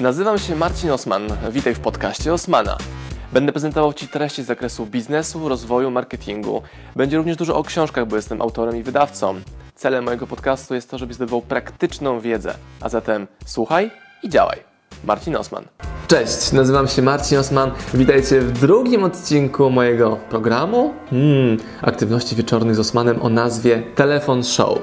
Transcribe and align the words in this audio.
Nazywam 0.00 0.38
się 0.38 0.56
Marcin 0.56 0.90
Osman. 0.90 1.22
Witaj 1.52 1.74
w 1.74 1.80
podcaście 1.80 2.32
Osmana. 2.32 2.78
Będę 3.32 3.52
prezentował 3.52 3.92
Ci 3.92 4.08
treści 4.08 4.42
z 4.42 4.46
zakresu 4.46 4.86
biznesu, 4.86 5.48
rozwoju, 5.48 5.90
marketingu. 5.90 6.62
Będzie 6.96 7.16
również 7.16 7.36
dużo 7.36 7.56
o 7.56 7.64
książkach, 7.64 8.06
bo 8.06 8.16
jestem 8.16 8.42
autorem 8.42 8.76
i 8.76 8.82
wydawcą. 8.82 9.34
Celem 9.74 10.04
mojego 10.04 10.26
podcastu 10.26 10.74
jest 10.74 10.90
to, 10.90 10.98
żebyś 10.98 11.16
zdobywał 11.16 11.42
praktyczną 11.42 12.20
wiedzę. 12.20 12.54
A 12.80 12.88
zatem 12.88 13.26
słuchaj 13.46 13.90
i 14.22 14.28
działaj. 14.28 14.58
Marcin 15.04 15.36
Osman. 15.36 15.64
Cześć, 16.08 16.52
nazywam 16.52 16.88
się 16.88 17.02
Marcin 17.02 17.38
Osman. 17.38 17.70
Witajcie 17.94 18.40
w 18.40 18.60
drugim 18.60 19.04
odcinku 19.04 19.70
mojego 19.70 20.16
programu 20.30 20.94
hmm, 21.10 21.56
aktywności 21.82 22.36
wieczornych 22.36 22.74
z 22.74 22.78
Osmanem 22.78 23.22
o 23.22 23.28
nazwie 23.28 23.82
Telefon 23.94 24.44
Show. 24.44 24.78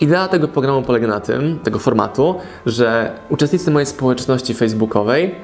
Idea 0.00 0.28
tego 0.28 0.48
programu 0.48 0.82
polega 0.82 1.06
na 1.06 1.20
tym, 1.20 1.58
tego 1.58 1.78
formatu, 1.78 2.34
że 2.66 3.18
uczestnicy 3.28 3.70
mojej 3.70 3.86
społeczności 3.86 4.54
facebookowej 4.54 5.34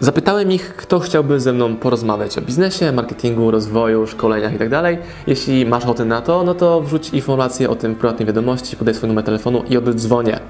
Zapytałem 0.00 0.52
ich, 0.52 0.76
kto 0.76 1.00
chciałby 1.00 1.40
ze 1.40 1.52
mną 1.52 1.76
porozmawiać 1.76 2.38
o 2.38 2.40
biznesie, 2.40 2.92
marketingu, 2.92 3.50
rozwoju, 3.50 4.06
szkoleniach 4.06 4.52
itd. 4.52 4.82
Tak 4.82 4.96
Jeśli 5.26 5.66
masz 5.66 5.84
ochotę 5.84 6.04
na 6.04 6.22
to, 6.22 6.44
no 6.44 6.54
to 6.54 6.80
wrzuć 6.80 7.10
informacje 7.10 7.70
o 7.70 7.76
tym 7.76 7.94
w 7.94 7.98
prywatnej 7.98 8.26
wiadomości, 8.26 8.76
podaj 8.76 8.94
swój 8.94 9.08
numer 9.08 9.24
telefonu 9.24 9.62
i 9.70 9.76
oddzwonię. 9.76 10.40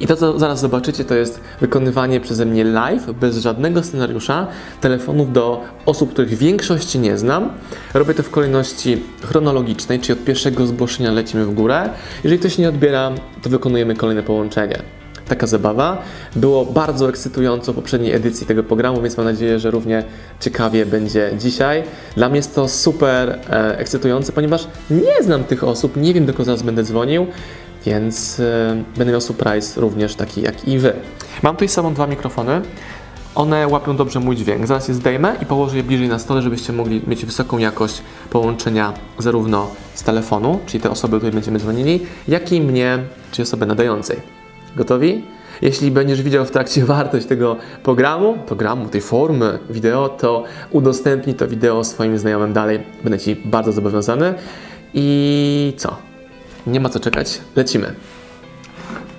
I 0.00 0.06
to, 0.06 0.16
co 0.16 0.38
zaraz 0.38 0.60
zobaczycie, 0.60 1.04
to 1.04 1.14
jest 1.14 1.40
wykonywanie 1.60 2.20
przeze 2.20 2.46
mnie 2.46 2.64
live, 2.64 3.12
bez 3.12 3.38
żadnego 3.38 3.82
scenariusza, 3.82 4.46
telefonów 4.80 5.32
do 5.32 5.60
osób, 5.86 6.12
których 6.12 6.34
większości 6.34 6.98
nie 6.98 7.18
znam. 7.18 7.50
Robię 7.94 8.14
to 8.14 8.22
w 8.22 8.30
kolejności 8.30 9.02
chronologicznej, 9.24 10.00
czyli 10.00 10.18
od 10.18 10.24
pierwszego 10.24 10.66
zgłoszenia 10.66 11.12
lecimy 11.12 11.44
w 11.44 11.54
górę. 11.54 11.90
Jeżeli 12.24 12.38
ktoś 12.40 12.58
nie 12.58 12.68
odbiera, 12.68 13.12
to 13.42 13.50
wykonujemy 13.50 13.96
kolejne 13.96 14.22
połączenie 14.22 15.03
taka 15.28 15.46
zabawa. 15.46 16.02
Było 16.36 16.66
bardzo 16.66 17.08
ekscytująco 17.08 17.72
w 17.72 17.76
poprzedniej 17.76 18.12
edycji 18.12 18.46
tego 18.46 18.62
programu, 18.62 19.02
więc 19.02 19.16
mam 19.16 19.26
nadzieję, 19.26 19.58
że 19.58 19.70
równie 19.70 20.04
ciekawie 20.40 20.86
będzie 20.86 21.30
dzisiaj. 21.38 21.82
Dla 22.16 22.28
mnie 22.28 22.36
jest 22.36 22.54
to 22.54 22.68
super 22.68 23.38
e, 23.50 23.78
ekscytujące, 23.78 24.32
ponieważ 24.32 24.66
nie 24.90 25.22
znam 25.22 25.44
tych 25.44 25.64
osób, 25.64 25.96
nie 25.96 26.14
wiem 26.14 26.26
do 26.26 26.32
kogo 26.32 26.44
zaraz 26.44 26.62
będę 26.62 26.82
dzwonił, 26.82 27.26
więc 27.86 28.40
e, 28.40 28.82
będę 28.96 29.12
miał 29.12 29.20
surprise 29.20 29.80
również 29.80 30.14
taki 30.14 30.42
jak 30.42 30.68
i 30.68 30.78
Wy. 30.78 30.92
Mam 31.42 31.54
tutaj 31.54 31.68
samą 31.68 31.94
dwa 31.94 32.06
mikrofony. 32.06 32.60
One 33.34 33.68
łapią 33.68 33.96
dobrze 33.96 34.20
mój 34.20 34.36
dźwięk. 34.36 34.66
Zaraz 34.66 34.88
je 34.88 34.94
zdejmę 34.94 35.36
i 35.42 35.46
położę 35.46 35.76
je 35.76 35.82
bliżej 35.82 36.08
na 36.08 36.18
stole, 36.18 36.42
żebyście 36.42 36.72
mogli 36.72 37.02
mieć 37.06 37.26
wysoką 37.26 37.58
jakość 37.58 38.02
połączenia 38.30 38.92
zarówno 39.18 39.70
z 39.94 40.02
telefonu, 40.02 40.60
czyli 40.66 40.82
te 40.82 40.90
osoby, 40.90 41.16
której 41.16 41.32
będziemy 41.32 41.58
dzwonili, 41.58 42.06
jak 42.28 42.52
i 42.52 42.60
mnie, 42.60 42.98
czyli 43.30 43.42
osoby 43.42 43.66
nadającej. 43.66 44.43
Gotowi? 44.76 45.24
Jeśli 45.62 45.90
będziesz 45.90 46.22
widział 46.22 46.44
w 46.44 46.50
trakcie 46.50 46.84
wartość 46.94 47.26
tego 47.26 47.56
programu, 47.82 48.38
programu, 48.46 48.88
tej 48.88 49.00
formy 49.00 49.58
wideo, 49.70 50.08
to 50.08 50.44
udostępnij 50.70 51.36
to 51.36 51.48
wideo 51.48 51.84
swoim 51.84 52.18
znajomym 52.18 52.52
dalej. 52.52 52.80
Będę 53.02 53.18
Ci 53.18 53.36
bardzo 53.36 53.72
zobowiązany. 53.72 54.34
I 54.94 55.72
co? 55.76 55.96
Nie 56.66 56.80
ma 56.80 56.88
co 56.88 57.00
czekać. 57.00 57.40
Lecimy. 57.56 57.94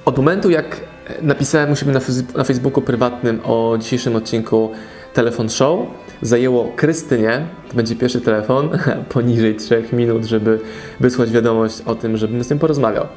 Od 0.06 0.18
momentu, 0.18 0.50
jak 0.50 0.82
napisałem 1.22 1.72
u 1.72 1.76
siebie 1.76 1.92
na, 2.36 2.44
Facebooku 2.44 2.82
prywatnym 2.82 3.40
o 3.44 3.78
dzisiejszym 3.80 4.16
odcinku 4.16 4.72
Telefon 5.14 5.50
Show, 5.50 5.80
zajęło 6.22 6.72
Krystynie, 6.76 7.48
to 7.70 7.76
będzie 7.76 7.96
pierwszy 7.96 8.22
telefon, 8.22 8.70
poniżej 9.10 9.56
3 9.56 9.84
minut, 9.94 10.26
żeby 10.26 10.60
wysłać 11.00 11.32
wiadomość 11.32 11.82
o 11.86 11.96
tym, 11.96 12.18
żebym 12.18 12.44
z 12.44 12.48
tym 12.48 12.60
porozmawiał. 12.60 13.08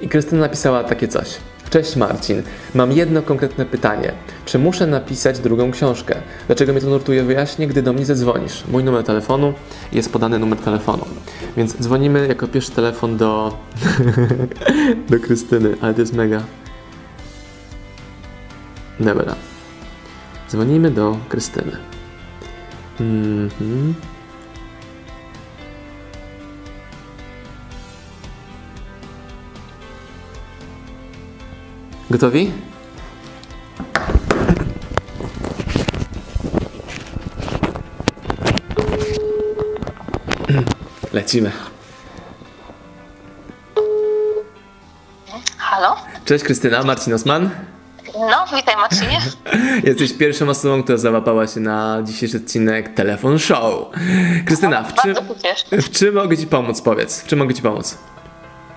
I 0.00 0.08
Krystyna 0.08 0.40
napisała 0.40 0.84
takie 0.84 1.08
coś. 1.08 1.38
Cześć 1.72 1.96
Marcin, 1.96 2.42
mam 2.74 2.92
jedno 2.92 3.22
konkretne 3.22 3.66
pytanie. 3.66 4.12
Czy 4.44 4.58
muszę 4.58 4.86
napisać 4.86 5.38
drugą 5.38 5.70
książkę? 5.70 6.14
Dlaczego 6.46 6.72
mnie 6.72 6.80
to 6.80 6.86
nurtuje? 6.86 7.22
Wyjaśnię, 7.22 7.66
gdy 7.66 7.82
do 7.82 7.92
mnie 7.92 8.04
zadzwonisz. 8.04 8.64
Mój 8.68 8.84
numer 8.84 9.04
telefonu 9.04 9.54
jest 9.92 10.12
podany 10.12 10.38
numer 10.38 10.58
telefonu. 10.58 11.04
Więc 11.56 11.76
dzwonimy 11.80 12.26
jako 12.28 12.48
pierwszy 12.48 12.70
telefon 12.70 13.16
do, 13.16 13.58
do 15.10 15.20
Krystyny, 15.20 15.76
ale 15.80 15.94
to 15.94 16.00
jest 16.00 16.12
mega. 16.12 16.42
Dobra. 19.00 19.34
Dzwonimy 20.50 20.90
do 20.90 21.16
Krystyny. 21.28 21.72
Mhm. 23.00 23.94
Gotowi? 32.12 32.52
Lecimy. 41.12 41.50
Halo? 45.58 45.96
Cześć 46.24 46.44
Krystyna, 46.44 46.82
Marcin 46.82 47.14
Osman. 47.14 47.50
No, 48.14 48.56
witaj 48.56 48.76
Marcinie. 48.76 49.20
Jesteś 49.88 50.12
pierwszą 50.12 50.48
osobą, 50.48 50.82
która 50.82 50.98
załapała 50.98 51.46
się 51.46 51.60
na 51.60 52.02
dzisiejszy 52.02 52.36
odcinek 52.36 52.94
Telefon 52.94 53.38
Show. 53.38 53.90
Krystyna, 54.46 54.82
w 54.82 54.94
czym, 54.94 55.14
w 55.72 55.90
czym 55.90 56.14
mogę 56.14 56.36
Ci 56.36 56.46
pomóc? 56.46 56.80
Powiedz, 56.80 57.20
w 57.20 57.26
czym 57.26 57.38
mogę 57.38 57.54
Ci 57.54 57.62
pomóc? 57.62 57.98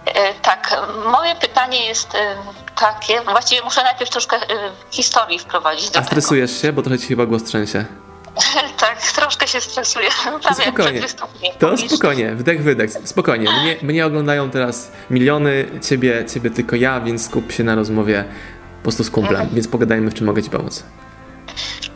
E, 0.05 0.33
tak, 0.33 0.81
moje 1.11 1.35
pytanie 1.35 1.85
jest 1.85 2.15
e, 2.15 2.35
takie, 2.79 3.21
właściwie 3.21 3.61
muszę 3.61 3.83
najpierw 3.83 4.09
troszkę 4.09 4.35
e, 4.35 4.41
historii 4.91 5.39
wprowadzić 5.39 5.89
do 5.89 5.99
A 5.99 6.03
stresujesz 6.03 6.51
tego. 6.51 6.61
się, 6.61 6.73
bo 6.73 6.81
trochę 6.81 6.99
Ci 6.99 7.07
chyba 7.07 7.25
głos 7.25 7.43
trzęsie. 7.43 7.85
tak, 8.77 9.01
troszkę 9.01 9.47
się 9.47 9.61
stresuję. 9.61 10.09
To 10.41 10.53
spokojnie, 10.53 11.01
to 11.59 11.77
spokojnie, 11.77 12.35
wdech, 12.35 12.63
wydech, 12.63 12.91
spokojnie. 13.03 13.51
Mnie, 13.51 13.77
mnie 13.81 14.05
oglądają 14.05 14.49
teraz 14.49 14.91
miliony, 15.09 15.65
ciebie, 15.81 16.25
ciebie 16.33 16.49
tylko 16.49 16.75
ja, 16.75 17.01
więc 17.01 17.25
skup 17.25 17.51
się 17.51 17.63
na 17.63 17.75
rozmowie 17.75 18.25
po 18.77 18.83
prostu 18.83 19.03
z 19.03 19.11
kumplem, 19.11 19.41
mhm. 19.41 19.55
więc 19.55 19.67
pogadajmy, 19.67 20.11
w 20.11 20.13
czym 20.13 20.25
mogę 20.25 20.43
Ci 20.43 20.49
pomóc. 20.49 20.83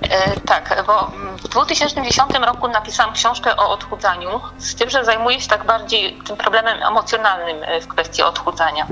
E, 0.09 0.39
tak, 0.39 0.83
bo 0.87 1.11
w 1.37 1.47
2010 1.47 2.33
roku 2.45 2.67
napisałam 2.67 3.13
książkę 3.13 3.57
o 3.57 3.71
odchudzaniu, 3.71 4.41
z 4.57 4.75
tym, 4.75 4.89
że 4.89 5.05
zajmuję 5.05 5.41
się 5.41 5.47
tak 5.47 5.65
bardziej 5.65 6.19
tym 6.27 6.37
problemem 6.37 6.83
emocjonalnym 6.83 7.63
e, 7.63 7.81
w 7.81 7.87
kwestii 7.87 8.23
odchudzania. 8.23 8.87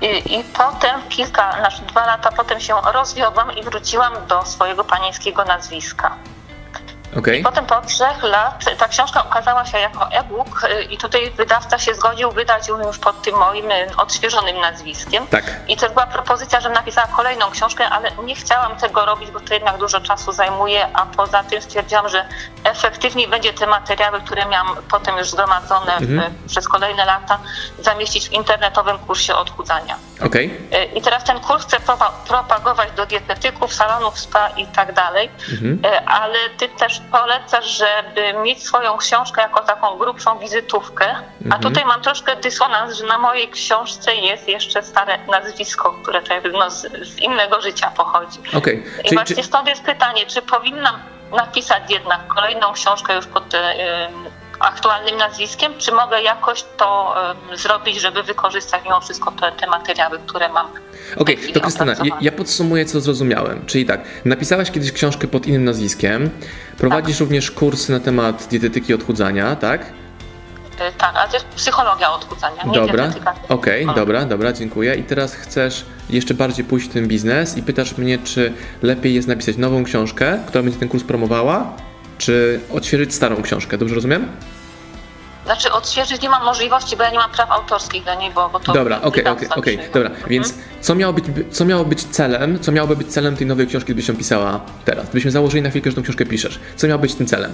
I, 0.00 0.38
I, 0.38 0.44
potem 0.44 1.08
kilka, 1.08 1.52
znaczy 1.52 1.82
dwa 1.82 2.06
lata 2.06 2.32
potem 2.32 2.60
się 2.60 2.74
rozwiodłam 2.92 3.56
i 3.56 3.62
wróciłam 3.62 4.12
do 4.28 4.44
swojego 4.44 4.84
panieńskiego 4.84 5.44
nazwiska. 5.44 6.16
Okay. 7.18 7.38
I 7.38 7.42
potem 7.42 7.66
po 7.66 7.80
trzech 7.80 8.22
lat 8.22 8.64
ta 8.78 8.88
książka 8.88 9.22
ukazała 9.22 9.64
się 9.64 9.78
jako 9.78 10.10
e-book 10.10 10.64
y, 10.64 10.82
i 10.82 10.98
tutaj 10.98 11.30
wydawca 11.30 11.78
się 11.78 11.94
zgodził 11.94 12.30
wydać 12.30 12.68
ją 12.68 12.86
już 12.86 12.98
pod 12.98 13.22
tym 13.22 13.36
moim 13.36 13.70
y, 13.70 13.96
odświeżonym 13.96 14.60
nazwiskiem. 14.60 15.26
Tak. 15.26 15.44
I 15.68 15.76
to 15.76 15.90
była 15.90 16.06
propozycja, 16.06 16.60
żebym 16.60 16.74
napisała 16.74 17.06
kolejną 17.06 17.50
książkę, 17.50 17.88
ale 17.88 18.10
nie 18.24 18.34
chciałam 18.34 18.76
tego 18.76 19.04
robić, 19.04 19.30
bo 19.30 19.40
to 19.40 19.54
jednak 19.54 19.78
dużo 19.78 20.00
czasu 20.00 20.32
zajmuje, 20.32 20.86
a 20.96 21.06
poza 21.06 21.44
tym 21.44 21.62
stwierdziłam, 21.62 22.08
że 22.08 22.24
efektywniej 22.64 23.28
będzie 23.28 23.52
te 23.52 23.66
materiały, 23.66 24.20
które 24.20 24.46
miałam 24.46 24.76
potem 24.90 25.18
już 25.18 25.30
zgromadzone 25.30 25.96
mhm. 25.96 26.34
przez 26.48 26.68
kolejne 26.68 27.04
lata, 27.04 27.38
zamieścić 27.78 28.28
w 28.28 28.32
internetowym 28.32 28.98
kursie 28.98 29.34
odchudzania. 29.34 29.96
Okay. 30.26 30.50
I 30.94 31.02
teraz 31.02 31.24
ten 31.24 31.40
kurs 31.40 31.66
chcę 31.66 31.76
propagować 32.28 32.92
do 32.92 33.06
dietetyków, 33.06 33.74
salonów 33.74 34.18
spa 34.18 34.48
i 34.48 34.66
tak 34.66 34.92
dalej, 34.94 35.30
mhm. 35.52 35.80
ale 36.06 36.38
ty 36.58 36.68
też 36.68 37.01
polecasz, 37.10 37.78
żeby 37.78 38.32
mieć 38.42 38.62
swoją 38.62 38.96
książkę 38.96 39.42
jako 39.42 39.60
taką 39.60 39.98
grubszą 39.98 40.38
wizytówkę, 40.38 41.06
mhm. 41.10 41.52
a 41.52 41.58
tutaj 41.58 41.84
mam 41.84 42.02
troszkę 42.02 42.36
dysonans, 42.36 42.98
że 42.98 43.06
na 43.06 43.18
mojej 43.18 43.48
książce 43.48 44.14
jest 44.14 44.48
jeszcze 44.48 44.82
stare 44.82 45.18
nazwisko, 45.26 45.92
które 46.02 46.22
no, 46.52 46.70
z, 46.70 46.80
z 47.08 47.18
innego 47.18 47.60
życia 47.60 47.92
pochodzi. 47.96 48.38
Okay. 48.56 48.74
I 48.74 49.02
czyli, 49.02 49.16
właśnie 49.16 49.36
czy... 49.36 49.42
stąd 49.42 49.68
jest 49.68 49.82
pytanie, 49.82 50.26
czy 50.26 50.42
powinnam 50.42 51.02
napisać 51.36 51.82
jednak 51.90 52.26
kolejną 52.26 52.72
książkę 52.72 53.14
już 53.14 53.26
pod 53.26 53.44
aktualnym 54.62 55.16
nazwiskiem, 55.16 55.72
czy 55.78 55.92
mogę 55.92 56.22
jakoś 56.22 56.64
to 56.76 57.14
zrobić, 57.54 58.00
żeby 58.00 58.22
wykorzystać 58.22 58.84
mimo 58.84 59.00
wszystko 59.00 59.32
te, 59.32 59.52
te 59.52 59.66
materiały, 59.66 60.18
które 60.26 60.48
mam. 60.48 60.66
Okej, 61.16 61.36
okay, 61.36 61.52
to 61.52 61.60
Krystyna, 61.60 61.92
ja, 62.04 62.16
ja, 62.20 62.32
podsumuję, 62.32 62.84
co 62.84 63.00
zrozumiałem. 63.00 63.66
Czyli 63.66 63.86
tak, 63.86 64.00
napisałaś 64.24 64.70
kiedyś 64.70 64.92
książkę 64.92 65.28
pod 65.28 65.46
innym 65.46 65.64
nazwiskiem, 65.64 66.30
prowadzisz 66.78 67.16
tak. 67.16 67.20
również 67.20 67.50
kursy 67.50 67.92
na 67.92 68.00
temat 68.00 68.46
dietetyki 68.50 68.94
odchudzania, 68.94 69.56
tak? 69.56 69.82
Y, 69.82 70.92
tak, 70.98 71.16
ale 71.16 71.28
to 71.28 71.36
jest 71.36 71.46
psychologia 71.46 72.12
odchudzania, 72.12 72.62
nie 72.64 72.72
Dobra, 72.72 73.12
okej, 73.48 73.84
okay, 73.84 73.94
dobra, 73.94 74.24
dobra, 74.24 74.52
dziękuję. 74.52 74.94
I 74.94 75.02
teraz 75.02 75.34
chcesz 75.34 75.84
jeszcze 76.10 76.34
bardziej 76.34 76.64
pójść 76.64 76.88
w 76.88 76.92
ten 76.92 77.08
biznes 77.08 77.56
i 77.56 77.62
pytasz 77.62 77.98
mnie, 77.98 78.18
czy 78.18 78.52
lepiej 78.82 79.14
jest 79.14 79.28
napisać 79.28 79.56
nową 79.56 79.84
książkę, 79.84 80.38
która 80.46 80.62
będzie 80.62 80.78
ten 80.78 80.88
kurs 80.88 81.04
promowała, 81.04 81.76
czy 82.18 82.60
odświeżyć 82.72 83.14
starą 83.14 83.42
książkę, 83.42 83.78
dobrze 83.78 83.94
rozumiem? 83.94 84.28
Znaczy 85.44 85.72
odświeżyć 85.72 86.22
nie 86.22 86.28
mam 86.28 86.44
możliwości, 86.44 86.96
bo 86.96 87.02
ja 87.02 87.10
nie 87.10 87.18
mam 87.18 87.30
praw 87.30 87.50
autorskich 87.50 88.04
do 88.04 88.14
niej, 88.14 88.30
bo, 88.30 88.48
bo 88.48 88.60
to... 88.60 88.72
Dobra, 88.72 89.00
okej, 89.02 89.24
okej, 89.24 89.48
okej, 89.48 89.78
dobra, 89.94 90.10
mhm. 90.10 90.28
więc 90.28 90.54
Co 90.82 90.94
miało, 90.94 91.12
być, 91.12 91.24
co 91.50 91.64
miało 91.64 91.84
być 91.84 92.04
celem, 92.04 92.60
co 92.60 92.72
miałoby 92.72 92.96
być 92.96 93.08
celem 93.08 93.36
tej 93.36 93.46
nowej 93.46 93.66
książki, 93.66 93.86
gdybyś 93.86 94.08
ją 94.08 94.16
pisała 94.16 94.60
teraz? 94.84 95.04
Gdybyśmy 95.04 95.30
założyli 95.30 95.62
na 95.62 95.70
chwilkę, 95.70 95.90
że 95.90 95.96
tą 95.96 96.02
książkę 96.02 96.26
piszesz. 96.26 96.60
Co 96.76 96.86
miało 96.86 96.98
być 96.98 97.14
tym 97.14 97.26
celem? 97.26 97.52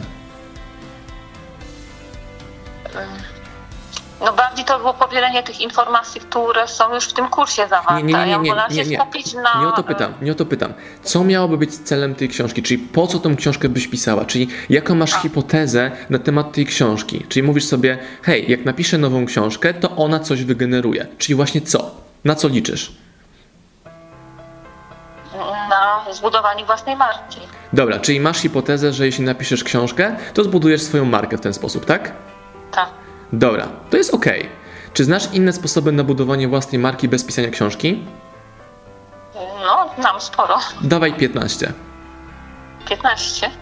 No 4.25 4.33
bardziej 4.33 4.65
to 4.65 4.79
było 4.79 4.95
powielenie 4.95 5.43
tych 5.43 5.61
informacji, 5.61 6.21
które 6.21 6.69
są 6.69 6.95
już 6.95 7.05
w 7.05 7.13
tym 7.13 7.29
kursie 7.29 7.69
zawarte. 7.69 8.03
Nie, 8.03 8.15
nie, 8.15 8.27
nie, 8.27 8.39
nie, 8.39 8.53
nie, 8.71 8.77
nie, 8.85 8.85
nie. 8.85 8.99
skupić 8.99 9.35
na... 9.35 9.61
Nie 9.61 9.69
o 9.69 9.73
to 9.73 9.83
pytam, 9.83 10.15
nie 10.23 10.33
o 10.33 10.35
to 10.35 10.47
pytam. 10.47 10.73
Co 11.03 11.25
miałoby 11.25 11.59
być 11.59 11.79
celem 11.79 12.15
tej 12.15 12.29
książki? 12.29 12.63
Czyli 12.63 12.79
po 12.79 13.07
co 13.07 13.19
tą 13.19 13.37
książkę 13.37 13.69
byś 13.69 13.89
pisała? 13.89 14.25
Czyli 14.25 14.49
jaką 14.71 14.95
masz 14.95 15.15
hipotezę 15.15 15.91
na 16.11 16.19
temat 16.19 16.53
tej 16.53 16.67
książki? 16.67 17.27
Czyli 17.29 17.43
mówisz 17.43 17.65
sobie, 17.65 17.99
hej, 18.23 18.51
jak 18.51 18.65
napiszę 18.65 18.99
nową 18.99 19.27
książkę, 19.27 19.75
to 19.75 19.97
ona 19.97 20.21
coś 20.21 20.45
wygeneruje. 20.45 21.07
Czyli 21.19 21.35
właśnie 21.35 21.61
co? 21.61 21.91
Na 22.25 22.35
co 22.35 22.49
liczysz? 22.49 22.93
Na 25.69 26.13
zbudowanie 26.13 26.65
własnej 26.65 26.97
marki. 26.97 27.41
Dobra, 27.73 27.99
czyli 27.99 28.21
masz 28.21 28.39
hipotezę, 28.39 28.93
że 28.93 29.07
jeśli 29.07 29.25
napiszesz 29.25 29.65
książkę, 29.65 30.17
to 30.35 30.45
zbudujesz 30.45 30.83
swoją 30.83 31.05
markę 31.05 31.39
w 31.39 31.41
ten 31.41 31.55
sposób, 31.55 31.85
tak? 31.87 32.13
Tak. 32.73 32.89
Dobra, 33.33 33.69
to 33.91 33.97
jest 33.97 34.15
ok. 34.15 34.25
Czy 34.93 35.05
znasz 35.05 35.33
inne 35.33 35.53
sposoby 35.53 35.93
na 35.93 36.05
budowanie 36.05 36.49
własnej 36.49 36.79
marki 36.79 37.09
bez 37.09 37.25
pisania 37.25 37.51
książki? 37.51 38.05
No, 39.35 39.91
znam 40.03 40.21
sporo. 40.21 40.59
Dawaj 40.81 41.13
15. 41.13 41.73
15. 42.89 43.51
No, 43.51 43.55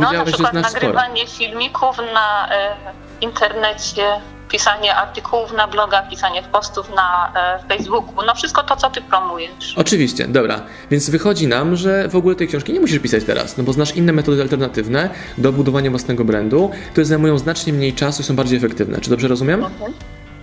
Powiedziałeś, 0.00 0.18
na 0.18 0.24
że 0.24 0.32
przykład 0.32 0.52
znasz 0.52 0.70
sporo. 0.72 0.86
nagrywanie 0.86 1.26
filmików 1.26 1.96
na 2.14 2.48
e, 2.52 2.76
internecie, 3.20 4.02
pisanie 4.50 4.94
artykułów 4.96 5.52
na 5.52 5.68
bloga, 5.68 6.02
pisanie 6.02 6.42
postów 6.42 6.90
na 6.94 7.32
e, 7.36 7.68
Facebooku. 7.68 8.24
No 8.26 8.34
wszystko 8.34 8.62
to, 8.62 8.76
co 8.76 8.90
ty 8.90 9.00
promujesz. 9.00 9.74
Oczywiście, 9.76 10.28
dobra. 10.28 10.60
Więc 10.90 11.10
wychodzi 11.10 11.46
nam, 11.46 11.76
że 11.76 12.08
w 12.08 12.16
ogóle 12.16 12.36
tej 12.36 12.48
książki 12.48 12.72
nie 12.72 12.80
musisz 12.80 12.98
pisać 12.98 13.24
teraz, 13.24 13.56
no 13.56 13.64
bo 13.64 13.72
znasz 13.72 13.96
inne 13.96 14.12
metody 14.12 14.42
alternatywne 14.42 15.10
do 15.38 15.52
budowania 15.52 15.90
własnego 15.90 16.24
brandu, 16.24 16.70
które 16.92 17.04
zajmują 17.06 17.38
znacznie 17.38 17.72
mniej 17.72 17.94
czasu 17.94 18.22
i 18.22 18.24
są 18.24 18.36
bardziej 18.36 18.58
efektywne. 18.58 19.00
Czy 19.00 19.10
dobrze 19.10 19.28
rozumiem? 19.28 19.66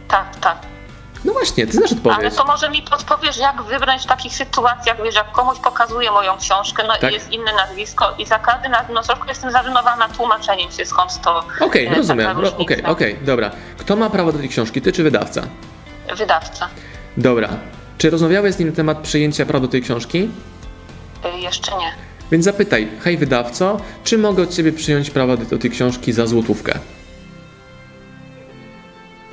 Tak, 0.07 0.35
tak. 0.35 0.76
No 1.27 1.33
właśnie, 1.33 1.67
ty 1.67 1.73
znasz 1.73 1.91
Ale 1.91 1.97
odpowiedź. 2.01 2.35
to 2.35 2.45
może 2.45 2.69
mi 2.69 2.81
podpowiesz, 2.81 3.37
jak 3.37 3.63
wybrać 3.63 4.03
w 4.03 4.05
takich 4.05 4.33
sytuacjach, 4.33 5.03
wiesz, 5.03 5.15
jak 5.15 5.31
komuś 5.31 5.59
pokazuję 5.59 6.11
moją 6.11 6.37
książkę, 6.37 6.83
no 6.87 6.93
Tak. 7.01 7.11
i 7.11 7.13
jest 7.13 7.31
inne 7.31 7.53
nazwisko 7.53 8.13
i 8.17 8.25
za 8.25 8.39
każdym 8.39 8.71
razem, 8.73 8.93
no 8.93 9.01
jestem 9.27 9.51
zażenowana 9.51 10.09
tłumaczeniem 10.09 10.71
się, 10.71 10.85
skąd 10.85 11.21
to 11.21 11.43
Okej, 11.61 11.85
e, 11.85 11.95
rozumiem. 11.95 12.27
Ro- 12.39 12.47
Okej, 12.49 12.65
różnica. 12.67 12.89
okej, 12.89 13.19
dobra. 13.25 13.51
Kto 13.77 13.95
ma 13.95 14.09
prawo 14.09 14.31
do 14.31 14.39
tej 14.39 14.49
książki, 14.49 14.81
ty 14.81 14.91
czy 14.91 15.03
wydawca? 15.03 15.41
Wydawca. 16.17 16.69
Dobra. 17.17 17.49
Czy 17.97 18.09
rozmawiałeś 18.09 18.55
z 18.55 18.59
nim 18.59 18.69
na 18.69 18.75
temat 18.75 18.97
przejęcia 18.97 19.45
praw 19.45 19.61
do 19.61 19.67
tej 19.67 19.81
książki? 19.81 20.29
Y, 21.35 21.39
Jeszcze 21.39 21.71
nie. 21.77 21.91
Więc 22.31 22.45
zapytaj, 22.45 22.87
hej 23.03 23.17
wydawco, 23.17 23.77
czy 24.03 24.17
mogę 24.17 24.43
od 24.43 24.53
ciebie 24.55 24.71
przyjąć 24.73 25.09
prawa 25.09 25.37
do, 25.37 25.45
do 25.45 25.57
tej 25.57 25.71
książki 25.71 26.13
za 26.13 26.27
złotówkę? 26.27 26.79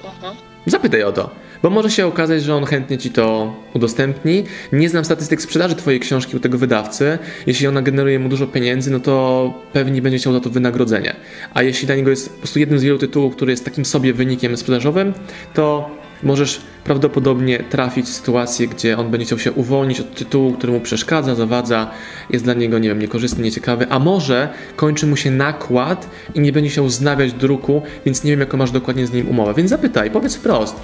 Mhm. 0.05 0.37
Zapytaj 0.67 1.03
o 1.03 1.13
to, 1.13 1.31
bo 1.65 1.71
może 1.71 1.91
się 1.91 2.07
okazać, 2.07 2.43
że 2.43 2.55
on 2.55 2.65
chętnie 2.65 2.99
ci 2.99 3.11
to 3.11 3.55
udostępni. 3.75 4.45
Nie 4.73 4.89
znam 4.89 5.05
statystyk 5.05 5.43
sprzedaży 5.43 5.75
twojej 5.75 6.01
książki 6.01 6.37
u 6.37 6.41
tego 6.41 6.59
wydawcy. 6.59 7.19
Jeśli 7.47 7.67
ona 7.67 7.83
generuje 7.83 8.19
mu 8.19 8.29
dużo 8.29 8.47
pieniędzy, 8.47 8.91
no 8.91 9.01
to 9.01 9.55
pewnie 9.73 10.03
będzie 10.03 10.19
chciał 10.19 10.33
za 10.33 10.41
to 10.41 10.51
wynagrodzenie. 10.51 11.17
A 11.55 11.63
jeśli 11.63 11.87
dla 11.87 11.97
niego 11.97 12.11
jest 12.11 12.33
po 12.33 12.39
prostu 12.39 12.59
jednym 12.59 12.79
z 12.79 12.83
wielu 12.83 12.99
tytułów, 12.99 13.37
który 13.37 13.53
jest 13.53 13.65
takim 13.65 13.85
sobie 13.85 14.15
wynikiem 14.15 14.57
sprzedażowym, 14.57 15.13
to 15.55 15.91
możesz 16.23 16.61
prawdopodobnie 16.85 17.59
trafić 17.59 18.07
w 18.07 18.09
sytuację, 18.09 18.69
gdzie 18.69 18.99
on 18.99 19.11
będzie 19.11 19.27
chciał 19.27 19.39
się 19.39 19.53
uwolnić 19.53 20.01
od 20.01 20.15
tytułu, 20.15 20.53
który 20.53 20.73
mu 20.73 20.81
przeszkadza, 20.81 21.35
zawadza, 21.35 21.91
jest 22.31 22.45
dla 22.45 22.55
niego, 22.55 22.79
nie 22.79 22.89
wiem, 22.89 22.99
niekorzystny, 22.99 23.45
nieciekawy, 23.45 23.87
a 23.91 23.99
może 23.99 24.49
kończy 24.77 25.07
mu 25.07 25.17
się 25.17 25.31
nakład 25.31 26.11
i 26.35 26.41
nie 26.41 26.53
będzie 26.53 26.71
chciał 26.71 26.89
znawiać 26.89 27.33
druku, 27.33 27.83
więc 28.07 28.25
nie 28.25 28.31
wiem, 28.31 28.41
jaką 28.41 28.57
masz 28.57 28.71
dokładnie 28.71 29.07
z 29.07 29.13
nim 29.13 29.29
umowę. 29.29 29.55
Więc 29.55 29.71
zapytaj, 29.71 30.11
powiedz 30.11 30.37
wprost, 30.37 30.77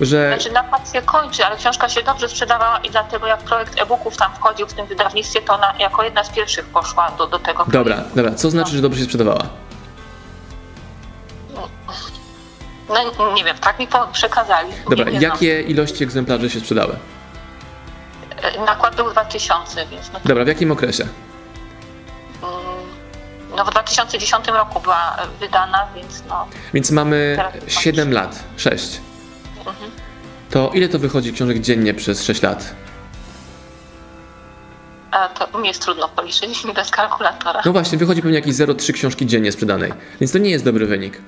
że 0.00 0.28
Znaczy 0.34 0.52
napad 0.52 0.92
się 0.92 1.02
kończy, 1.02 1.44
ale 1.46 1.56
książka 1.56 1.88
się 1.88 2.02
dobrze 2.02 2.28
sprzedawała 2.28 2.78
i 2.78 2.90
dlatego 2.90 3.26
jak 3.26 3.40
projekt 3.40 3.80
e-booków 3.80 4.16
tam 4.16 4.34
wchodził 4.34 4.66
w 4.66 4.72
tym 4.72 4.86
wydawnictwie, 4.86 5.42
to 5.42 5.54
ona 5.54 5.72
jako 5.78 6.02
jedna 6.02 6.24
z 6.24 6.30
pierwszych 6.30 6.64
poszła 6.66 7.10
do, 7.10 7.26
do 7.26 7.38
tego 7.38 7.64
Dobra, 7.68 7.94
projektu. 7.94 8.16
dobra, 8.16 8.34
co 8.34 8.50
znaczy, 8.50 8.70
że 8.76 8.82
dobrze 8.82 8.98
się 8.98 9.04
sprzedawała? 9.04 9.42
No 12.88 13.32
nie 13.34 13.44
wiem, 13.44 13.56
tak 13.58 13.78
mi 13.78 13.86
po- 13.86 14.06
przekazali. 14.12 14.72
Dobra, 14.90 15.04
nie, 15.10 15.20
jakie 15.20 15.62
ilości 15.62 16.04
egzemplarzy 16.04 16.50
się 16.50 16.60
sprzedały? 16.60 16.96
znam. 18.52 18.64
Nakład 18.64 18.96
był 18.96 19.10
2000, 19.10 19.86
więc 19.86 20.12
no, 20.12 20.20
Dobra, 20.24 20.44
w 20.44 20.48
jakim 20.48 20.72
okresie? 20.72 21.02
mm, 22.42 22.52
no 23.56 23.64
w 23.64 23.70
2010 23.70 24.46
roku 24.48 24.80
była 24.80 25.16
e, 25.18 25.26
wydana, 25.40 25.86
więc 25.96 26.22
no 26.28 26.46
Więc 26.74 26.90
mamy 26.90 27.32
Teraz 27.36 27.52
7 27.82 28.12
lat, 28.12 28.38
6. 28.56 29.00
Mhm. 29.66 29.90
To 30.50 30.70
ile 30.74 30.88
to 30.88 30.98
wychodzi 30.98 31.32
książek 31.32 31.58
dziennie 31.58 31.94
przez 31.94 32.22
6 32.24 32.42
lat? 32.42 32.74
a 35.12 35.28
to 35.28 35.58
mi 35.58 35.68
jest 35.68 35.82
trudno 35.82 36.08
policzyć 36.08 36.62
bez 36.74 36.90
kalkulatora. 36.90 37.62
No 37.64 37.72
właśnie, 37.72 37.98
wychodzi 37.98 38.22
pewnie 38.22 38.36
jakieś 38.36 38.54
0,3 38.54 38.92
książki 38.92 39.26
dziennie 39.26 39.52
sprzedanej, 39.52 39.92
więc 40.20 40.32
to 40.32 40.38
nie 40.38 40.50
jest 40.50 40.64
dobry 40.64 40.86
wynik. 40.86 41.20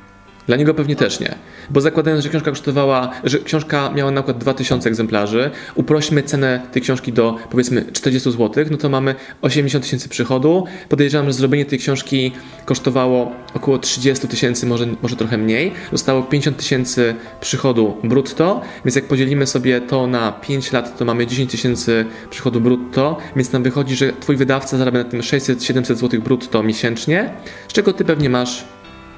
Dla 0.47 0.57
niego 0.57 0.75
pewnie 0.75 0.97
też 0.97 1.21
nie. 1.21 1.35
Bo 1.71 1.81
zakładając, 1.81 2.23
że 2.23 2.29
książka 2.31 2.51
kosztowała, 2.51 3.11
że 3.25 3.39
książka 3.39 3.91
miała 3.91 4.11
nakład 4.11 4.39
2000 4.39 4.89
egzemplarzy, 4.89 5.51
uprośmy 5.75 6.23
cenę 6.23 6.61
tej 6.73 6.83
książki 6.83 7.13
do 7.13 7.37
powiedzmy 7.51 7.85
40 7.93 8.31
zł, 8.31 8.65
no 8.71 8.77
to 8.77 8.89
mamy 8.89 9.15
80 9.43 9.85
tysięcy 9.85 10.09
przychodu. 10.09 10.65
Podejrzewam, 10.89 11.27
że 11.27 11.33
zrobienie 11.33 11.65
tej 11.65 11.79
książki 11.79 12.33
kosztowało 12.65 13.33
około 13.55 13.79
30 13.79 14.29
tysięcy, 14.29 14.67
może, 14.67 14.87
może 15.03 15.17
trochę 15.17 15.39
mniej. 15.39 15.73
Zostało 15.93 16.23
50 16.23 16.57
tysięcy 16.57 17.15
przychodu 17.41 17.97
brutto, 18.05 18.61
więc 18.85 18.97
jak 18.97 19.05
podzielimy 19.05 19.47
sobie 19.47 19.81
to 19.81 20.07
na 20.07 20.33
5 20.33 20.73
lat, 20.73 20.99
to 20.99 21.05
mamy 21.05 21.27
10 21.27 21.51
tysięcy 21.51 22.05
przychodu 22.31 22.61
brutto, 22.61 23.19
więc 23.37 23.53
nam 23.53 23.63
wychodzi, 23.63 23.97
że 23.97 24.13
twój 24.13 24.37
wydawca 24.37 24.79
zarabia 24.79 24.99
na 24.99 25.05
tym 25.05 25.21
600-700 25.21 25.95
zł 25.95 26.21
brutto 26.21 26.63
miesięcznie, 26.63 27.31
z 27.69 27.73
czego 27.73 27.93
ty 27.93 28.05
pewnie 28.05 28.31
masz 28.31 28.65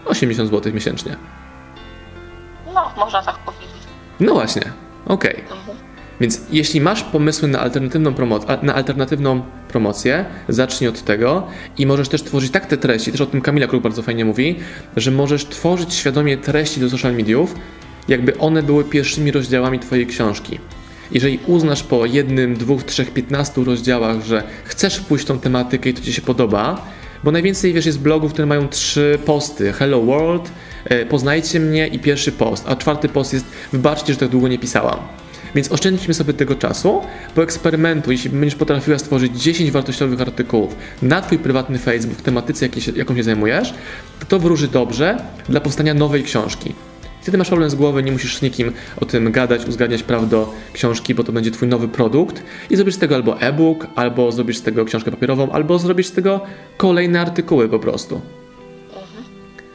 80 0.06 0.50
zł 0.50 0.72
miesięcznie. 0.72 1.16
No, 2.74 2.92
można 2.96 3.22
tak 3.22 3.38
powiedzieć. 3.38 3.76
No 4.20 4.34
właśnie, 4.34 4.62
okej. 5.06 5.40
Mhm. 5.40 5.78
Więc 6.20 6.40
jeśli 6.50 6.80
masz 6.80 7.02
pomysły 7.02 7.48
na 7.48 7.60
alternatywną, 7.60 8.10
promo- 8.10 8.62
na 8.62 8.74
alternatywną 8.74 9.42
promocję, 9.68 10.24
zacznij 10.48 10.88
od 10.88 11.02
tego 11.02 11.46
i 11.78 11.86
możesz 11.86 12.08
też 12.08 12.22
tworzyć 12.22 12.52
tak 12.52 12.66
te 12.66 12.76
treści, 12.76 13.12
też 13.12 13.20
o 13.20 13.26
tym 13.26 13.40
Kamila 13.40 13.66
Kruk 13.66 13.82
bardzo 13.82 14.02
fajnie 14.02 14.24
mówi, 14.24 14.58
że 14.96 15.10
możesz 15.10 15.46
tworzyć 15.46 15.94
świadomie 15.94 16.36
treści 16.36 16.80
do 16.80 16.90
social 16.90 17.14
mediów, 17.14 17.54
jakby 18.08 18.38
one 18.38 18.62
były 18.62 18.84
pierwszymi 18.84 19.30
rozdziałami 19.30 19.78
Twojej 19.78 20.06
książki. 20.06 20.58
Jeżeli 21.12 21.38
uznasz 21.46 21.82
po 21.82 22.06
jednym, 22.06 22.54
dwóch, 22.54 22.82
trzech, 22.82 23.12
piętnastu 23.12 23.64
rozdziałach, 23.64 24.24
że 24.24 24.42
chcesz 24.64 25.00
pójść 25.00 25.24
w 25.24 25.28
tą 25.28 25.38
tematykę 25.38 25.90
i 25.90 25.94
to 25.94 26.02
Ci 26.02 26.12
się 26.12 26.22
podoba, 26.22 26.86
bo 27.24 27.30
najwięcej 27.30 27.72
wiesz 27.72 27.86
jest 27.86 28.00
blogów, 28.00 28.32
które 28.32 28.46
mają 28.46 28.68
trzy 28.68 29.18
posty. 29.24 29.72
Hello 29.72 30.02
World, 30.02 30.52
e, 30.84 31.06
poznajcie 31.06 31.60
mnie 31.60 31.86
i 31.86 31.98
pierwszy 31.98 32.32
post, 32.32 32.64
a 32.68 32.76
czwarty 32.76 33.08
post 33.08 33.32
jest 33.32 33.46
wybaczcie, 33.72 34.12
że 34.12 34.18
tak 34.18 34.28
długo 34.28 34.48
nie 34.48 34.58
pisałam. 34.58 34.98
Więc 35.54 35.72
oszczędźmy 35.72 36.14
sobie 36.14 36.32
tego 36.32 36.54
czasu, 36.54 37.02
bo 37.36 37.42
eksperymentu, 37.42 38.12
jeśli 38.12 38.30
będziesz 38.30 38.54
potrafiła 38.54 38.98
stworzyć 38.98 39.42
10 39.42 39.70
wartościowych 39.70 40.20
artykułów 40.20 40.76
na 41.02 41.22
Twój 41.22 41.38
prywatny 41.38 41.78
Facebook 41.78 42.18
w 42.18 42.22
tematyce, 42.22 42.68
jaką 42.96 43.16
się 43.16 43.22
zajmujesz, 43.22 43.74
to 44.20 44.26
to 44.26 44.38
wróży 44.38 44.68
dobrze 44.68 45.16
dla 45.48 45.60
powstania 45.60 45.94
nowej 45.94 46.22
książki. 46.22 46.74
Wtedy 47.26 47.38
masz 47.38 47.48
problem 47.48 47.70
z 47.70 47.74
głowy, 47.74 48.02
nie 48.02 48.12
musisz 48.12 48.38
z 48.38 48.42
nikim 48.42 48.72
o 49.00 49.04
tym 49.04 49.32
gadać, 49.32 49.64
uzgadniać 49.64 50.02
praw 50.02 50.28
do 50.28 50.52
książki, 50.72 51.14
bo 51.14 51.24
to 51.24 51.32
będzie 51.32 51.50
Twój 51.50 51.68
nowy 51.68 51.88
produkt 51.88 52.42
i 52.70 52.76
zrobisz 52.76 52.94
z 52.94 52.98
tego 52.98 53.14
albo 53.14 53.40
e-book, 53.40 53.86
albo 53.94 54.32
zrobisz 54.32 54.56
z 54.58 54.62
tego 54.62 54.84
książkę 54.84 55.10
papierową, 55.10 55.52
albo 55.52 55.78
zrobisz 55.78 56.06
z 56.06 56.12
tego 56.12 56.40
kolejne 56.76 57.20
artykuły 57.20 57.68
po 57.68 57.78
prostu. 57.78 58.20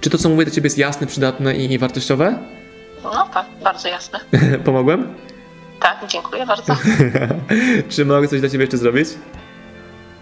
Czy 0.01 0.10
to, 0.10 0.17
co 0.17 0.29
mówię 0.29 0.46
do 0.46 0.51
Ciebie 0.51 0.65
jest 0.65 0.77
jasne, 0.77 1.08
przydatne 1.08 1.55
i 1.55 1.77
wartościowe? 1.77 2.39
No 3.03 3.29
tak, 3.34 3.46
bardzo 3.63 3.88
jasne. 3.88 4.20
Pomogłem? 4.65 5.13
Tak, 5.79 5.98
dziękuję 6.08 6.46
bardzo. 6.46 6.75
Czy 7.89 8.05
mogę 8.05 8.27
coś 8.27 8.39
dla 8.39 8.50
Ciebie 8.50 8.63
jeszcze 8.63 8.77
zrobić? 8.77 9.10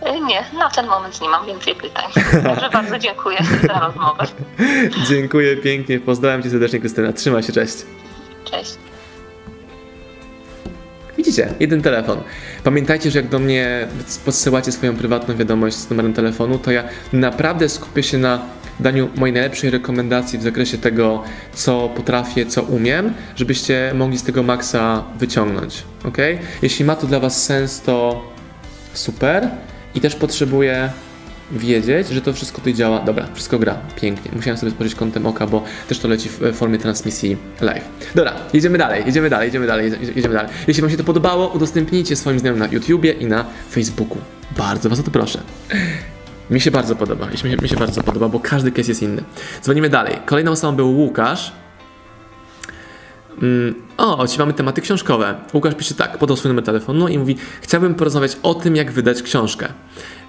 Y, 0.08 0.20
Nie, 0.20 0.44
na 0.60 0.70
ten 0.70 0.88
moment 0.88 1.22
nie 1.22 1.30
mam 1.30 1.46
więcej 1.46 1.76
pytań. 1.76 2.12
Także 2.44 2.70
bardzo 2.80 3.00
dziękuję 3.00 3.38
za 3.68 3.80
rozmowę. 3.80 4.26
Dziękuję 5.08 5.58
pięknie, 5.58 6.00
pozdrawiam 6.00 6.44
Cię 6.44 6.50
serdecznie 6.50 6.80
Krystyna, 6.80 7.14
trzymaj 7.14 7.44
się, 7.44 7.54
cześć. 7.54 7.76
Cześć. 8.46 8.78
Widzicie, 11.18 11.54
jeden 11.60 11.82
telefon. 11.82 12.22
Pamiętajcie, 12.64 13.12
że 13.12 13.20
jak 13.20 13.30
do 13.30 13.40
mnie 13.40 13.88
podsyłacie 14.26 14.72
swoją 14.72 14.96
prywatną 14.96 15.36
wiadomość 15.36 15.76
z 15.76 15.90
numerem 15.90 16.14
telefonu, 16.14 16.58
to 16.60 16.72
ja 16.72 16.84
naprawdę 17.14 17.70
skupię 17.70 18.04
się 18.04 18.18
na 18.18 18.42
daniu 18.80 19.10
mojej 19.16 19.34
najlepszej 19.34 19.70
rekomendacji 19.70 20.40
w 20.40 20.42
zakresie 20.42 20.78
tego, 20.78 21.24
co 21.54 21.90
potrafię, 21.90 22.46
co 22.46 22.64
umiem, 22.64 23.14
żebyście 23.36 23.92
mogli 23.96 24.18
z 24.18 24.24
tego 24.24 24.44
maksa 24.44 25.04
wyciągnąć. 25.18 25.84
Ok? 26.06 26.18
Jeśli 26.62 26.86
ma 26.86 26.96
to 26.96 27.08
dla 27.08 27.20
Was 27.20 27.46
sens, 27.46 27.82
to 27.82 28.24
super. 28.94 29.50
I 29.96 30.02
też 30.02 30.16
potrzebuję 30.16 30.90
wiedzieć, 31.52 32.08
że 32.08 32.22
to 32.22 32.34
wszystko 32.34 32.58
tutaj 32.58 32.74
działa. 32.74 33.00
Dobra, 33.00 33.28
wszystko 33.34 33.60
gra. 33.60 33.78
Pięknie. 33.96 34.32
Musiałem 34.36 34.58
sobie 34.58 34.72
spojrzeć 34.72 34.98
kątem 34.98 35.26
oka, 35.26 35.48
bo 35.48 35.64
też 35.88 36.00
to 36.00 36.08
leci 36.08 36.30
w 36.30 36.54
formie 36.54 36.78
transmisji 36.78 37.38
live. 37.62 37.84
Dobra, 38.16 38.34
jedziemy 38.54 38.78
dalej, 38.78 39.04
jedziemy 39.06 39.30
dalej, 39.30 39.46
jedziemy 39.46 39.68
dalej, 39.68 39.92
jedziemy 40.16 40.34
dalej. 40.34 40.52
Jeśli 40.68 40.82
Wam 40.82 40.92
się 40.92 40.98
to 40.98 41.04
podobało, 41.04 41.48
udostępnijcie 41.48 42.16
swoim 42.16 42.40
znajomym 42.40 42.68
na 42.68 42.74
YouTubie 42.74 43.12
i 43.12 43.26
na 43.26 43.46
Facebooku. 43.72 44.18
Bardzo 44.58 44.90
Was 44.90 45.00
o 45.00 45.04
to 45.04 45.12
proszę. 45.12 45.40
Mi 46.50 46.62
się 46.62 46.72
bardzo 46.72 46.96
podoba, 46.96 47.26
mi 47.26 47.38
się, 47.38 47.50
mi 47.62 47.70
się 47.70 47.76
bardzo 47.76 48.04
podoba, 48.04 48.30
bo 48.30 48.40
każdy 48.40 48.72
case 48.72 48.88
jest 48.92 49.02
inny. 49.02 49.24
Dzwonimy 49.62 49.90
dalej. 49.90 50.16
Kolejną 50.26 50.52
osobą 50.52 50.76
był 50.76 50.98
Łukasz. 50.98 51.52
Mm, 53.42 53.76
o, 53.98 54.28
ci 54.28 54.40
mamy 54.40 54.54
tematy 54.54 54.82
książkowe. 54.82 55.36
Łukasz 55.54 55.76
pisze 55.76 55.94
tak, 55.94 56.18
podał 56.18 56.38
swój 56.38 56.50
numer 56.50 56.64
telefonu 56.64 57.08
i 57.08 57.18
mówi: 57.18 57.36
Chciałbym 57.62 57.96
porozmawiać 57.96 58.38
o 58.44 58.54
tym, 58.54 58.76
jak 58.76 58.92
wydać 58.92 59.22
książkę. 59.22 59.68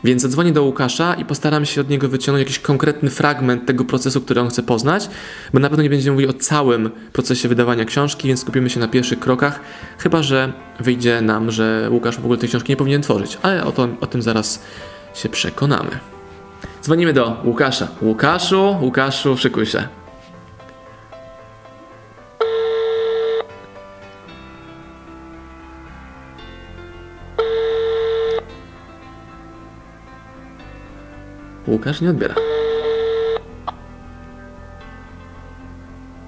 Więc 0.04 0.22
zadzwonię 0.22 0.52
do 0.52 0.62
Łukasza 0.62 1.14
i 1.14 1.24
postaram 1.24 1.66
się 1.66 1.80
od 1.80 1.88
niego 1.88 2.08
wyciągnąć 2.08 2.46
jakiś 2.46 2.58
konkretny 2.58 3.10
fragment 3.10 3.66
tego 3.66 3.84
procesu, 3.84 4.20
który 4.20 4.40
on 4.40 4.48
chce 4.48 4.62
poznać, 4.62 5.10
bo 5.52 5.60
na 5.60 5.68
pewno 5.68 5.82
nie 5.82 5.90
będziemy 5.90 6.12
mówili 6.12 6.30
o 6.30 6.32
całym 6.32 6.90
procesie 7.12 7.48
wydawania 7.48 7.84
książki, 7.84 8.28
więc 8.28 8.40
skupimy 8.40 8.70
się 8.70 8.80
na 8.80 8.88
pierwszych 8.88 9.18
krokach, 9.18 9.60
chyba 9.98 10.22
że 10.22 10.52
wyjdzie 10.80 11.20
nam, 11.20 11.50
że 11.50 11.88
Łukasz 11.90 12.16
w 12.16 12.24
ogóle 12.24 12.38
tej 12.38 12.48
książki 12.48 12.72
nie 12.72 12.76
powinien 12.76 13.02
tworzyć, 13.02 13.38
ale 13.42 13.64
o, 13.64 13.72
to, 13.72 13.88
o 14.00 14.06
tym 14.06 14.22
zaraz 14.22 14.62
się 15.14 15.28
przekonamy. 15.28 15.90
Dzwonimy 16.82 17.12
do 17.12 17.36
Łukasza. 17.44 17.88
Łukaszu, 18.02 18.76
Łukaszu, 18.80 19.36
szykuj 19.36 19.66
się. 19.66 20.00
Łukasz 31.70 32.00
nie 32.00 32.10
odbiera. 32.10 32.34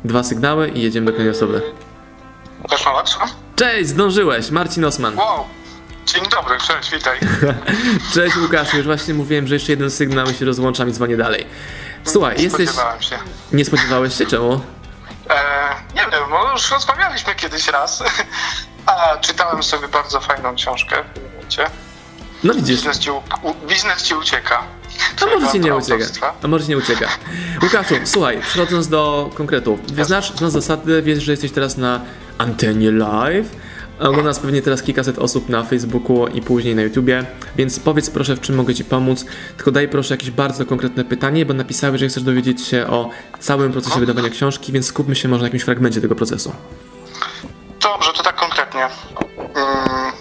Dwa 0.04 0.22
sygnały 0.22 0.68
i 0.68 0.82
jedziemy 0.82 1.06
do 1.06 1.12
kolejnej 1.12 1.36
osoby. 1.36 1.62
Łukasz 2.62 2.84
Nowak, 2.84 3.08
słucham? 3.08 3.28
Cześć, 3.56 3.88
zdążyłeś. 3.88 4.50
Marcin 4.50 4.84
Osman. 4.84 5.18
Wow, 5.18 5.44
dzień 6.06 6.22
dobry, 6.30 6.58
cześć, 6.58 6.90
witaj. 6.90 7.18
Cześć 8.14 8.36
Łukasz, 8.36 8.74
już 8.74 8.86
właśnie 8.86 9.14
mówiłem, 9.14 9.46
że 9.46 9.54
jeszcze 9.54 9.72
jeden 9.72 9.90
sygnał 9.90 10.26
i 10.30 10.34
się 10.34 10.44
rozłączam 10.44 10.88
i 10.88 10.92
dzwonię 10.92 11.16
dalej. 11.16 11.46
Słuchaj, 12.04 12.36
Nie 12.36 12.42
jesteś... 12.44 12.68
Spodziewałem 12.68 13.02
się. 13.02 13.18
Nie 13.52 13.64
spodziewałeś 13.64 14.18
się? 14.18 14.26
Czemu? 14.26 14.60
E, 15.30 15.40
nie 15.94 16.00
wiem, 16.00 16.30
bo 16.30 16.52
już 16.52 16.70
rozmawialiśmy 16.70 17.34
kiedyś 17.34 17.68
raz, 17.68 18.02
a 18.86 19.16
czytałem 19.16 19.62
sobie 19.62 19.88
bardzo 19.88 20.20
fajną 20.20 20.54
książkę 20.54 21.04
w 21.10 21.14
tym 21.14 21.24
momencie. 21.32 21.66
No 22.44 22.54
widzisz, 22.54 22.76
Biznes 22.76 22.98
ci, 22.98 23.10
u, 23.10 23.22
biznes 23.68 24.02
ci 24.02 24.14
ucieka. 24.14 24.62
A 25.22 25.26
może 25.26 25.52
ci 25.52 25.60
nie 25.60 25.74
ucieka. 25.74 26.04
A 26.42 26.48
może 26.48 26.64
ci 26.64 26.70
nie 26.70 26.78
ucieka. 26.78 27.08
Łukaszu, 27.62 27.94
słuchaj, 28.04 28.40
przechodząc 28.40 28.88
do 28.88 29.30
konkretów. 29.34 29.80
Znasz, 30.02 30.32
znasz 30.32 30.50
zasady, 30.50 31.02
wiesz, 31.02 31.22
że 31.22 31.32
jesteś 31.32 31.52
teraz 31.52 31.76
na 31.76 32.00
antenie 32.38 32.90
live. 32.90 33.48
Ogląda 33.98 34.22
nas 34.22 34.38
pewnie 34.38 34.62
teraz 34.62 34.82
kilkaset 34.82 35.18
osób 35.18 35.48
na 35.48 35.62
Facebooku 35.62 36.26
i 36.26 36.42
później 36.42 36.74
na 36.74 36.82
YouTubie, 36.82 37.24
więc 37.56 37.80
powiedz 37.80 38.10
proszę, 38.10 38.36
w 38.36 38.40
czym 38.40 38.54
mogę 38.54 38.74
Ci 38.74 38.84
pomóc. 38.84 39.24
Tylko 39.56 39.70
daj 39.70 39.88
proszę 39.88 40.14
jakieś 40.14 40.30
bardzo 40.30 40.66
konkretne 40.66 41.04
pytanie, 41.04 41.46
bo 41.46 41.54
napisałeś, 41.54 42.00
że 42.00 42.08
chcesz 42.08 42.22
dowiedzieć 42.22 42.66
się 42.66 42.86
o 42.86 43.10
całym 43.40 43.72
procesie 43.72 44.00
wydawania 44.00 44.30
książki, 44.30 44.72
więc 44.72 44.86
skupmy 44.86 45.16
się 45.16 45.28
może 45.28 45.40
na 45.40 45.46
jakimś 45.46 45.62
fragmencie 45.62 46.00
tego 46.00 46.14
procesu. 46.14 46.52
Dobrze, 47.82 48.12
to 48.12 48.22
tak 48.22 48.36
konkretnie. 48.36 48.88
Mm, 49.54 50.12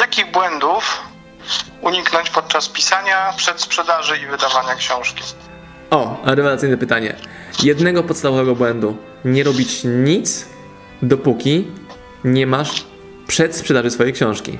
jakich 0.00 0.32
błędów 0.32 1.09
uniknąć 1.82 2.30
podczas 2.30 2.68
pisania, 2.68 3.32
przedsprzedaży 3.36 4.16
i 4.16 4.26
wydawania 4.26 4.74
książki? 4.74 5.22
O, 5.90 6.16
rewelacyjne 6.24 6.76
pytanie. 6.76 7.16
Jednego 7.62 8.02
podstawowego 8.02 8.54
błędu. 8.54 8.96
Nie 9.24 9.44
robić 9.44 9.80
nic, 9.84 10.46
dopóki 11.02 11.66
nie 12.24 12.46
masz 12.46 12.84
przedsprzedaży 13.26 13.90
swojej 13.90 14.12
książki. 14.12 14.58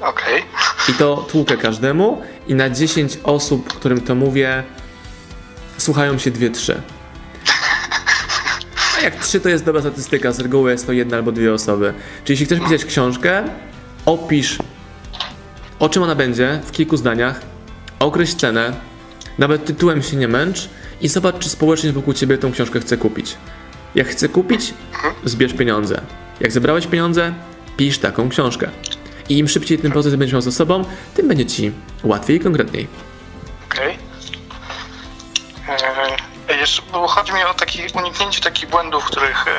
Okej. 0.00 0.42
I 0.88 0.92
to 0.92 1.16
tłukę 1.16 1.56
każdemu 1.56 2.22
i 2.46 2.54
na 2.54 2.70
10 2.70 3.18
osób, 3.24 3.74
którym 3.74 4.00
to 4.00 4.14
mówię, 4.14 4.62
słuchają 5.78 6.18
się 6.18 6.30
2-3. 6.30 6.74
A 8.98 9.00
jak 9.00 9.16
3 9.16 9.40
to 9.40 9.48
jest 9.48 9.64
dobra 9.64 9.80
statystyka, 9.80 10.32
z 10.32 10.40
reguły 10.40 10.70
jest 10.70 10.86
to 10.86 10.92
jedna 10.92 11.16
albo 11.16 11.32
dwie 11.32 11.54
osoby. 11.54 11.94
Czyli 12.24 12.40
jeśli 12.40 12.46
chcesz 12.46 12.60
pisać 12.60 12.84
książkę, 12.84 13.44
opisz 14.06 14.58
o 15.78 15.88
czym 15.88 16.02
ona 16.02 16.14
będzie 16.14 16.60
w 16.64 16.72
kilku 16.72 16.96
zdaniach, 16.96 17.40
określ 17.98 18.36
cenę, 18.36 18.72
nawet 19.38 19.64
tytułem 19.64 20.02
się 20.02 20.16
nie 20.16 20.28
męcz 20.28 20.68
i 21.00 21.08
zobacz, 21.08 21.38
czy 21.38 21.48
społeczność 21.48 21.94
wokół 21.94 22.14
ciebie 22.14 22.38
tą 22.38 22.52
książkę 22.52 22.80
chce 22.80 22.96
kupić. 22.96 23.36
Jak 23.94 24.08
chce 24.08 24.28
kupić, 24.28 24.74
zbierz 25.24 25.54
pieniądze. 25.54 26.00
Jak 26.40 26.52
zebrałeś 26.52 26.86
pieniądze, 26.86 27.34
pisz 27.76 27.98
taką 27.98 28.28
książkę. 28.28 28.70
I 29.28 29.38
im 29.38 29.48
szybciej 29.48 29.78
ten 29.78 29.92
proces 29.92 30.14
będziesz 30.14 30.32
miał 30.32 30.42
za 30.42 30.52
sobą, 30.52 30.84
tym 31.14 31.28
będzie 31.28 31.46
ci 31.46 31.72
łatwiej 32.02 32.36
i 32.36 32.40
konkretniej. 32.40 32.86
Okej. 33.72 33.94
E, 33.94 34.07
Jeszcze, 36.68 36.82
bo 36.92 37.08
chodzi 37.08 37.32
mi 37.32 37.44
o 37.44 37.54
taki, 37.54 37.82
uniknięcie 37.94 38.40
takich 38.40 38.68
błędów, 38.68 39.04
których, 39.04 39.48
e, 39.48 39.52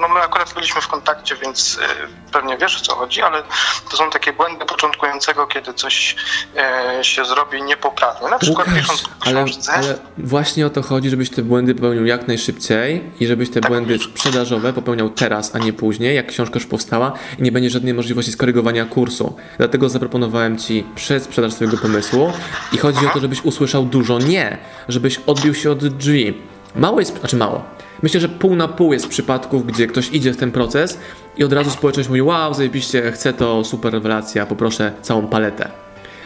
no 0.00 0.08
my 0.08 0.20
akurat 0.20 0.54
byliśmy 0.54 0.80
w 0.80 0.88
kontakcie, 0.88 1.36
więc 1.36 1.78
e, 1.82 2.32
pewnie 2.32 2.56
wiesz 2.56 2.76
o 2.76 2.84
co 2.84 2.94
chodzi, 2.94 3.22
ale 3.22 3.42
to 3.90 3.96
są 3.96 4.10
takie 4.10 4.32
błędy 4.32 4.64
początkującego, 4.64 5.46
kiedy 5.46 5.74
coś 5.74 6.16
e, 6.56 7.04
się 7.04 7.24
zrobi 7.24 7.62
niepoprawnie. 7.62 8.28
Na 8.28 8.38
przykład 8.38 8.68
Łukasz, 8.68 8.82
pisząc 8.82 9.04
ale, 9.20 9.44
ale 9.74 9.98
właśnie 10.18 10.66
o 10.66 10.70
to 10.70 10.82
chodzi, 10.82 11.10
żebyś 11.10 11.30
te 11.30 11.42
błędy 11.42 11.74
popełnił 11.74 12.06
jak 12.06 12.28
najszybciej 12.28 13.12
i 13.20 13.26
żebyś 13.26 13.50
te 13.50 13.60
błędy 13.60 13.98
sprzedażowe 13.98 14.72
popełniał 14.72 15.10
teraz, 15.10 15.54
a 15.54 15.58
nie 15.58 15.72
później, 15.72 16.16
jak 16.16 16.26
książka 16.26 16.54
już 16.54 16.66
powstała 16.66 17.12
i 17.38 17.42
nie 17.42 17.52
będzie 17.52 17.70
żadnej 17.70 17.94
możliwości 17.94 18.32
skorygowania 18.32 18.84
kursu. 18.84 19.36
Dlatego 19.58 19.88
zaproponowałem 19.88 20.58
Ci 20.58 20.86
przedsprzedaż 20.94 21.52
swojego 21.52 21.78
pomysłu 21.78 22.32
i 22.72 22.78
chodzi 22.78 23.06
o 23.06 23.10
to, 23.10 23.20
żebyś 23.20 23.44
usłyszał 23.44 23.84
dużo 23.84 24.18
nie, 24.18 24.58
żebyś 24.88 25.20
odbił 25.26 25.54
się 25.54 25.70
od 25.70 25.86
drzwi. 25.86 26.55
Mało 26.76 27.00
jest, 27.00 27.20
znaczy 27.20 27.36
mało. 27.36 27.64
Myślę, 28.02 28.20
że 28.20 28.28
pół 28.28 28.56
na 28.56 28.68
pół 28.68 28.92
jest 28.92 29.08
przypadków, 29.08 29.66
gdzie 29.66 29.86
ktoś 29.86 30.10
idzie 30.10 30.32
w 30.32 30.36
ten 30.36 30.52
proces 30.52 30.98
i 31.36 31.44
od 31.44 31.52
razu 31.52 31.70
społeczność 31.70 32.08
mówi 32.08 32.22
wow, 32.22 32.54
zajebiście, 32.54 33.12
chcę 33.12 33.32
to, 33.32 33.64
super 33.64 33.92
rewelacja, 33.92 34.46
poproszę 34.46 34.92
całą 35.02 35.26
paletę. 35.26 35.68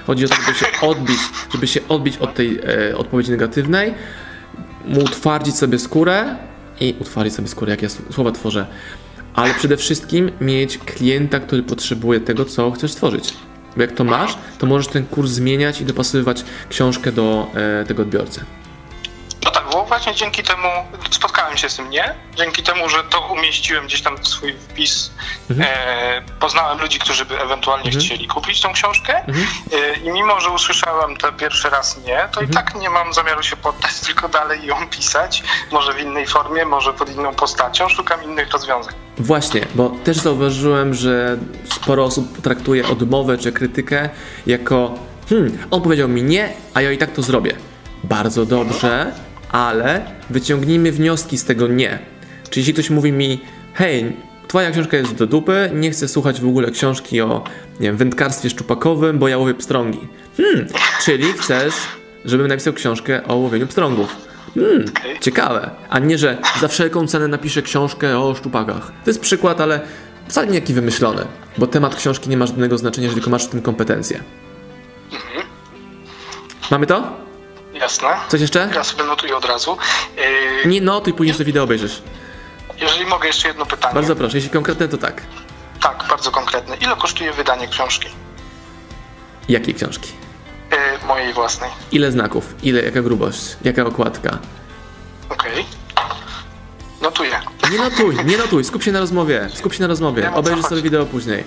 Chodzi 0.07 0.25
o 0.25 0.29
to, 0.29 0.35
żeby 0.35 0.59
się 0.59 0.67
odbić, 0.83 1.19
żeby 1.53 1.67
się 1.67 1.81
odbić 1.89 2.19
od 2.19 2.35
tej 2.35 2.61
e, 2.91 2.97
odpowiedzi 2.97 3.31
negatywnej, 3.31 3.95
utwardzić 5.05 5.57
sobie 5.57 5.79
skórę 5.79 6.37
i 6.81 6.95
utwardzić 7.01 7.35
sobie 7.35 7.49
skórę, 7.49 7.71
jak 7.71 7.83
ja 7.83 7.89
słowa 7.89 8.33
tworzę, 8.33 8.67
ale 9.35 9.55
przede 9.55 9.77
wszystkim 9.77 10.31
mieć 10.41 10.79
klienta, 10.79 11.41
który 11.41 11.63
potrzebuje 11.63 12.21
tego, 12.21 12.45
co 12.45 12.71
chcesz 12.71 12.93
stworzyć. 12.93 13.35
Bo 13.77 13.83
jak 13.83 13.93
to 13.93 14.05
masz, 14.05 14.39
to 14.59 14.67
możesz 14.67 14.89
ten 14.89 15.07
kurs 15.07 15.31
zmieniać 15.31 15.81
i 15.81 15.85
dopasowywać 15.85 16.45
książkę 16.69 17.13
do 17.13 17.47
e, 17.55 17.85
tego 17.85 18.03
odbiorcy. 18.03 18.41
Bo 19.73 19.85
właśnie 19.85 20.15
dzięki 20.15 20.43
temu 20.43 20.69
spotkałem 21.11 21.57
się 21.57 21.69
z 21.69 21.77
tym 21.77 21.91
nie, 21.91 22.15
dzięki 22.37 22.63
temu, 22.63 22.89
że 22.89 23.05
to 23.05 23.21
umieściłem 23.21 23.87
gdzieś 23.87 24.03
tam 24.03 24.17
w 24.19 24.29
swój 24.29 24.53
wpis, 24.55 25.11
Mhm. 25.51 25.69
e, 25.73 26.23
poznałem 26.41 26.81
ludzi, 26.81 26.99
którzy 26.99 27.25
by 27.25 27.41
ewentualnie 27.41 27.91
chcieli 27.91 28.29
kupić 28.29 28.61
tą 28.61 28.73
książkę 28.73 29.17
Mhm. 29.29 29.47
e, 29.73 29.93
i 29.99 30.11
mimo, 30.11 30.41
że 30.41 30.51
usłyszałem 30.51 31.17
to 31.17 31.33
pierwszy 31.33 31.71
raz 31.71 31.99
nie, 32.07 32.17
to 32.33 32.41
Mhm. 32.41 32.51
i 32.51 32.55
tak 32.55 32.75
nie 32.75 32.91
mam 32.91 33.13
zamiaru 33.15 33.43
się 33.43 33.57
poddać, 33.57 34.01
tylko 34.07 34.29
dalej 34.29 34.67
ją 34.67 34.89
pisać, 34.89 35.43
może 35.73 35.95
w 35.95 36.01
innej 36.01 36.27
formie, 36.27 36.65
może 36.65 36.93
pod 36.93 37.11
inną 37.11 37.35
postacią, 37.35 37.89
szukam 37.89 38.25
innych 38.25 38.51
rozwiązań. 38.51 38.95
Właśnie, 39.19 39.61
bo 39.75 39.91
też 40.05 40.17
zauważyłem, 40.17 40.95
że 40.95 41.37
sporo 41.75 42.05
osób 42.05 42.43
traktuje 42.43 42.89
odmowę 42.89 43.39
czy 43.39 43.53
krytykę 43.53 44.09
jako 44.47 44.95
hmm, 45.29 45.59
on 45.71 45.83
powiedział 45.83 46.09
mi 46.09 46.23
nie, 46.23 46.53
a 46.75 46.81
ja 46.81 46.93
i 46.93 46.99
tak 46.99 47.13
to 47.13 47.23
zrobię. 47.23 47.53
Bardzo 48.05 48.47
dobrze, 48.47 49.13
ale 49.53 50.03
wyciągnijmy 50.31 50.93
wnioski 50.93 51.39
z 51.39 51.45
tego 51.45 51.69
nie. 51.69 51.99
Czyli 52.51 52.61
jeśli 52.61 52.75
ktoś 52.75 52.91
mówi 52.91 53.13
mi, 53.13 53.41
hej, 53.75 54.17
twoja 54.49 54.71
książka 54.71 54.97
jest 54.97 55.15
do 55.15 55.27
dupy, 55.27 55.71
nie 55.75 55.91
chcę 55.91 56.09
słuchać 56.09 56.41
w 56.41 56.49
ogóle 56.49 56.71
książki 56.71 57.21
o 57.21 57.45
nie 57.81 57.87
wiem, 57.87 57.97
wędkarstwie 57.97 58.51
szczupakowym, 58.51 59.19
bo 59.19 59.29
ja 59.29 59.39
łowię 59.39 59.55
pstrągi. 59.55 60.09
Hmm, 60.37 60.67
czyli 61.05 61.25
chcesz, 61.33 61.75
żebym 62.25 62.47
napisał 62.47 62.73
książkę 62.73 63.27
o 63.27 63.37
łowieniu 63.37 63.67
pstrągów. 63.67 64.17
Hmm, 64.55 64.85
ciekawe. 65.21 65.71
A 65.91 65.99
nie, 65.99 66.19
że 66.19 66.39
za 66.61 66.69
wszelką 66.69 67.07
cenę 67.07 67.29
napiszę 67.29 67.63
książkę 67.63 68.19
o 68.19 68.35
szczupakach. 68.35 68.93
To 69.05 69.11
jest 69.11 69.21
przykład, 69.21 69.61
ale 69.61 69.81
wcale 70.29 70.47
nie 70.47 70.55
jaki 70.55 70.75
wymyślony, 70.75 71.25
bo 71.59 71.67
temat 71.67 71.97
książki 71.97 72.31
nie 72.31 72.37
ma 72.37 72.47
żadnego 72.47 72.79
znaczenia, 72.79 73.05
jeżeli 73.05 73.21
tylko 73.21 73.31
masz 73.31 73.47
w 73.47 73.49
tym 73.49 73.63
kompetencje. 73.63 74.21
Mamy 76.71 76.87
to? 76.87 77.30
Jasne. 77.81 78.09
Coś 78.29 78.41
jeszcze? 78.41 78.71
Ja 78.75 78.85
sobie 78.85 79.05
notuję 79.05 79.37
od 79.37 79.45
razu. 79.45 79.77
Yy, 80.65 80.71
nie 80.71 80.81
notuj, 80.81 81.13
później 81.13 81.35
sobie 81.35 81.45
wideo 81.45 81.65
obejrzysz. 81.65 82.03
Jeżeli 82.81 83.07
mogę, 83.07 83.27
jeszcze 83.27 83.49
jedno 83.49 83.67
pytanie. 83.67 83.95
Bardzo 83.95 84.17
proszę, 84.17 84.37
jeśli 84.37 84.51
konkretne, 84.51 84.89
to 84.89 84.99
tak. 84.99 85.23
Tak, 85.81 86.05
bardzo 86.09 86.31
konkretne. 86.31 86.77
Ile 86.77 86.97
kosztuje 86.97 87.33
wydanie 87.33 87.69
książki? 87.69 88.09
Jakiej 89.49 89.75
książki? 89.75 90.13
Yy, 90.71 91.07
mojej 91.07 91.33
własnej. 91.33 91.71
Ile 91.93 92.13
znaków? 92.13 92.55
Ile, 92.63 92.83
jaka 92.83 93.03
grubość? 93.03 93.57
Jaka 93.65 93.85
okładka? 93.85 94.39
Okej. 95.29 95.53
Okay. 95.53 95.65
Notuję. 97.01 97.41
Nie 97.73 97.79
notuj, 97.79 98.17
nie 98.25 98.37
notuj, 98.37 98.65
skup 98.65 98.83
się 98.83 98.93
na 98.93 99.01
rozmowie, 99.01 99.49
skup 99.55 99.75
się 99.75 99.81
na 99.81 99.87
rozmowie, 99.87 100.33
obejrzyj 100.35 100.63
sobie 100.63 100.83
wideo 100.83 101.07
później. 101.07 101.45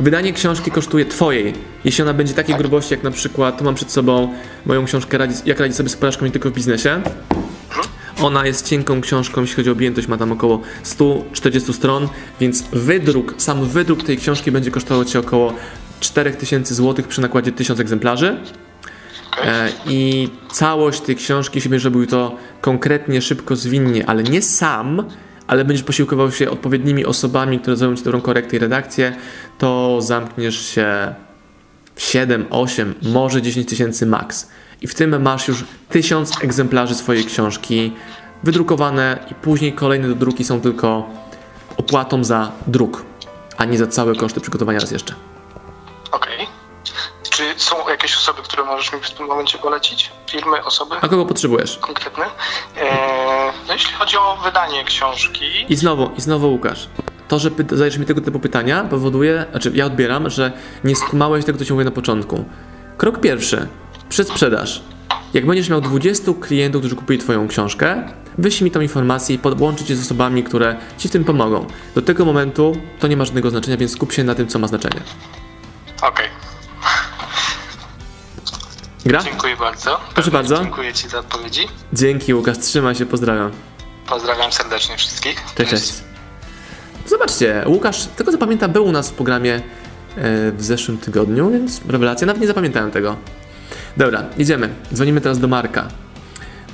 Wydanie 0.00 0.32
książki 0.32 0.70
kosztuje 0.70 1.04
twojej, 1.04 1.54
jeśli 1.84 2.02
ona 2.02 2.14
będzie 2.14 2.34
takiej 2.34 2.54
tak. 2.54 2.62
grubości 2.62 2.94
jak 2.94 3.02
na 3.02 3.10
przykład, 3.10 3.58
tu 3.58 3.64
mam 3.64 3.74
przed 3.74 3.90
sobą 3.90 4.34
moją 4.66 4.84
książkę 4.84 5.18
Jak 5.46 5.60
radzić 5.60 5.76
sobie 5.76 5.88
z 5.88 5.96
porażką 5.96 6.24
nie 6.24 6.30
tylko 6.30 6.50
w 6.50 6.52
biznesie. 6.52 6.90
Mhm. 6.90 7.88
Ona 8.22 8.46
jest 8.46 8.68
cienką 8.68 9.00
książką, 9.00 9.40
jeśli 9.40 9.56
chodzi 9.56 9.68
o 9.68 9.72
objętość, 9.72 10.08
ma 10.08 10.16
tam 10.16 10.32
około 10.32 10.60
140 10.82 11.72
stron, 11.72 12.08
więc 12.40 12.64
wydruk, 12.72 13.34
sam 13.38 13.64
wydruk 13.64 14.02
tej 14.02 14.16
książki 14.16 14.50
będzie 14.50 14.70
kosztował 14.70 15.04
Cię 15.04 15.18
około 15.18 15.52
4000 16.00 16.74
zł 16.74 17.04
przy 17.08 17.20
nakładzie 17.20 17.52
1000 17.52 17.80
egzemplarzy. 17.80 18.36
E, 19.44 19.68
I 19.86 20.28
całość 20.52 21.00
tej 21.00 21.16
książki, 21.16 21.56
jeśli 21.56 21.70
będziesz 21.70 21.84
robił 21.84 22.06
to 22.06 22.36
konkretnie, 22.60 23.22
szybko, 23.22 23.56
zwinnie, 23.56 24.06
ale 24.06 24.22
nie 24.22 24.42
sam, 24.42 25.04
ale 25.50 25.64
będziesz 25.64 25.84
posiłkował 25.84 26.32
się 26.32 26.50
odpowiednimi 26.50 27.04
osobami, 27.04 27.58
które 27.58 27.76
zrobią 27.76 27.96
Ci 27.96 28.02
dobrą 28.02 28.20
korektę 28.20 28.56
i 28.56 28.58
redakcję, 28.58 29.16
to 29.58 29.98
zamkniesz 30.02 30.66
się 30.66 31.14
w 31.94 32.02
7, 32.02 32.46
8, 32.50 32.94
może 33.02 33.42
10 33.42 33.68
tysięcy 33.68 34.06
max. 34.06 34.48
I 34.80 34.86
w 34.86 34.94
tym 34.94 35.22
masz 35.22 35.48
już 35.48 35.64
1000 35.88 36.44
egzemplarzy 36.44 36.94
swojej 36.94 37.24
książki 37.24 37.92
wydrukowane 38.42 39.18
i 39.30 39.34
później 39.34 39.72
kolejne 39.72 40.08
do 40.08 40.14
druki 40.14 40.44
są 40.44 40.60
tylko 40.60 41.10
opłatą 41.76 42.24
za 42.24 42.52
druk, 42.66 43.04
a 43.56 43.64
nie 43.64 43.78
za 43.78 43.86
całe 43.86 44.14
koszty 44.14 44.40
przygotowania 44.40 44.80
raz 44.80 44.90
jeszcze. 44.90 45.14
Są 47.60 47.88
jakieś 47.88 48.16
osoby, 48.16 48.42
które 48.42 48.64
możesz 48.64 48.92
mi 48.92 49.00
w 49.00 49.10
tym 49.10 49.26
momencie 49.26 49.58
polecić? 49.58 50.10
Firmy, 50.30 50.64
osoby? 50.64 50.96
A 51.00 51.08
kogo 51.08 51.26
potrzebujesz? 51.26 51.78
Konkretne. 51.78 52.24
Eee, 52.24 53.52
no 53.68 53.72
jeśli 53.72 53.94
chodzi 53.94 54.16
o 54.16 54.36
wydanie 54.36 54.84
książki... 54.84 55.44
I 55.68 55.76
znowu, 55.76 56.10
i 56.16 56.20
znowu 56.20 56.52
Łukasz. 56.52 56.88
To, 57.28 57.38
że 57.38 57.50
zadajesz 57.70 57.98
mi 57.98 58.06
tego 58.06 58.20
typu 58.20 58.40
pytania 58.40 58.84
powoduje, 58.84 59.44
znaczy 59.50 59.72
ja 59.74 59.86
odbieram, 59.86 60.30
że 60.30 60.52
nie 60.84 60.96
skumałeś 60.96 61.44
tego, 61.44 61.58
co 61.58 61.64
ci 61.64 61.72
mówię 61.72 61.84
na 61.84 61.90
początku. 61.90 62.44
Krok 62.96 63.20
pierwszy. 63.20 63.68
Przedsprzedaż. 64.08 64.82
Jak 65.34 65.46
będziesz 65.46 65.68
miał 65.68 65.80
20 65.80 66.32
klientów, 66.40 66.80
którzy 66.80 66.96
kupili 66.96 67.18
Twoją 67.18 67.48
książkę, 67.48 68.08
wyślij 68.38 68.64
mi 68.64 68.70
tą 68.70 68.80
informację 68.80 69.36
i 69.36 69.38
podłączyć 69.38 69.88
się 69.88 69.96
z 69.96 70.00
osobami, 70.00 70.44
które 70.44 70.76
Ci 70.98 71.08
w 71.08 71.12
tym 71.12 71.24
pomogą. 71.24 71.66
Do 71.94 72.02
tego 72.02 72.24
momentu 72.24 72.72
to 73.00 73.06
nie 73.06 73.16
ma 73.16 73.24
żadnego 73.24 73.50
znaczenia, 73.50 73.76
więc 73.76 73.92
skup 73.92 74.12
się 74.12 74.24
na 74.24 74.34
tym, 74.34 74.48
co 74.48 74.58
ma 74.58 74.66
znaczenie. 74.66 75.00
Okej. 76.02 76.26
Okay. 76.26 76.49
Gra? 79.06 79.22
Dziękuję 79.22 79.56
bardzo. 79.56 80.00
Proszę 80.14 80.30
bardzo. 80.30 80.56
Dziękuję 80.56 80.92
Ci 80.92 81.08
za 81.08 81.18
odpowiedzi. 81.18 81.68
Dzięki 81.92 82.34
Łukasz, 82.34 82.58
trzymaj 82.58 82.94
się, 82.94 83.06
pozdrawiam. 83.06 83.50
Pozdrawiam 84.08 84.52
serdecznie 84.52 84.96
wszystkich. 84.96 85.42
Cześć, 85.54 85.70
cześć. 85.70 85.92
Zobaczcie, 87.06 87.64
Łukasz, 87.66 88.06
tego 88.06 88.32
co 88.32 88.38
pamiętam, 88.38 88.72
był 88.72 88.84
u 88.84 88.92
nas 88.92 89.10
w 89.10 89.12
programie 89.12 89.54
e, 89.54 89.62
w 90.52 90.62
zeszłym 90.62 90.98
tygodniu, 90.98 91.50
więc 91.50 91.80
rewelacja, 91.88 92.26
nawet 92.26 92.40
nie 92.40 92.46
zapamiętałem 92.46 92.90
tego. 92.90 93.16
Dobra, 93.96 94.24
idziemy. 94.38 94.68
Dzwonimy 94.94 95.20
teraz 95.20 95.38
do 95.38 95.48
Marka. 95.48 95.88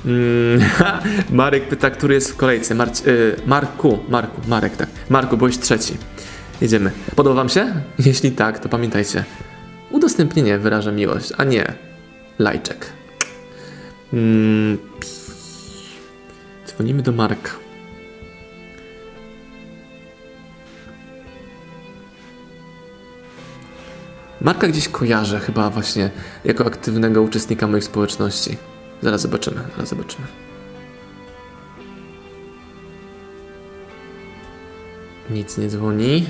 Mm, 0.05 0.69
Marek 1.29 1.67
pyta, 1.67 1.89
który 1.89 2.13
jest 2.13 2.31
w 2.31 2.35
kolejce. 2.35 2.75
Marci, 2.75 3.03
yy, 3.05 3.35
Marku, 3.45 3.99
Marku, 4.09 4.41
Marek, 4.47 4.77
tak. 4.77 4.89
Marku, 5.09 5.37
byłeś 5.37 5.57
trzeci. 5.57 5.97
Jedziemy. 6.61 6.91
Podoba 7.15 7.35
Wam 7.35 7.49
się? 7.49 7.73
Jeśli 8.05 8.31
tak, 8.31 8.59
to 8.59 8.69
pamiętajcie. 8.69 9.23
Udostępnienie 9.91 10.57
wyraża 10.57 10.91
miłość, 10.91 11.33
a 11.37 11.43
nie 11.43 11.86
lajczek. 12.39 12.93
Mm, 14.13 14.77
dzwonimy 16.67 17.03
do 17.03 17.11
Marka. 17.11 17.51
Marka 24.41 24.67
gdzieś 24.67 24.89
kojarzę 24.89 25.39
chyba 25.39 25.69
właśnie 25.69 26.09
jako 26.45 26.65
aktywnego 26.65 27.21
uczestnika 27.21 27.67
moich 27.67 27.83
społeczności. 27.83 28.57
Zaraz 29.01 29.21
zobaczymy, 29.21 29.61
zaraz 29.71 29.89
zobaczymy. 29.89 30.27
Nic 35.29 35.57
nie 35.57 35.67
dzwoni. 35.67 36.25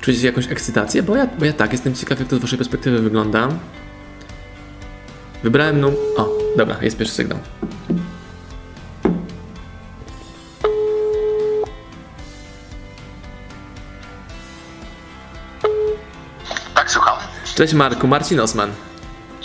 Czujecie 0.00 0.26
jakąś 0.26 0.50
ekscytację? 0.50 1.02
Bo 1.02 1.16
ja, 1.16 1.26
bo 1.38 1.44
ja 1.44 1.52
tak, 1.52 1.72
jestem 1.72 1.94
ciekaw, 1.94 2.18
jak 2.18 2.28
to 2.28 2.36
z 2.36 2.38
waszej 2.38 2.58
perspektywy 2.58 2.98
wygląda. 2.98 3.48
Wybrałem 5.42 5.80
no... 5.80 5.88
O, 6.16 6.28
dobra, 6.56 6.76
jest 6.80 6.96
pierwszy 6.96 7.14
sygnał. 7.14 7.38
Cześć 17.60 17.74
Marku, 17.74 18.08
Marcin 18.08 18.40
Osman. 18.40 18.72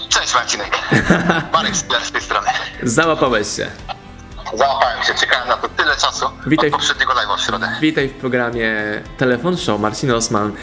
Cześć 0.10 0.34
Marcinek. 0.34 0.80
Marek 1.54 1.76
z 1.76 2.12
tej 2.12 2.22
strony. 2.22 2.48
Załapałeś 2.84 3.48
się. 3.56 3.72
Załapałem 4.54 5.04
się, 5.04 5.14
czekałem 5.14 5.48
na 5.48 5.58
to 5.58 5.70
tyle 5.96 6.12
czasu 6.12 6.32
Witaj 6.46 6.70
od 6.70 6.74
poprzedniego 6.74 7.14
live'a 7.14 7.38
w 7.38 7.42
środę. 7.42 7.78
Witaj 7.82 8.10
w 8.10 8.14
programie 8.14 8.74
Telefon 9.18 9.58
Show, 9.58 9.80
Marcin 9.80 10.12
Osman. 10.12 10.56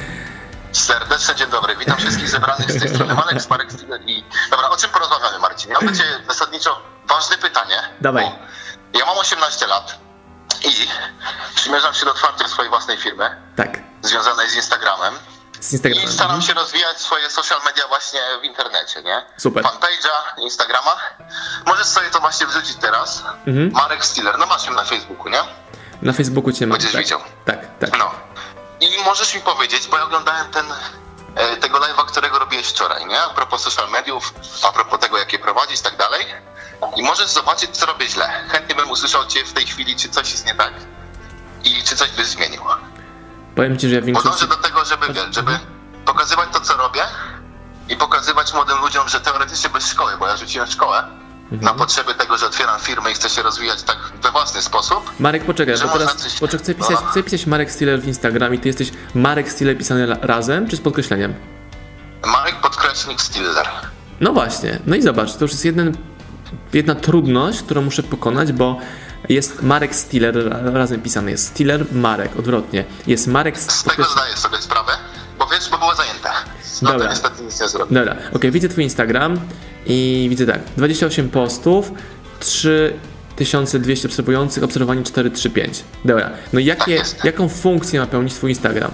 Serdecznie 0.73 1.35
dzień 1.35 1.51
dobry, 1.51 1.77
witam 1.77 1.97
wszystkich 1.97 2.29
zebranych 2.29 2.73
z 2.73 2.81
tej 2.81 2.89
strony. 2.89 3.15
Marek, 3.15 3.51
Marek 3.51 3.69
i... 4.07 4.25
Dobra, 4.51 4.69
o 4.69 4.77
czym 4.77 4.91
porozmawiamy 4.91 5.39
Marcin? 5.39 5.73
Mam 5.73 5.87
do 5.87 5.93
Ciebie 5.93 6.11
zasadniczo 6.29 6.83
ważne 7.09 7.39
pytanie. 7.39 7.77
Dawaj. 8.01 8.25
Ja 8.95 9.07
mam 9.07 9.19
18 9.19 9.67
lat 9.67 9.99
i 10.65 10.89
przymierzam 11.55 11.95
się 11.95 12.05
do 12.05 12.11
otwarcia 12.11 12.49
swojej 12.49 12.71
własnej 12.71 12.97
firmy. 12.97 13.37
Tak. 13.57 13.81
Związanej 14.03 14.51
z 14.51 14.55
Instagramem 14.55 15.15
z 15.63 15.73
Instagrama. 15.73 16.03
I 16.03 16.13
staram 16.13 16.37
mhm. 16.37 16.43
się 16.43 16.55
rozwijać 16.55 17.01
swoje 17.01 17.31
social 17.31 17.61
media 17.65 17.89
właśnie 17.89 18.21
w 18.41 18.45
internecie, 18.45 19.03
nie? 19.03 19.23
Super. 19.37 19.65
Fanpage'a, 19.65 20.43
Instagrama. 20.43 20.97
Możesz 21.67 21.87
sobie 21.87 22.11
to 22.11 22.21
właśnie 22.21 22.47
wrzucić 22.47 22.77
teraz. 22.77 23.23
Mhm. 23.47 23.73
Marek 23.73 24.05
Stiller, 24.05 24.39
no 24.39 24.47
masz 24.47 24.67
ją 24.67 24.73
na 24.73 24.85
Facebooku, 24.85 25.29
nie? 25.29 25.41
Na 26.03 26.13
Facebooku 26.13 26.53
cię 26.53 26.67
mam. 26.67 26.73
Będziesz 26.73 26.93
tak. 26.93 27.03
widział. 27.03 27.21
Tak, 27.45 27.79
tak. 27.79 27.99
No. 27.99 28.11
I 28.81 29.03
możesz 29.05 29.35
mi 29.35 29.41
powiedzieć, 29.41 29.89
bo 29.89 29.97
ja 29.97 30.05
oglądałem 30.05 30.51
ten, 30.51 30.67
e, 31.35 31.57
tego 31.57 31.79
live'a, 31.79 32.07
którego 32.07 32.39
robiłeś 32.39 32.67
wczoraj, 32.67 33.07
nie? 33.07 33.21
A 33.21 33.31
propos 33.31 33.63
social 33.63 33.91
mediów, 33.91 34.35
a 34.63 34.73
propos 34.73 35.01
tego, 35.01 35.19
jak 35.19 35.33
je 35.33 35.39
prowadzić 35.39 35.81
i 35.81 35.83
tak 35.83 35.97
dalej. 35.97 36.27
I 36.97 37.03
możesz 37.03 37.31
zobaczyć, 37.31 37.71
co 37.77 37.87
robię 37.87 38.09
źle. 38.09 38.29
Chętnie 38.49 38.75
bym 38.75 38.91
usłyszał 38.91 39.27
cię 39.27 39.45
w 39.45 39.53
tej 39.53 39.67
chwili, 39.67 39.97
czy 39.97 40.09
coś 40.09 40.33
jest 40.33 40.47
nie 40.47 40.55
tak 40.55 40.73
i 41.65 41.83
czy 41.83 41.97
coś 41.97 42.11
byś 42.11 42.27
zmienił. 42.27 42.63
Powiem 43.55 43.79
ci, 43.79 43.89
że 43.89 43.95
ja 43.95 44.01
w 44.01 44.05
większości... 44.05 44.47
Podążę 44.47 44.57
do 44.57 44.69
tego, 44.69 44.85
żeby, 44.85 45.07
żeby 45.31 45.59
pokazywać 46.05 46.49
to, 46.53 46.61
co 46.61 46.77
robię 46.77 47.01
i 47.89 47.97
pokazywać 47.97 48.55
młodym 48.55 48.79
ludziom, 48.79 49.09
że 49.09 49.21
teoretycznie 49.21 49.71
bez 49.71 49.87
szkoły, 49.87 50.13
bo 50.19 50.27
ja 50.27 50.37
rzuciłem 50.37 50.69
szkołę 50.69 51.05
mhm. 51.43 51.63
na 51.63 51.75
potrzeby 51.75 52.15
tego, 52.15 52.39
że 52.39 52.47
otwieram 52.47 52.81
firmę 52.81 53.11
i 53.11 53.15
chcę 53.15 53.29
się 53.29 53.43
rozwijać 53.43 53.83
tak 53.83 53.99
we 54.23 54.31
własny 54.31 54.63
sposób. 54.63 55.11
Marek, 55.21 55.45
poczekaj, 55.45 55.75
bo 55.83 55.89
teraz 55.89 56.17
coś... 56.17 56.41
poczekaj, 56.41 56.65
chcę, 56.65 56.75
pisać, 56.75 56.97
no. 57.03 57.11
chcę 57.11 57.23
pisać 57.23 57.47
Marek 57.47 57.73
Stiller 57.73 58.01
w 58.01 58.07
Instagramie. 58.07 58.59
Ty 58.59 58.69
jesteś 58.69 58.93
Marek 59.15 59.53
Stiller 59.53 59.79
pisany 59.79 60.07
razem, 60.23 60.69
czy 60.69 60.77
z 60.77 60.81
podkreśleniem? 60.81 61.35
Marek 62.27 62.61
podkreślnik 62.61 63.21
Stiller. 63.21 63.69
No 64.21 64.33
właśnie, 64.33 64.79
no 64.87 64.97
i 64.97 65.03
zobacz, 65.03 65.35
to 65.37 65.45
już 65.45 65.53
jest 65.53 65.65
jeden, 65.65 65.97
jedna 66.73 66.95
trudność, 66.95 67.63
którą 67.63 67.83
muszę 67.83 68.03
pokonać, 68.03 68.53
bo 68.53 68.79
jest 69.29 69.63
Marek 69.63 69.95
Stiller, 69.95 70.65
razem 70.75 71.03
pisany 71.03 71.31
jest 71.31 71.47
Stiller, 71.47 71.87
Marek, 71.93 72.37
odwrotnie. 72.39 72.85
Jest 73.07 73.27
Marek... 73.27 73.59
Z 73.59 73.85
tego 73.85 74.05
zdaję 74.05 74.37
sobie 74.37 74.59
sprawę, 74.59 74.93
bo 75.39 75.47
wiesz, 75.47 75.69
bo 75.71 75.79
było 75.79 75.95
zajęte. 75.95 76.31
No 76.83 76.93
Dobra. 76.93 77.07
to 77.07 77.13
niestety 77.13 77.43
nic 77.43 77.61
nie 77.61 77.69
zrobię. 77.69 77.95
Dobra, 77.95 78.17
ok, 78.35 78.43
widzę 78.51 78.69
twój 78.69 78.85
Instagram 78.85 79.41
i 79.87 80.27
widzę 80.31 80.47
tak, 80.47 80.61
28 80.77 81.31
postów, 81.31 81.93
3200 82.41 84.09
obserwujących, 84.09 84.65
obserwowani 84.65 85.05
435. 85.05 85.85
Dobra, 86.05 86.31
no 86.53 86.61
jakie, 86.61 86.99
tak 86.99 87.25
jaką 87.25 87.49
funkcję 87.49 88.01
ma 88.01 88.07
pełnić 88.07 88.35
twój 88.35 88.51
Instagram? 88.51 88.91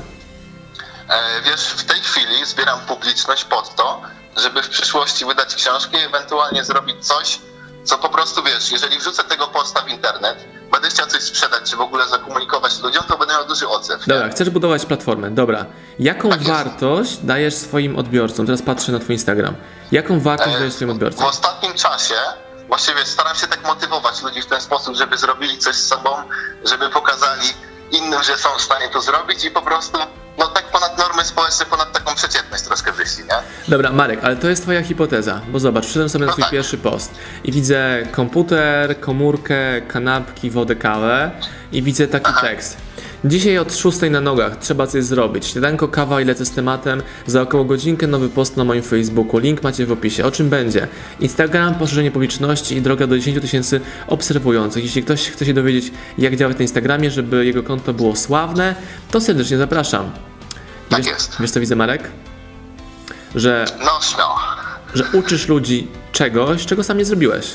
E, 1.08 1.42
wiesz, 1.50 1.60
w 1.60 1.84
tej 1.84 2.00
chwili 2.00 2.46
zbieram 2.46 2.80
publiczność 2.80 3.44
pod 3.44 3.74
to, 3.74 4.02
żeby 4.36 4.62
w 4.62 4.68
przyszłości 4.68 5.24
wydać 5.24 5.54
książki 5.54 5.96
i 5.96 6.00
ewentualnie 6.00 6.64
zrobić 6.64 7.06
coś, 7.06 7.38
co 7.88 7.98
po 7.98 8.08
prostu 8.08 8.42
wiesz, 8.42 8.72
jeżeli 8.72 8.98
wrzucę 8.98 9.24
tego 9.24 9.46
posta 9.46 9.82
w 9.82 9.88
internet, 9.88 10.44
będę 10.72 10.88
chciał 10.88 11.06
coś 11.06 11.22
sprzedać, 11.22 11.70
czy 11.70 11.76
w 11.76 11.80
ogóle 11.80 12.08
zakomunikować 12.08 12.78
ludziom, 12.82 13.04
to 13.08 13.18
będę 13.18 13.34
miał 13.34 13.46
duży 13.46 13.68
odzew. 13.68 14.06
Dobra, 14.06 14.26
nie? 14.26 14.32
chcesz 14.32 14.50
budować 14.50 14.86
platformę, 14.86 15.30
dobra. 15.30 15.66
Jaką 15.98 16.30
tak 16.30 16.42
wartość 16.42 17.16
dajesz 17.22 17.54
swoim 17.54 17.96
odbiorcom? 17.96 18.46
Teraz 18.46 18.62
patrzę 18.62 18.92
na 18.92 18.98
twój 18.98 19.14
Instagram. 19.14 19.54
Jaką 19.92 20.20
wartość 20.20 20.56
e, 20.56 20.58
dajesz 20.58 20.74
swoim 20.74 20.90
odbiorcom? 20.90 21.26
W 21.26 21.28
ostatnim 21.28 21.74
czasie 21.74 22.14
właściwie 22.68 23.06
staram 23.06 23.36
się 23.36 23.46
tak 23.46 23.66
motywować 23.66 24.22
ludzi 24.22 24.42
w 24.42 24.46
ten 24.46 24.60
sposób, 24.60 24.96
żeby 24.96 25.18
zrobili 25.18 25.58
coś 25.58 25.76
z 25.76 25.86
sobą, 25.86 26.10
żeby 26.64 26.90
pokazali 26.90 27.48
innym, 27.92 28.22
że 28.22 28.36
są 28.36 28.48
w 28.58 28.62
stanie 28.62 28.88
to 28.88 29.00
zrobić 29.00 29.44
i 29.44 29.50
po 29.50 29.62
prostu 29.62 29.98
no 30.38 30.48
tak 30.48 30.64
ponad 30.64 30.98
normy 30.98 31.24
społeczne, 31.24 31.66
ponad 31.66 31.92
taką 31.92 32.14
przeciętność 32.14 32.62
troszkę 32.62 32.92
wyszli, 32.92 33.24
nie? 33.24 33.34
Dobra, 33.68 33.92
Marek, 33.92 34.20
ale 34.22 34.36
to 34.36 34.48
jest 34.48 34.62
twoja 34.62 34.82
hipoteza, 34.82 35.40
bo 35.48 35.60
zobacz, 35.60 35.86
wszedłem 35.86 36.08
sobie 36.08 36.24
no 36.24 36.26
na 36.26 36.32
twój 36.32 36.42
tak. 36.42 36.52
pierwszy 36.52 36.78
post 36.78 37.14
i 37.44 37.52
widzę 37.52 38.06
komputer, 38.12 39.00
komórkę, 39.00 39.80
kanapki, 39.80 40.50
wodę, 40.50 40.76
kawę 40.76 41.30
i 41.72 41.82
widzę 41.82 42.08
taki 42.08 42.26
Aha. 42.28 42.40
tekst. 42.40 42.87
Dzisiaj 43.24 43.58
od 43.58 43.76
6 43.76 43.98
na 44.10 44.20
nogach 44.20 44.56
trzeba 44.58 44.86
coś 44.86 45.04
zrobić. 45.04 45.46
Śniadanko, 45.46 45.88
kawa 45.88 46.20
i 46.20 46.24
lecę 46.24 46.46
z 46.46 46.50
tematem. 46.50 47.02
Za 47.26 47.42
około 47.42 47.64
godzinkę 47.64 48.06
nowy 48.06 48.28
post 48.28 48.56
na 48.56 48.64
moim 48.64 48.82
Facebooku. 48.82 49.38
Link 49.38 49.62
macie 49.62 49.86
w 49.86 49.92
opisie. 49.92 50.24
O 50.24 50.30
czym 50.30 50.48
będzie? 50.48 50.88
Instagram, 51.20 51.74
poszerzenie 51.74 52.10
publiczności 52.10 52.76
i 52.76 52.82
droga 52.82 53.06
do 53.06 53.18
10 53.18 53.40
tysięcy 53.40 53.80
obserwujących. 54.06 54.84
Jeśli 54.84 55.02
ktoś 55.02 55.30
chce 55.30 55.46
się 55.46 55.54
dowiedzieć, 55.54 55.92
jak 56.18 56.36
działać 56.36 56.56
na 56.56 56.62
Instagramie, 56.62 57.10
żeby 57.10 57.46
jego 57.46 57.62
konto 57.62 57.94
było 57.94 58.16
sławne, 58.16 58.74
to 59.10 59.20
serdecznie 59.20 59.58
zapraszam. 59.58 60.10
Tak 60.88 60.98
wiesz, 60.98 61.12
jest. 61.12 61.36
Wiesz 61.40 61.50
co 61.50 61.60
widzę, 61.60 61.76
Marek? 61.76 62.10
Że, 63.34 63.64
no, 63.80 64.00
śmiało. 64.02 64.34
że 64.94 65.04
uczysz 65.12 65.48
ludzi 65.48 65.88
czegoś, 66.12 66.66
czego 66.66 66.84
sam 66.84 66.98
nie 66.98 67.04
zrobiłeś. 67.04 67.46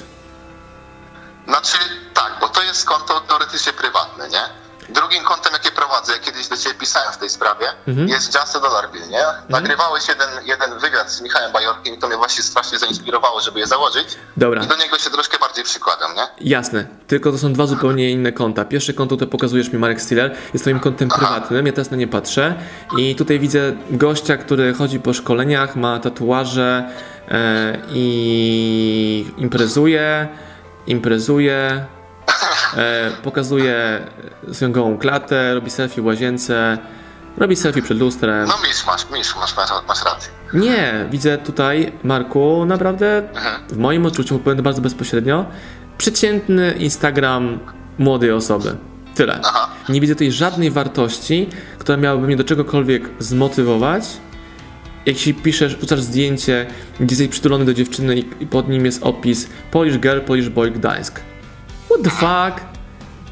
Drugim 5.14 5.28
kątem, 5.28 5.54
jakie 5.54 5.72
prowadzę, 5.72 6.20
kiedyś 6.20 6.48
do 6.48 6.58
Ciebie 6.58 6.76
pisałem 6.76 7.14
w 7.14 7.18
tej 7.18 7.30
sprawie, 7.30 7.66
mhm. 7.88 8.08
jest 8.08 8.36
Just 8.36 8.56
a 8.56 8.60
Dollar 8.60 8.92
Bill, 8.92 9.10
nie? 9.10 9.20
Mhm. 9.20 9.46
Nagrywałeś 9.50 10.08
jeden, 10.08 10.28
jeden 10.46 10.80
wywiad 10.80 11.12
z 11.12 11.22
Michałem 11.22 11.52
Bajorkiem 11.52 11.96
i 11.96 11.98
to 11.98 12.08
mnie 12.08 12.18
właśnie 12.18 12.44
strasznie 12.44 12.80
zainspirowało, 12.80 13.42
żeby 13.42 13.60
je 13.60 13.68
założyć. 13.68 14.08
Dobra. 14.38 14.64
I 14.64 14.68
do 14.68 14.76
niego 14.78 15.00
się 15.00 15.10
troszkę 15.10 15.40
bardziej 15.40 15.64
przykładam, 15.64 16.16
nie? 16.16 16.28
Jasne, 16.52 16.88
tylko 17.08 17.32
to 17.32 17.38
są 17.38 17.54
dwa 17.54 17.66
zupełnie 17.66 18.12
inne 18.12 18.32
konta. 18.32 18.66
Pierwsze 18.66 18.94
konto, 18.94 19.18
to 19.18 19.28
pokazujesz 19.28 19.70
mi 19.70 19.80
Marek 19.80 20.02
Stiller, 20.02 20.36
jest 20.54 20.66
Twoim 20.66 20.80
kontem 20.80 21.10
Aha. 21.12 21.20
prywatnym, 21.20 21.66
ja 21.66 21.74
teraz 21.74 21.92
na 21.92 21.98
nie 21.98 22.08
patrzę 22.08 22.56
i 22.98 23.16
tutaj 23.16 23.40
widzę 23.40 23.74
gościa, 23.90 24.38
który 24.38 24.74
chodzi 24.74 25.00
po 25.00 25.14
szkoleniach, 25.14 25.76
ma 25.76 26.00
tatuaże 26.00 26.90
e, 27.28 27.78
i 27.90 29.26
imprezuje, 29.38 30.28
imprezuje, 30.88 31.86
pokazuje 33.24 34.00
swoją 34.52 34.72
gołą 34.72 34.98
klatę, 34.98 35.54
robi 35.54 35.72
selfie 35.72 36.02
w 36.02 36.06
łazience, 36.06 36.78
robi 37.38 37.56
selfie 37.56 37.82
przed 37.82 37.98
lustrem. 37.98 38.48
No 38.48 38.54
misz, 38.68 38.86
masz, 38.86 39.10
misz, 39.10 39.36
masz, 39.36 39.58
masz, 39.58 39.70
masz 39.88 40.06
rację. 40.06 40.32
Nie, 40.54 41.08
widzę 41.12 41.38
tutaj, 41.38 41.92
Marku, 42.04 42.66
naprawdę 42.66 43.18
mhm. 43.18 43.68
w 43.70 43.78
moim 43.78 44.06
odczuciu, 44.06 44.40
powiem 44.40 44.58
to 44.58 44.64
bardzo 44.64 44.82
bezpośrednio, 44.82 45.46
przeciętny 45.98 46.72
Instagram 46.72 47.60
młodej 48.00 48.32
osoby. 48.32 48.76
Tyle. 49.16 49.40
Aha. 49.44 49.68
Nie 49.90 50.02
widzę 50.02 50.16
tutaj 50.16 50.32
żadnej 50.32 50.72
wartości, 50.72 51.50
która 51.80 51.98
miałaby 51.98 52.28
mnie 52.28 52.36
do 52.36 52.44
czegokolwiek 52.44 53.10
zmotywować. 53.20 54.04
Jeśli 55.06 55.34
piszesz, 55.34 55.76
wrzucasz 55.76 56.02
zdjęcie, 56.02 56.68
gdzie 57.00 57.16
jesteś 57.16 57.28
przytulony 57.28 57.66
do 57.66 57.74
dziewczyny 57.74 58.16
i 58.40 58.48
pod 58.48 58.70
nim 58.70 58.86
jest 58.86 59.04
opis 59.04 59.50
Polish 59.72 59.98
Girl, 60.00 60.20
Polish 60.20 60.50
Boy, 60.50 60.72
Gdańsk 60.72 61.20
What 61.94 62.04
the 62.04 62.10
fuck? 62.10 62.74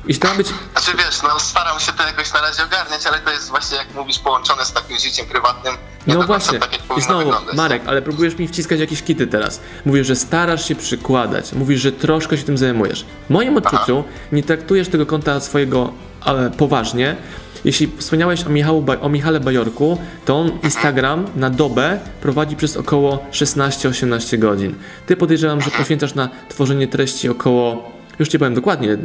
I 0.08 0.16
to 0.16 0.28
ma 0.28 0.36
być... 0.36 0.48
Znaczy 0.48 0.98
wiesz, 0.98 1.22
no 1.24 1.40
staram 1.40 1.80
się 1.80 1.92
to 1.92 2.04
jakoś 2.04 2.34
na 2.34 2.42
razie 2.42 2.64
ogarniać, 2.64 3.06
ale 3.06 3.20
to 3.20 3.32
jest 3.32 3.50
właśnie, 3.50 3.78
jak 3.78 3.96
mówisz, 3.96 4.20
połączone 4.20 4.66
z 4.66 4.74
takim 4.74 5.00
życiem 5.00 5.26
prywatnym. 5.26 5.74
no 6.08 6.24
właśnie, 6.24 6.60
tak, 6.60 6.98
i 6.98 7.02
znowu, 7.02 7.32
Marek, 7.54 7.82
ale 7.86 8.02
próbujesz 8.02 8.38
mi 8.38 8.48
wciskać 8.48 8.80
jakieś 8.80 9.04
kity 9.04 9.28
teraz. 9.28 9.62
Mówisz, 9.86 10.08
że 10.08 10.16
starasz 10.16 10.68
się 10.68 10.76
przykładać, 10.76 11.54
mówisz, 11.54 11.82
że 11.82 11.92
troszkę 11.92 12.38
się 12.38 12.44
tym 12.44 12.58
zajmujesz. 12.58 13.06
W 13.28 13.30
moim 13.30 13.58
odczuciu 13.58 14.04
Aha. 14.08 14.28
nie 14.32 14.44
traktujesz 14.44 14.90
tego 14.90 15.06
konta 15.06 15.40
swojego 15.40 15.94
e, 16.26 16.50
poważnie. 16.50 17.16
Jeśli 17.66 17.92
wspomniałeś 17.98 18.44
o, 18.44 18.50
Michału, 18.50 18.86
o 19.02 19.10
Michale 19.10 19.40
Bajorku, 19.40 19.98
to 20.26 20.40
on 20.40 20.60
Instagram 20.64 21.26
na 21.36 21.50
dobę 21.50 22.00
prowadzi 22.22 22.56
przez 22.56 22.78
około 22.78 23.26
16-18 23.32 24.40
godzin. 24.40 24.76
Ty 25.06 25.16
podejrzewam, 25.18 25.62
że 25.62 25.72
poświęcasz 25.72 26.16
na 26.16 26.30
tworzenie 26.50 26.88
treści 26.88 27.30
około 27.30 27.92
już 28.22 28.30
ci 28.30 28.40
powiem 28.40 28.54
dokładnie, 28.54 28.98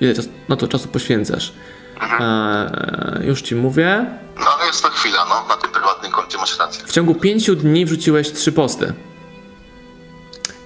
ile 0.00 0.14
na 0.48 0.56
to 0.56 0.68
czasu 0.68 0.88
poświęcasz. 0.88 1.52
Mhm. 2.00 2.22
E, 2.22 3.26
już 3.26 3.42
ci 3.42 3.54
mówię. 3.54 4.06
No 4.36 4.66
jest 4.66 4.82
to 4.82 4.88
chwila, 4.88 5.26
no, 5.28 5.48
na 5.48 5.56
tym 5.56 5.70
prywatnym 5.70 6.12
koncie 6.12 6.38
masz 6.38 6.58
rację. 6.58 6.84
W 6.86 6.92
ciągu 6.92 7.14
pięciu 7.14 7.56
dni 7.56 7.86
wrzuciłeś 7.86 8.32
trzy 8.32 8.52
posty. 8.52 8.92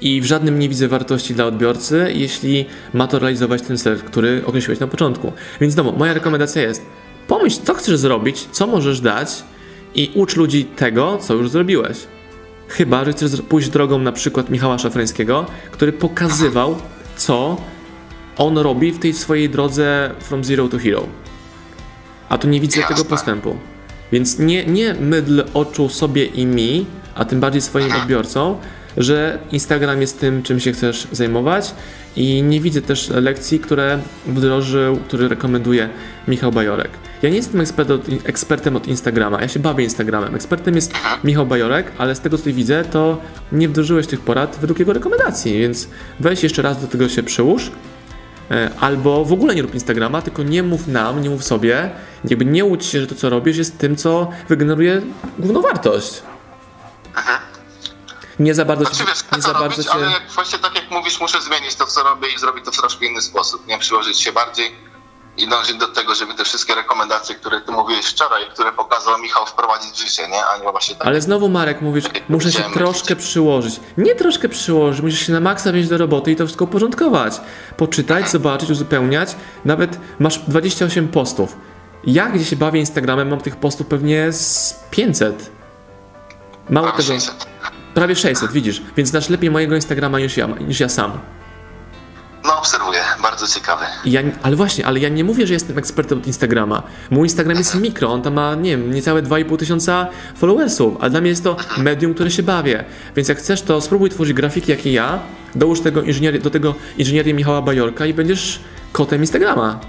I 0.00 0.20
w 0.20 0.24
żadnym 0.24 0.58
nie 0.58 0.68
widzę 0.68 0.88
wartości 0.88 1.34
dla 1.34 1.44
odbiorcy, 1.44 2.12
jeśli 2.14 2.66
ma 2.94 3.06
to 3.06 3.18
realizować 3.18 3.62
ten 3.62 3.78
cel, 3.78 3.98
który 3.98 4.42
określiłeś 4.46 4.80
na 4.80 4.86
początku. 4.86 5.32
Więc 5.60 5.74
znowu, 5.74 5.92
moja 5.92 6.14
rekomendacja 6.14 6.62
jest: 6.62 6.82
pomyśl, 7.28 7.60
co 7.64 7.74
chcesz 7.74 7.98
zrobić, 7.98 8.48
co 8.52 8.66
możesz 8.66 9.00
dać 9.00 9.28
i 9.94 10.10
ucz 10.14 10.36
ludzi 10.36 10.64
tego, 10.64 11.18
co 11.18 11.34
już 11.34 11.50
zrobiłeś. 11.50 11.98
Chyba, 12.68 13.04
że 13.04 13.12
chcesz 13.12 13.42
pójść 13.48 13.68
drogą 13.68 13.98
na 13.98 14.12
przykład 14.12 14.50
Michała 14.50 14.78
Szafrańskiego, 14.78 15.46
który 15.70 15.92
pokazywał, 15.92 16.76
co 17.16 17.56
on 18.38 18.58
robi 18.58 18.92
w 18.92 18.98
tej 18.98 19.12
swojej 19.12 19.50
drodze 19.50 20.10
from 20.20 20.44
zero 20.44 20.68
to 20.68 20.78
hero. 20.78 21.06
A 22.28 22.38
tu 22.38 22.48
nie 22.48 22.60
widzę 22.60 22.80
Jasne. 22.80 22.96
tego 22.96 23.08
postępu. 23.08 23.56
Więc 24.12 24.38
nie, 24.38 24.66
nie 24.66 24.94
mydl 24.94 25.42
oczu 25.54 25.88
sobie 25.88 26.24
i 26.24 26.46
mi, 26.46 26.86
a 27.14 27.24
tym 27.24 27.40
bardziej 27.40 27.62
swoim 27.62 27.92
odbiorcom, 27.92 28.56
że 28.96 29.38
Instagram 29.52 30.00
jest 30.00 30.20
tym, 30.20 30.42
czym 30.42 30.60
się 30.60 30.72
chcesz 30.72 31.08
zajmować 31.12 31.74
i 32.16 32.42
nie 32.42 32.60
widzę 32.60 32.82
też 32.82 33.08
lekcji, 33.08 33.60
które 33.60 33.98
wdrożył, 34.26 34.96
które 34.96 35.28
rekomenduje 35.28 35.88
Michał 36.28 36.52
Bajorek. 36.52 36.90
Ja 37.22 37.30
nie 37.30 37.36
jestem 37.36 37.60
ekspert 37.60 37.90
od, 37.90 38.06
ekspertem 38.24 38.76
od 38.76 38.88
Instagrama, 38.88 39.40
ja 39.40 39.48
się 39.48 39.60
bawię 39.60 39.84
Instagramem. 39.84 40.34
Ekspertem 40.34 40.74
jest 40.74 40.94
Michał 41.24 41.46
Bajorek, 41.46 41.92
ale 41.98 42.14
z 42.14 42.20
tego 42.20 42.38
co 42.38 42.44
widzę, 42.44 42.84
to 42.84 43.20
nie 43.52 43.68
wdrożyłeś 43.68 44.06
tych 44.06 44.20
porad 44.20 44.58
według 44.60 44.78
jego 44.78 44.92
rekomendacji, 44.92 45.58
więc 45.58 45.88
weź 46.20 46.42
jeszcze 46.42 46.62
raz 46.62 46.80
do 46.80 46.86
tego 46.86 47.08
się 47.08 47.22
przełóż 47.22 47.70
E, 47.70 47.93
albo 48.80 49.24
w 49.24 49.32
ogóle 49.32 49.54
nie 49.54 49.62
rób 49.62 49.74
Instagrama, 49.74 50.22
tylko 50.22 50.42
nie 50.42 50.62
mów 50.62 50.86
nam, 50.86 51.22
nie 51.22 51.30
mów 51.30 51.44
sobie, 51.44 51.90
jakby 52.24 52.44
nie 52.44 52.64
łudź 52.64 52.86
się, 52.86 53.00
że 53.00 53.06
to 53.06 53.14
co 53.14 53.30
robisz 53.30 53.56
jest 53.56 53.78
tym, 53.78 53.96
co 53.96 54.30
wygeneruje 54.48 55.02
główną 55.38 55.62
wartość. 55.62 56.22
Mhm. 57.16 57.38
Nie 58.38 58.54
za 58.54 58.64
bardzo, 58.64 58.84
znaczy, 58.84 59.04
wiesz, 59.04 59.24
nie 59.36 59.42
za 59.42 59.52
bardzo 59.52 59.62
robić, 59.62 59.86
cię... 59.86 59.92
ale 59.92 60.10
jak, 60.10 60.30
właśnie 60.34 60.58
tak 60.58 60.74
jak 60.74 60.90
mówisz, 60.90 61.20
muszę 61.20 61.42
zmienić 61.42 61.74
to, 61.74 61.86
co 61.86 62.02
robię 62.02 62.28
i 62.28 62.38
zrobić 62.38 62.64
to 62.64 62.72
w 62.72 62.76
troszkę 62.76 63.06
inny 63.06 63.22
sposób, 63.22 63.66
nie 63.66 63.78
przyłożyć 63.78 64.20
się 64.20 64.32
bardziej 64.32 64.74
i 65.38 65.48
dążyć 65.48 65.76
do 65.76 65.88
tego, 65.88 66.14
żeby 66.14 66.34
te 66.34 66.44
wszystkie 66.44 66.74
rekomendacje, 66.74 67.34
które 67.34 67.60
ty 67.60 67.72
mówiłeś 67.72 68.06
wczoraj, 68.06 68.42
które 68.54 68.72
pokazał 68.72 69.18
Michał, 69.18 69.46
wprowadzić 69.46 69.90
w 69.90 69.98
życie, 69.98 70.28
nie? 70.28 70.46
A 70.46 70.56
nie 70.58 70.70
właśnie 70.70 70.94
tak. 70.94 71.06
Ale 71.06 71.20
znowu 71.20 71.48
Marek 71.48 71.80
mówisz, 71.80 72.04
muszę 72.28 72.52
się 72.52 72.62
troszkę 72.74 73.16
przyłożyć. 73.16 73.80
Nie 73.98 74.14
troszkę 74.14 74.48
przyłożyć, 74.48 75.02
musisz 75.02 75.26
się 75.26 75.32
na 75.32 75.40
maksa 75.40 75.72
wziąć 75.72 75.88
do 75.88 75.98
roboty 75.98 76.32
i 76.32 76.36
to 76.36 76.44
wszystko 76.44 76.64
uporządkować. 76.64 77.40
Poczytać, 77.76 78.30
zobaczyć, 78.30 78.70
uzupełniać. 78.70 79.36
Nawet 79.64 79.98
masz 80.18 80.38
28 80.38 81.08
postów. 81.08 81.56
Ja, 82.04 82.26
gdzie 82.26 82.44
się 82.44 82.56
bawię 82.56 82.80
Instagramem, 82.80 83.28
mam 83.28 83.40
tych 83.40 83.56
postów 83.56 83.86
pewnie 83.86 84.32
z 84.32 84.74
500. 84.90 85.50
Mało 86.70 86.86
prawie 86.86 87.04
tego. 87.04 87.20
600. 87.20 87.46
Prawie 87.94 88.16
600, 88.16 88.52
widzisz. 88.52 88.82
Więc 88.96 89.08
znasz 89.08 89.28
lepiej 89.28 89.50
mojego 89.50 89.74
Instagrama 89.74 90.18
niż 90.18 90.36
ja, 90.36 90.46
niż 90.46 90.80
ja 90.80 90.88
sam. 90.88 91.12
No, 92.44 92.58
obserwuję, 92.58 93.00
bardzo 93.22 93.46
ciekawy. 93.46 93.84
Ja, 94.04 94.20
ale 94.42 94.56
właśnie, 94.56 94.86
ale 94.86 95.00
ja 95.00 95.08
nie 95.08 95.24
mówię, 95.24 95.46
że 95.46 95.54
jestem 95.54 95.78
ekspertem 95.78 96.18
od 96.18 96.26
Instagrama. 96.26 96.82
Mój 97.10 97.22
Instagram 97.26 97.56
jest 97.58 97.74
mikro, 97.74 98.12
on 98.12 98.22
tam 98.22 98.34
ma, 98.34 98.54
nie 98.54 98.70
wiem, 98.70 98.94
niecałe 98.94 99.22
2,5 99.22 99.56
tysiąca 99.58 100.06
followersów, 100.36 100.94
a 101.00 101.10
dla 101.10 101.20
mnie 101.20 101.30
jest 101.30 101.44
to 101.44 101.56
medium, 101.76 102.14
które 102.14 102.30
się 102.30 102.42
bawię. 102.42 102.84
Więc 103.16 103.28
jak 103.28 103.38
chcesz, 103.38 103.62
to 103.62 103.80
spróbuj 103.80 104.10
tworzyć 104.10 104.32
grafiki 104.36 104.70
jak 104.70 104.86
i 104.86 104.92
ja, 104.92 105.18
dołóż 105.54 105.80
tego 105.80 106.02
inżynier- 106.02 106.42
do 106.42 106.50
tego 106.50 106.74
inżynierię 106.98 107.34
Michała 107.34 107.62
Bajorka 107.62 108.06
i 108.06 108.14
będziesz 108.14 108.60
kotem 108.92 109.20
Instagrama. 109.20 109.80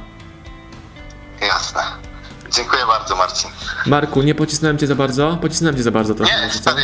Jasne. 1.41 1.81
Dziękuję 2.51 2.81
bardzo, 2.87 3.15
Marcin. 3.15 3.49
Marku, 3.85 4.21
nie 4.21 4.35
pocisnąłem 4.35 4.77
cię 4.77 4.87
za 4.87 4.95
bardzo? 4.95 5.37
Pocisnąłem 5.41 5.77
cię 5.77 5.83
za 5.83 5.91
bardzo 5.91 6.15
trochę. 6.15 6.41
Nie, 6.47 6.53
stary, 6.53 6.81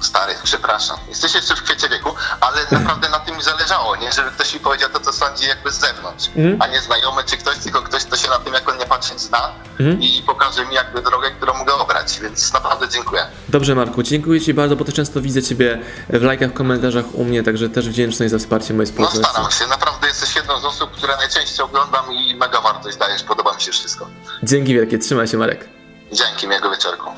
Stary, 0.00 0.34
przepraszam. 0.42 0.96
Jesteś 1.08 1.34
jeszcze 1.34 1.56
w 1.56 1.62
kwiecie 1.62 1.88
wieku, 1.88 2.14
ale 2.40 2.60
naprawdę 2.80 3.08
na 3.08 3.18
tym 3.18 3.36
mi 3.36 3.42
zależało, 3.42 3.96
nie? 3.96 4.12
Żeby 4.12 4.30
ktoś 4.30 4.54
mi 4.54 4.60
powiedział 4.60 4.90
to, 4.90 5.00
co 5.00 5.12
sądzi 5.12 5.48
jakby 5.48 5.70
z 5.70 5.78
zewnątrz, 5.78 6.30
mm. 6.36 6.62
a 6.62 6.66
nie 6.66 6.80
znajomy 6.80 7.24
czy 7.24 7.36
ktoś, 7.36 7.58
tylko 7.58 7.82
ktoś, 7.82 8.04
kto 8.04 8.16
się 8.16 8.28
na 8.28 8.38
tym 8.38 8.54
jako 8.54 8.74
nie 8.74 8.86
patrzeć 8.86 9.20
zna 9.20 9.52
mm. 9.80 10.02
i 10.02 10.22
pokaże 10.26 10.66
mi 10.66 10.74
jakby 10.74 11.02
drogę, 11.02 11.30
którą 11.30 11.54
mogę 11.54 11.74
obrać, 11.74 12.20
więc 12.20 12.52
naprawdę 12.52 12.88
dziękuję. 12.88 13.26
Dobrze 13.48 13.74
Marku, 13.74 14.02
dziękuję 14.02 14.40
Ci 14.40 14.54
bardzo, 14.54 14.76
bo 14.76 14.84
też 14.84 14.94
często 14.94 15.20
widzę 15.20 15.42
Ciebie 15.42 15.82
w 16.08 16.22
lajkach, 16.22 16.52
komentarzach 16.52 17.04
u 17.14 17.24
mnie, 17.24 17.42
także 17.42 17.68
też 17.68 17.88
wdzięczność 17.88 18.30
za 18.30 18.38
wsparcie 18.38 18.74
mojej 18.74 18.86
społeczności. 18.86 19.22
No 19.22 19.32
staram 19.32 19.50
się, 19.50 19.66
naprawdę 19.66 20.06
jesteś 20.06 20.36
jedną 20.36 20.60
z 20.60 20.64
osób, 20.64 20.90
które 20.90 21.16
najczęściej 21.16 21.64
oglądam 21.64 22.12
i 22.12 22.34
mega 22.34 22.60
wartość 22.60 22.96
dajesz. 22.96 23.22
Podoba 23.22 23.54
mi 23.54 23.60
się 23.60 23.72
wszystko. 23.72 24.06
Dzięki 24.42 24.74
wielkie, 24.74 24.98
trzymaj 24.98 25.28
się 25.28 25.36
Marek. 25.36 25.68
Dzięki, 26.12 26.48
miłego 26.48 26.70
wieczorku. 26.70 27.10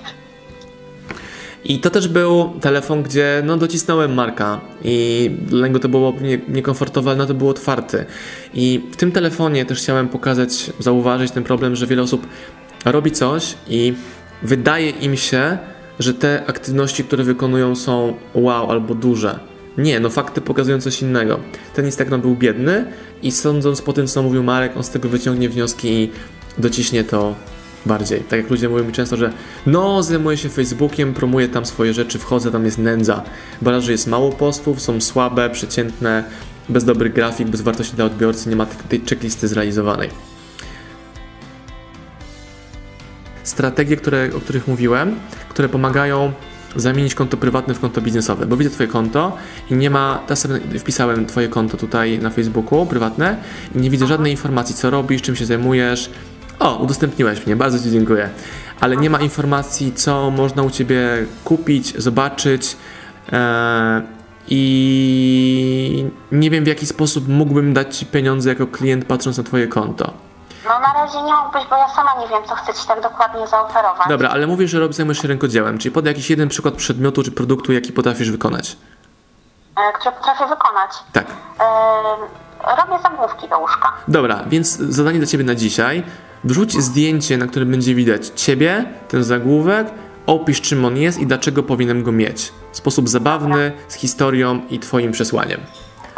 I 1.64 1.78
to 1.78 1.90
też 1.90 2.08
był 2.08 2.50
telefon, 2.60 3.02
gdzie 3.02 3.42
no, 3.44 3.56
docisnąłem 3.56 4.14
Marka 4.14 4.60
i 4.84 5.30
dla 5.46 5.66
niego 5.66 5.78
to 5.78 5.88
było 5.88 6.14
nie, 6.20 6.38
niekomfortowe, 6.48 7.16
no 7.16 7.26
to 7.26 7.34
był 7.34 7.48
otwarty. 7.48 8.04
I 8.54 8.80
w 8.92 8.96
tym 8.96 9.12
telefonie 9.12 9.64
też 9.64 9.78
chciałem 9.78 10.08
pokazać, 10.08 10.70
zauważyć 10.78 11.30
ten 11.30 11.44
problem, 11.44 11.76
że 11.76 11.86
wiele 11.86 12.02
osób 12.02 12.26
robi 12.84 13.10
coś 13.10 13.54
i 13.68 13.94
wydaje 14.42 14.90
im 14.90 15.16
się, 15.16 15.58
że 15.98 16.14
te 16.14 16.42
aktywności, 16.46 17.04
które 17.04 17.24
wykonują 17.24 17.76
są 17.76 18.14
wow 18.34 18.70
albo 18.70 18.94
duże. 18.94 19.38
Nie, 19.78 20.00
no 20.00 20.10
fakty 20.10 20.40
pokazują 20.40 20.80
coś 20.80 21.02
innego. 21.02 21.40
Ten 21.74 21.84
Instagram 21.84 22.20
był 22.20 22.36
biedny 22.36 22.84
i 23.22 23.30
sądząc 23.30 23.82
po 23.82 23.92
tym, 23.92 24.06
co 24.06 24.22
mówił 24.22 24.42
Marek, 24.42 24.76
on 24.76 24.82
z 24.82 24.90
tego 24.90 25.08
wyciągnie 25.08 25.48
wnioski 25.48 25.88
i 25.88 26.10
dociśnie 26.58 27.04
to 27.04 27.34
bardziej. 27.86 28.20
Tak 28.20 28.40
jak 28.40 28.50
ludzie 28.50 28.68
mówią 28.68 28.84
mi 28.84 28.92
często, 28.92 29.16
że 29.16 29.32
no, 29.66 30.02
zajmuję 30.02 30.36
się 30.36 30.48
Facebookiem, 30.48 31.14
promuję 31.14 31.48
tam 31.48 31.66
swoje 31.66 31.94
rzeczy, 31.94 32.18
wchodzę, 32.18 32.50
tam 32.50 32.64
jest 32.64 32.78
nędza. 32.78 33.22
Bo 33.62 33.80
że 33.80 33.92
jest 33.92 34.06
mało 34.06 34.30
postów, 34.32 34.80
są 34.80 35.00
słabe, 35.00 35.50
przeciętne, 35.50 36.24
bez 36.68 36.84
dobrych 36.84 37.12
grafik, 37.12 37.48
bez 37.48 37.60
wartości 37.60 37.96
dla 37.96 38.04
odbiorcy, 38.04 38.48
nie 38.48 38.56
ma 38.56 38.66
tej 38.66 39.00
checklisty 39.00 39.48
zrealizowanej. 39.48 40.10
Strategie, 43.42 43.96
które, 43.96 44.30
o 44.36 44.40
których 44.40 44.68
mówiłem, 44.68 45.14
które 45.48 45.68
pomagają 45.68 46.32
zamienić 46.76 47.14
konto 47.14 47.36
prywatne 47.36 47.74
w 47.74 47.80
konto 47.80 48.00
biznesowe, 48.00 48.46
bo 48.46 48.56
widzę 48.56 48.70
Twoje 48.70 48.88
konto 48.88 49.36
i 49.70 49.74
nie 49.74 49.90
ma, 49.90 50.22
teraz 50.26 50.40
sobie 50.40 50.60
wpisałem 50.78 51.26
Twoje 51.26 51.48
konto 51.48 51.76
tutaj 51.76 52.18
na 52.18 52.30
Facebooku, 52.30 52.86
prywatne 52.86 53.36
i 53.74 53.78
nie 53.78 53.90
widzę 53.90 54.06
żadnej 54.06 54.32
informacji, 54.32 54.74
co 54.74 54.90
robisz, 54.90 55.22
czym 55.22 55.36
się 55.36 55.46
zajmujesz, 55.46 56.10
o, 56.58 56.76
udostępniłeś 56.76 57.46
mnie, 57.46 57.56
bardzo 57.56 57.78
Ci 57.78 57.90
dziękuję. 57.90 58.30
Ale 58.80 58.96
nie 58.96 59.10
ma 59.10 59.18
informacji, 59.18 59.92
co 59.92 60.30
można 60.30 60.62
u 60.62 60.70
Ciebie 60.70 61.26
kupić, 61.44 62.02
zobaczyć. 62.02 62.76
E, 63.32 64.02
I 64.48 66.06
nie 66.32 66.50
wiem, 66.50 66.64
w 66.64 66.66
jaki 66.66 66.86
sposób 66.86 67.28
mógłbym 67.28 67.74
dać 67.74 67.96
Ci 67.96 68.06
pieniądze 68.06 68.48
jako 68.48 68.66
klient, 68.66 69.04
patrząc 69.04 69.38
na 69.38 69.44
Twoje 69.44 69.66
konto. 69.66 70.12
No 70.64 70.78
na 70.80 70.92
razie 70.92 71.22
nie 71.22 71.32
mógłbyś, 71.32 71.62
bo 71.70 71.76
ja 71.76 71.88
sama 71.88 72.10
nie 72.20 72.28
wiem, 72.28 72.42
co 72.48 72.54
chcę 72.54 72.74
Ci 72.74 72.88
tak 72.88 73.02
dokładnie 73.02 73.46
zaoferować. 73.46 74.08
Dobra, 74.08 74.28
ale 74.28 74.46
mówisz, 74.46 74.70
że 74.70 74.92
zajmujesz 74.92 75.22
się 75.22 75.28
rękodziełem, 75.28 75.78
czyli 75.78 75.92
podaj 75.92 76.10
jakiś 76.12 76.30
jeden 76.30 76.48
przykład 76.48 76.74
przedmiotu 76.74 77.22
czy 77.22 77.32
produktu, 77.32 77.72
jaki 77.72 77.92
potrafisz 77.92 78.30
wykonać. 78.30 78.76
E, 79.76 79.92
które 79.92 80.12
potrafię 80.12 80.46
wykonać. 80.46 80.90
Tak. 81.12 81.26
E, 81.60 81.64
robię 82.76 83.02
zagłówki 83.02 83.48
do 83.48 83.58
łóżka. 83.58 83.92
Dobra, 84.08 84.44
więc 84.46 84.76
zadanie 84.76 85.18
dla 85.18 85.26
Ciebie 85.26 85.44
na 85.44 85.54
dzisiaj. 85.54 86.04
Wrzuć 86.44 86.72
zdjęcie, 86.82 87.38
na 87.38 87.46
którym 87.46 87.70
będzie 87.70 87.94
widać 87.94 88.26
Ciebie, 88.26 88.84
ten 89.08 89.24
zagłówek, 89.24 89.90
opisz 90.26 90.60
czym 90.60 90.84
on 90.84 90.96
jest 90.96 91.18
i 91.18 91.26
dlaczego 91.26 91.62
powinienem 91.62 92.02
go 92.02 92.12
mieć. 92.12 92.52
W 92.72 92.76
sposób 92.76 93.08
zabawny, 93.08 93.72
z 93.88 93.94
historią 93.94 94.60
i 94.70 94.78
Twoim 94.78 95.12
przesłaniem. 95.12 95.60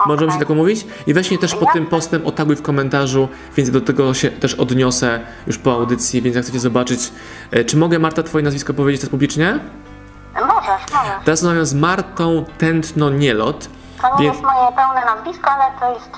Możemy 0.07 0.33
się 0.33 0.39
tak 0.39 0.51
umówić? 0.51 0.87
I 1.07 1.15
weź 1.15 1.31
mnie 1.31 1.39
też 1.39 1.55
po 1.55 1.67
tym 1.73 1.87
postem 1.87 2.27
otaguj 2.27 2.57
w 2.57 2.63
komentarzu, 2.63 3.29
więc 3.57 3.71
do 3.71 3.81
tego 3.81 4.15
się 4.15 4.31
też 4.31 4.55
odniosę 4.55 5.21
już 5.47 5.59
po 5.59 5.73
audycji, 5.73 6.23
więc 6.23 6.37
jak 6.37 6.45
chcecie 6.45 6.61
zobaczyć. 6.61 7.13
E, 7.51 7.65
czy 7.65 7.77
mogę, 7.77 7.99
Marta, 7.99 8.23
Twoje 8.23 8.45
nazwisko 8.45 8.75
powiedzieć 8.75 9.01
teraz 9.01 9.11
publicznie? 9.11 9.59
Możesz, 10.35 10.93
możesz. 10.95 11.25
Teraz 11.25 11.43
rozmawiam 11.43 11.67
z 11.67 11.75
Martą 11.75 12.45
Tętno-Nielot. 12.59 13.69
To 14.03 14.21
nie 14.21 14.27
jest 14.27 14.43
moje 14.43 14.73
pełne 14.77 15.05
nazwisko, 15.05 15.51
ale 15.51 15.65
to 15.81 15.95
jest. 15.95 16.11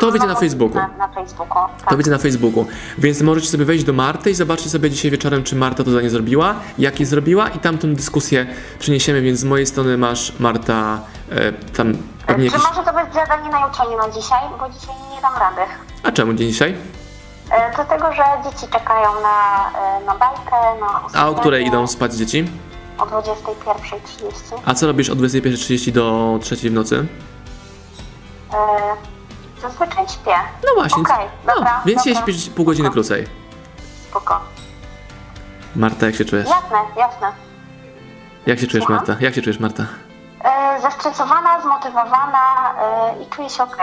To 0.00 0.12
widzę 0.12 0.26
na 0.26 0.34
Facebooku. 0.34 0.74
Na, 0.78 0.88
na 0.88 1.08
Facebooku. 1.08 1.62
Tak. 1.80 1.90
To 1.90 1.96
widzę 1.96 2.10
na 2.10 2.18
Facebooku. 2.18 2.66
Więc 2.98 3.22
możecie 3.22 3.48
sobie 3.48 3.64
wejść 3.64 3.84
do 3.84 3.92
Marty 3.92 4.30
i 4.30 4.34
zobaczyć 4.34 4.70
sobie 4.70 4.90
dzisiaj 4.90 5.10
wieczorem, 5.10 5.44
czy 5.44 5.56
Marta 5.56 5.84
to 5.84 5.90
zadanie 5.90 6.10
zrobiła, 6.10 6.54
jak 6.78 7.00
je 7.00 7.06
zrobiła 7.06 7.48
i 7.48 7.58
tam 7.58 7.78
tę 7.78 7.86
dyskusję 7.86 8.46
przeniesiemy, 8.78 9.20
więc 9.22 9.38
z 9.38 9.44
mojej 9.44 9.66
strony 9.66 9.98
masz 9.98 10.40
Marta 10.40 11.00
e, 11.30 11.52
tam 11.52 11.94
pewnie 12.26 12.50
Czy 12.50 12.56
jakieś... 12.56 12.70
może 12.70 12.90
to 12.90 13.04
być 13.04 13.14
zadanie 13.14 13.50
na 13.50 13.66
jutro, 13.66 13.90
nie 13.90 13.96
na 13.96 14.10
dzisiaj, 14.10 14.40
bo 14.58 14.68
dzisiaj 14.68 14.94
nie 15.14 15.22
dam 15.22 15.32
rady. 15.40 15.62
A 16.02 16.12
czemu 16.12 16.32
dzisiaj? 16.32 16.76
E, 17.50 17.72
dlatego, 17.74 18.12
że 18.12 18.22
dzieci 18.44 18.66
czekają 18.72 19.08
na, 19.22 19.70
e, 19.80 20.04
na 20.04 20.14
bajkę, 20.14 20.80
na 20.80 21.20
A 21.20 21.28
o 21.28 21.34
której 21.34 21.66
idą 21.66 21.86
spać 21.86 22.14
dzieci? 22.14 22.50
O 22.98 23.06
21.30. 23.06 24.60
A 24.64 24.74
co 24.74 24.86
robisz 24.86 25.10
od 25.10 25.18
21.30 25.18 25.92
do 25.92 26.38
3 26.42 26.56
w 26.56 26.72
nocy? 26.72 27.06
Yy, 28.52 29.62
zazwyczaj 29.62 30.08
śpię. 30.08 30.34
No 30.66 30.74
właśnie. 30.74 31.02
Okay, 31.02 31.26
no, 31.46 31.54
dobra, 31.54 31.82
więc 31.86 32.04
dobra. 32.04 32.22
śpisz 32.22 32.50
pół 32.50 32.64
godziny 32.64 32.86
Spoko. 32.86 32.94
krócej. 32.94 33.26
Spoko. 34.10 34.40
Marta, 35.76 36.06
jak 36.06 36.14
się 36.14 36.24
czujesz? 36.24 36.48
Jasne, 36.48 36.78
jasne. 36.96 37.32
Jak 38.46 38.58
się 38.60 38.66
czujesz, 38.66 38.88
Marta? 38.88 39.16
Jak 39.20 39.34
się 39.34 39.42
czujesz, 39.42 39.60
Marta? 39.60 39.86
E, 40.44 40.80
zestresowana, 40.80 41.60
zmotywowana 41.60 42.74
e, 42.82 43.22
i 43.22 43.26
czuję 43.30 43.50
się 43.50 43.62
ok. 43.62 43.76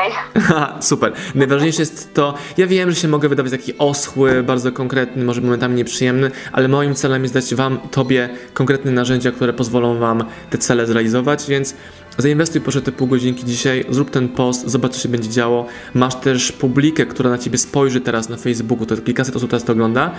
Super. 0.80 1.14
Najważniejsze 1.36 1.82
jest 1.82 2.14
to, 2.14 2.34
ja 2.58 2.68
wiem, 2.68 2.92
że 2.92 2.96
się 2.96 3.08
mogę 3.08 3.30
wydawać 3.30 3.52
taki 3.52 3.78
oschły, 3.78 4.44
bardzo 4.44 4.72
konkretny, 4.72 5.26
może 5.26 5.42
momentami 5.42 5.76
nieprzyjemny, 5.76 6.32
ale 6.52 6.68
moim 6.68 6.96
celem 6.96 7.24
jest 7.24 7.34
dać 7.34 7.56
Wam, 7.56 7.78
Tobie 7.78 8.30
konkretne 8.54 8.92
narzędzia, 8.92 9.32
które 9.32 9.54
pozwolą 9.54 10.00
Wam 10.00 10.24
te 10.50 10.58
cele 10.58 10.86
zrealizować, 10.86 11.48
więc 11.48 11.76
zainwestuj 12.18 12.62
proszę 12.62 12.82
te 12.82 12.92
pół 12.92 13.08
godzinki 13.08 13.46
dzisiaj, 13.46 13.86
zrób 13.90 14.10
ten 14.10 14.30
post, 14.30 14.70
zobacz 14.70 14.92
co 14.92 15.00
się 15.00 15.10
będzie 15.10 15.30
działo. 15.30 15.66
Masz 15.94 16.16
też 16.16 16.52
publikę, 16.52 17.06
która 17.06 17.30
na 17.30 17.38
Ciebie 17.38 17.58
spojrzy 17.58 18.02
teraz 18.02 18.30
na 18.30 18.38
Facebooku, 18.38 18.86
to 18.86 18.98
kilkaset 18.98 19.36
osób 19.36 19.50
teraz 19.50 19.64
to 19.64 19.74
ogląda, 19.74 20.12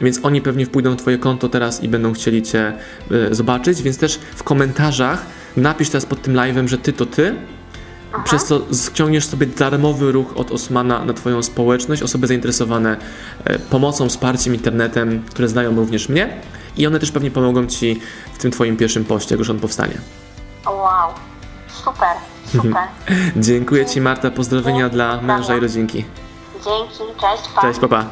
więc 0.00 0.20
oni 0.22 0.40
pewnie 0.40 0.66
wpójdą 0.66 0.90
na 0.90 0.96
Twoje 0.96 1.18
konto 1.18 1.48
teraz 1.48 1.82
i 1.82 1.88
będą 1.88 2.12
chcieli 2.12 2.42
Cię 2.42 2.72
y, 3.30 3.34
zobaczyć, 3.34 3.82
więc 3.82 3.98
też 3.98 4.18
w 4.36 4.42
komentarzach 4.42 5.26
napisz 5.56 5.88
teraz 5.88 6.06
pod 6.06 6.22
tym 6.22 6.34
live'em, 6.34 6.66
że 6.66 6.78
Ty 6.78 6.92
to 6.92 7.06
Ty, 7.06 7.34
Aha. 8.12 8.22
przez 8.24 8.44
co 8.44 8.60
ściągniesz 8.90 9.26
sobie 9.26 9.46
darmowy 9.46 10.12
ruch 10.12 10.36
od 10.36 10.50
Osmana 10.50 11.04
na 11.04 11.12
Twoją 11.12 11.42
społeczność, 11.42 12.02
osoby 12.02 12.26
zainteresowane 12.26 12.96
y, 13.50 13.58
pomocą, 13.58 14.08
wsparciem, 14.08 14.54
internetem, 14.54 15.22
które 15.30 15.48
znają 15.48 15.76
również 15.76 16.08
mnie 16.08 16.40
i 16.76 16.86
one 16.86 17.00
też 17.00 17.12
pewnie 17.12 17.30
pomogą 17.30 17.66
Ci 17.66 18.00
w 18.34 18.38
tym 18.38 18.50
Twoim 18.50 18.76
pierwszym 18.76 19.04
poście, 19.04 19.34
jak 19.34 19.38
już 19.38 19.50
on 19.50 19.60
powstanie. 19.60 19.94
Wow, 20.66 21.14
super, 21.84 22.16
super. 22.46 22.82
Dziękuję 23.46 23.86
Ci 23.86 24.00
Marta, 24.00 24.30
pozdrowienia 24.30 24.78
Dzięki, 24.78 24.94
dla 24.94 25.20
męża 25.20 25.56
i 25.56 25.60
rodzinki. 25.60 26.04
Dzięki, 26.54 27.20
cześć, 27.20 27.48
pa. 27.54 27.60
Cześć, 27.60 27.80
papa. 27.80 28.10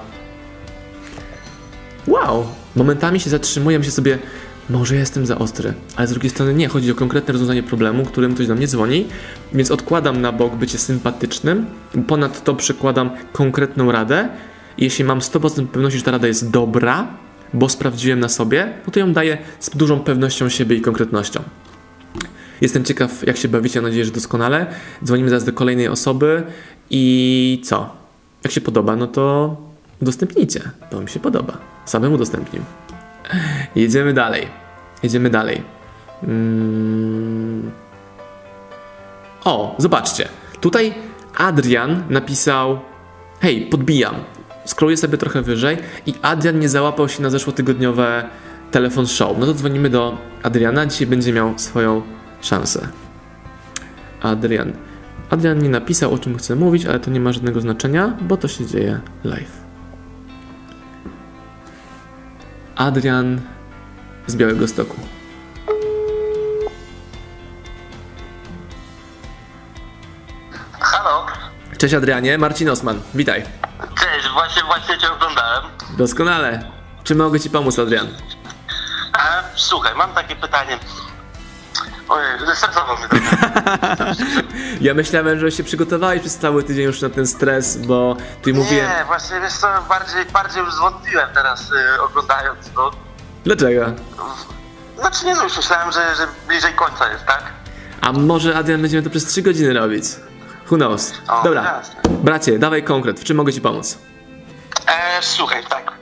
Wow! 2.06 2.46
Momentami 2.76 3.20
się 3.20 3.30
zatrzymuję, 3.30 3.78
myślę 3.78 3.92
sobie, 3.92 4.18
może 4.70 4.96
jestem 4.96 5.26
za 5.26 5.38
ostry, 5.38 5.74
ale 5.96 6.06
z 6.06 6.10
drugiej 6.10 6.30
strony 6.30 6.54
nie, 6.54 6.68
chodzi 6.68 6.92
o 6.92 6.94
konkretne 6.94 7.32
rozwiązanie 7.32 7.62
problemu, 7.62 8.04
którym 8.04 8.34
ktoś 8.34 8.46
do 8.46 8.54
mnie 8.54 8.66
dzwoni, 8.66 9.08
więc 9.52 9.70
odkładam 9.70 10.20
na 10.20 10.32
bok 10.32 10.54
bycie 10.54 10.78
sympatycznym, 10.78 11.66
ponadto 12.06 12.54
przykładam 12.54 13.10
konkretną 13.32 13.92
radę 13.92 14.28
i 14.78 14.84
jeśli 14.84 15.04
mam 15.04 15.18
100% 15.18 15.66
pewności, 15.66 15.98
że 15.98 16.04
ta 16.04 16.10
rada 16.10 16.26
jest 16.26 16.50
dobra, 16.50 17.06
bo 17.54 17.68
sprawdziłem 17.68 18.20
na 18.20 18.28
sobie, 18.28 18.72
no 18.86 18.92
to 18.92 19.00
ją 19.00 19.12
daję 19.12 19.38
z 19.60 19.70
dużą 19.70 20.00
pewnością 20.00 20.48
siebie 20.48 20.76
i 20.76 20.80
konkretnością. 20.80 21.42
Jestem 22.62 22.84
ciekaw, 22.84 23.26
jak 23.26 23.36
się 23.36 23.48
bawicie, 23.48 23.80
mam 23.80 23.90
nadzieję, 23.90 24.04
że 24.04 24.10
doskonale. 24.10 24.66
Dzwonimy 25.04 25.28
zaraz 25.28 25.44
do 25.44 25.52
kolejnej 25.52 25.88
osoby 25.88 26.42
i 26.90 27.62
co? 27.64 27.90
Jak 28.44 28.52
się 28.52 28.60
podoba, 28.60 28.96
no 28.96 29.06
to 29.06 29.56
udostępnijcie. 30.02 30.60
To 30.90 31.00
mi 31.00 31.08
się 31.08 31.20
podoba. 31.20 31.58
Samemu 31.84 32.14
udostępnił. 32.14 32.62
Jedziemy 33.76 34.14
dalej. 34.14 34.46
Jedziemy 35.02 35.30
dalej. 35.30 35.62
Mm. 36.22 37.70
O, 39.44 39.74
zobaczcie. 39.78 40.28
Tutaj 40.60 40.94
Adrian 41.36 42.02
napisał: 42.10 42.80
Hej, 43.40 43.66
podbijam. 43.66 44.14
Scrolluję 44.66 44.96
sobie 44.96 45.18
trochę 45.18 45.42
wyżej 45.42 45.76
i 46.06 46.14
Adrian 46.22 46.58
nie 46.58 46.68
załapał 46.68 47.08
się 47.08 47.22
na 47.22 47.30
zeszłotygodniowe 47.30 48.24
telefon 48.70 49.06
show. 49.06 49.38
No 49.38 49.46
to 49.46 49.54
dzwonimy 49.54 49.90
do 49.90 50.18
Adriana. 50.42 50.86
Dzisiaj 50.86 51.06
będzie 51.06 51.32
miał 51.32 51.58
swoją 51.58 52.02
szansę. 52.42 52.88
Adrian. 54.22 54.72
Adrian 55.30 55.58
nie 55.58 55.68
napisał 55.68 56.14
o 56.14 56.18
czym 56.18 56.38
chce 56.38 56.54
mówić, 56.56 56.86
ale 56.86 57.00
to 57.00 57.10
nie 57.10 57.20
ma 57.20 57.32
żadnego 57.32 57.60
znaczenia, 57.60 58.16
bo 58.20 58.36
to 58.36 58.48
się 58.48 58.66
dzieje 58.66 59.00
live. 59.24 59.62
Adrian 62.76 63.40
z 64.26 64.36
Białego 64.36 64.68
Stoku. 64.68 64.96
Halo. 70.80 71.26
Cześć 71.78 71.94
Adrianie, 71.94 72.38
Marcin 72.38 72.70
Osman, 72.70 73.00
witaj. 73.14 73.44
Cześć, 74.00 74.28
właśnie, 74.32 74.62
właśnie 74.62 74.98
cię 74.98 75.12
oglądałem. 75.12 75.64
Doskonale. 75.98 76.64
Czy 77.04 77.14
mogę 77.14 77.40
ci 77.40 77.50
pomóc, 77.50 77.78
Adrian? 77.78 78.06
A, 79.12 79.42
słuchaj, 79.54 79.94
mam 79.96 80.14
takie 80.14 80.36
pytanie. 80.36 80.78
Ojej, 82.12 82.38
mnie. 82.38 83.20
Ja 84.80 84.94
myślałem, 84.94 85.38
że 85.38 85.50
się 85.50 85.64
przygotowałeś 85.64 86.20
przez 86.20 86.38
cały 86.38 86.62
tydzień 86.62 86.84
już 86.84 87.00
na 87.02 87.10
ten 87.10 87.26
stres, 87.26 87.76
bo 87.76 88.16
ty 88.42 88.54
mówiłem... 88.54 88.90
Nie, 88.90 89.04
właśnie 89.04 89.40
wiesz 89.40 89.52
co, 89.52 89.68
bardziej, 89.88 90.24
bardziej 90.26 90.62
już 90.62 90.74
zwątpiłem 90.74 91.28
teraz 91.34 91.70
y, 91.70 92.02
oglądając 92.02 92.70
to. 92.70 92.90
Dlaczego? 93.44 93.84
Znaczy 94.98 95.26
nie 95.26 95.34
no, 95.34 95.44
już 95.44 95.56
myślałem, 95.56 95.92
że, 95.92 96.14
że 96.16 96.26
bliżej 96.48 96.74
końca 96.74 97.12
jest, 97.12 97.24
tak? 97.26 97.42
A 98.00 98.12
może 98.12 98.56
Adrian 98.56 98.82
będziemy 98.82 99.02
to 99.02 99.10
przez 99.10 99.24
3 99.24 99.42
godziny 99.42 99.72
robić? 99.72 100.04
Who 100.70 100.76
knows? 100.76 101.12
O, 101.28 101.42
Dobra, 101.42 101.62
jasne. 101.62 102.00
bracie, 102.10 102.58
dawaj 102.58 102.84
konkret, 102.84 103.20
w 103.20 103.24
czym 103.24 103.36
mogę 103.36 103.52
ci 103.52 103.60
pomóc? 103.60 103.98
E, 104.86 105.22
słuchaj, 105.22 105.64
tak. 105.68 105.92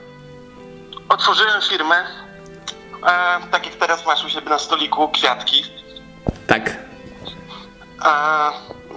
Otworzyłem 1.09 1.61
firmę, 1.61 1.95
e, 1.95 2.07
tak 3.51 3.65
jak 3.65 3.75
teraz 3.75 4.05
masz 4.05 4.25
u 4.25 4.29
siebie 4.29 4.49
na 4.49 4.59
stoliku, 4.59 5.09
kwiatki. 5.09 5.80
Tak. 6.51 6.69
E, 8.05 8.51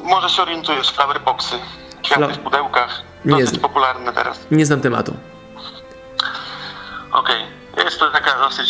może 0.05 0.29
się 0.31 0.43
orientujesz, 0.43 0.91
flowerboxy, 0.91 1.59
kwiaty 2.03 2.23
Fla- 2.23 2.35
w 2.35 2.39
pudełkach. 2.39 3.03
Nie 3.25 3.31
Dosyć 3.33 3.49
znam. 3.49 3.61
popularne 3.61 4.13
teraz. 4.13 4.39
Nie 4.51 4.67
znam 4.67 4.81
tematu. 4.81 5.17
Okej, 7.13 7.47
jest 7.85 7.99
to 7.99 8.11
taka 8.11 8.39
dosyć 8.39 8.69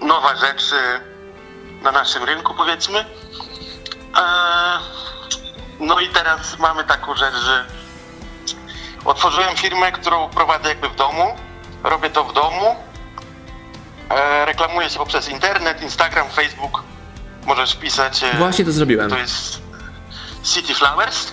nowa 0.00 0.36
rzecz 0.36 0.72
y, 0.72 1.00
na 1.82 1.92
naszym 1.92 2.24
rynku, 2.24 2.54
powiedzmy. 2.54 2.98
E, 2.98 3.04
no 5.80 6.00
i 6.00 6.08
teraz 6.08 6.58
mamy 6.58 6.84
taką 6.84 7.16
rzecz, 7.16 7.34
że 7.34 7.64
otworzyłem 9.04 9.56
firmę, 9.56 9.92
którą 9.92 10.28
prowadzę 10.28 10.68
jakby 10.68 10.88
w 10.88 10.94
domu. 10.96 11.36
Robię 11.84 12.10
to 12.10 12.24
w 12.24 12.32
domu. 12.32 12.76
E, 14.10 14.44
reklamuję 14.44 14.90
się 14.90 14.98
poprzez 14.98 15.28
internet, 15.28 15.82
Instagram, 15.82 16.28
Facebook. 16.28 16.82
Możesz 17.46 17.76
pisać. 17.76 18.24
e, 18.24 18.38
Właśnie 18.38 18.64
to 18.64 18.72
zrobiłem. 18.72 19.10
To 19.10 19.18
jest 19.18 19.60
City 20.44 20.74
Flowers. 20.74 21.32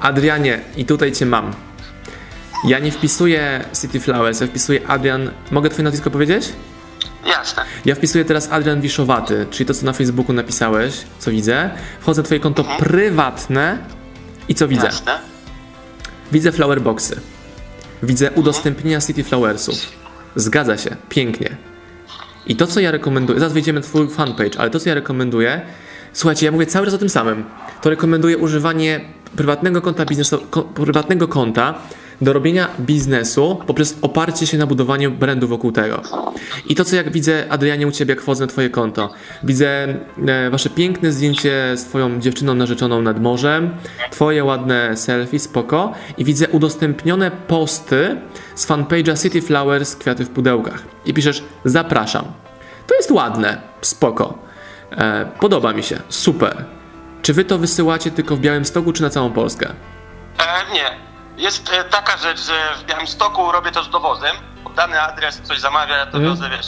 Adrianie, 0.00 0.60
i 0.76 0.84
tutaj 0.84 1.12
cię 1.12 1.26
mam. 1.26 1.52
Ja 2.64 2.78
nie 2.78 2.92
wpisuję 2.92 3.64
City 3.80 4.00
Flowers, 4.00 4.40
ja 4.40 4.46
wpisuję 4.46 4.80
Adrian... 4.88 5.30
Mogę 5.50 5.70
twoje 5.70 5.84
nazwisko 5.84 6.10
powiedzieć? 6.10 6.52
Jasne. 7.26 7.64
Ja 7.84 7.94
wpisuję 7.94 8.24
teraz 8.24 8.48
Adrian 8.52 8.80
Wiszowaty, 8.80 9.46
czyli 9.50 9.66
to, 9.66 9.74
co 9.74 9.86
na 9.86 9.92
Facebooku 9.92 10.32
napisałeś, 10.32 10.94
co 11.18 11.30
widzę. 11.30 11.70
Wchodzę 12.00 12.22
w 12.22 12.24
twoje 12.24 12.40
konto 12.40 12.64
prywatne 12.64 13.78
i 14.48 14.54
co 14.54 14.68
widzę? 14.68 14.86
Jasne. 14.86 15.18
Widzę 16.32 16.52
flowerboxy. 16.52 17.20
Widzę 18.02 18.30
udostępnienia 18.30 19.00
City 19.00 19.24
Flowersów. 19.24 19.74
Zgadza 20.36 20.78
się, 20.78 20.96
pięknie. 21.08 21.56
I 22.46 22.56
to, 22.56 22.66
co 22.66 22.80
ja 22.80 22.90
rekomenduję, 22.90 23.38
zaraz 23.38 23.52
wejdziemy 23.52 23.80
na 23.80 23.86
twój 23.86 24.08
fanpage, 24.08 24.58
ale 24.58 24.70
to, 24.70 24.80
co 24.80 24.88
ja 24.88 24.94
rekomenduję, 24.94 25.60
słuchajcie, 26.12 26.46
ja 26.46 26.52
mówię 26.52 26.66
cały 26.66 26.86
czas 26.86 26.94
o 26.94 26.98
tym 26.98 27.08
samym. 27.08 27.44
To 27.82 27.90
rekomenduję 27.90 28.38
używanie 28.38 29.00
prywatnego 29.36 29.82
konta 29.82 30.04
biznesu, 30.04 30.38
ko, 30.50 30.62
prywatnego 30.62 31.28
konta 31.28 31.74
do 32.22 32.32
robienia 32.32 32.68
biznesu 32.80 33.62
poprzez 33.66 33.98
oparcie 34.02 34.46
się 34.46 34.58
na 34.58 34.66
budowaniu 34.66 35.10
brandu 35.10 35.48
wokół 35.48 35.72
tego. 35.72 36.02
I 36.68 36.74
to, 36.74 36.84
co 36.84 36.96
jak 36.96 37.12
widzę, 37.12 37.46
Adrianie, 37.48 37.86
u 37.86 37.90
Ciebie, 37.90 38.14
jak 38.14 38.22
wchodzę 38.22 38.44
na 38.44 38.52
Twoje 38.52 38.70
konto, 38.70 39.10
widzę 39.42 39.66
e, 40.26 40.50
Wasze 40.50 40.70
piękne 40.70 41.12
zdjęcie 41.12 41.76
z 41.76 41.84
Twoją 41.84 42.20
dziewczyną 42.20 42.54
narzeczoną 42.54 43.02
nad 43.02 43.20
morzem, 43.20 43.70
Twoje 44.10 44.44
ładne 44.44 44.96
selfie, 44.96 45.38
spoko, 45.38 45.92
i 46.18 46.24
widzę 46.24 46.48
udostępnione 46.48 47.30
posty 47.30 48.16
z 48.54 48.66
fanpage'a 48.66 49.22
City 49.22 49.42
Flowers 49.42 49.96
Kwiaty 49.96 50.24
w 50.24 50.30
pudełkach. 50.30 50.82
I 51.06 51.14
piszesz, 51.14 51.44
zapraszam. 51.64 52.24
To 52.86 52.94
jest 52.94 53.10
ładne, 53.10 53.60
spoko. 53.80 54.38
E, 54.90 55.26
podoba 55.40 55.72
mi 55.72 55.82
się, 55.82 55.98
super. 56.08 56.64
Czy 57.22 57.32
Wy 57.32 57.44
to 57.44 57.58
wysyłacie 57.58 58.10
tylko 58.10 58.36
w 58.36 58.40
Białymstoku, 58.40 58.92
czy 58.92 59.02
na 59.02 59.10
całą 59.10 59.30
Polskę? 59.30 59.66
E, 60.38 60.74
nie. 60.74 61.11
Jest 61.42 61.72
e, 61.72 61.84
taka 61.84 62.16
rzecz, 62.16 62.46
że 62.46 62.52
w 62.82 62.84
Białymstoku 62.84 63.52
robię 63.52 63.72
to 63.72 63.84
z 63.84 63.90
dowozem. 63.90 64.36
Dany 64.76 65.00
adres, 65.00 65.40
coś 65.42 65.60
zamawia, 65.60 65.96
ja 65.96 66.06
to 66.06 66.20
wiozę, 66.20 66.50
wiesz. 66.50 66.66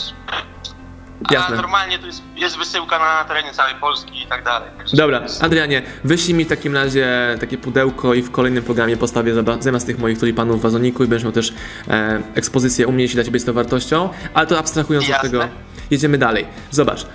Jasne. 1.31 1.55
A 1.55 1.61
normalnie 1.61 1.99
to 1.99 2.05
jest, 2.05 2.21
jest 2.35 2.57
wysyłka 2.57 2.99
na 2.99 3.23
terenie 3.23 3.53
całej 3.53 3.75
Polski 3.75 4.23
i 4.23 4.27
tak 4.27 4.43
dalej. 4.43 4.69
Dobra, 4.93 5.21
Adrianie, 5.41 5.81
wyślij 6.03 6.33
mi 6.33 6.45
w 6.45 6.47
takim 6.49 6.75
razie 6.75 7.07
takie 7.39 7.57
pudełko 7.57 8.13
i 8.13 8.21
w 8.21 8.31
kolejnym 8.31 8.63
programie 8.63 8.97
postawię 8.97 9.33
zamiast 9.59 9.85
tych 9.85 9.99
moich 9.99 10.19
tulipanów 10.19 10.59
w 10.59 10.61
wazoniku 10.61 11.03
i 11.03 11.07
będziesz 11.07 11.23
miał 11.23 11.33
też 11.33 11.53
e, 11.87 12.21
ekspozycję 12.35 12.87
u 12.87 12.91
mnie, 12.91 13.03
jeśli 13.03 13.15
dla 13.15 13.23
Ciebie 13.23 13.35
jest 13.35 13.45
to 13.45 13.53
wartością, 13.53 14.09
ale 14.33 14.47
to 14.47 14.59
abstrahując 14.59 15.05
od 15.05 15.09
Jasne. 15.09 15.29
tego, 15.29 15.47
jedziemy 15.91 16.17
dalej. 16.17 16.47
Zobacz, 16.71 17.05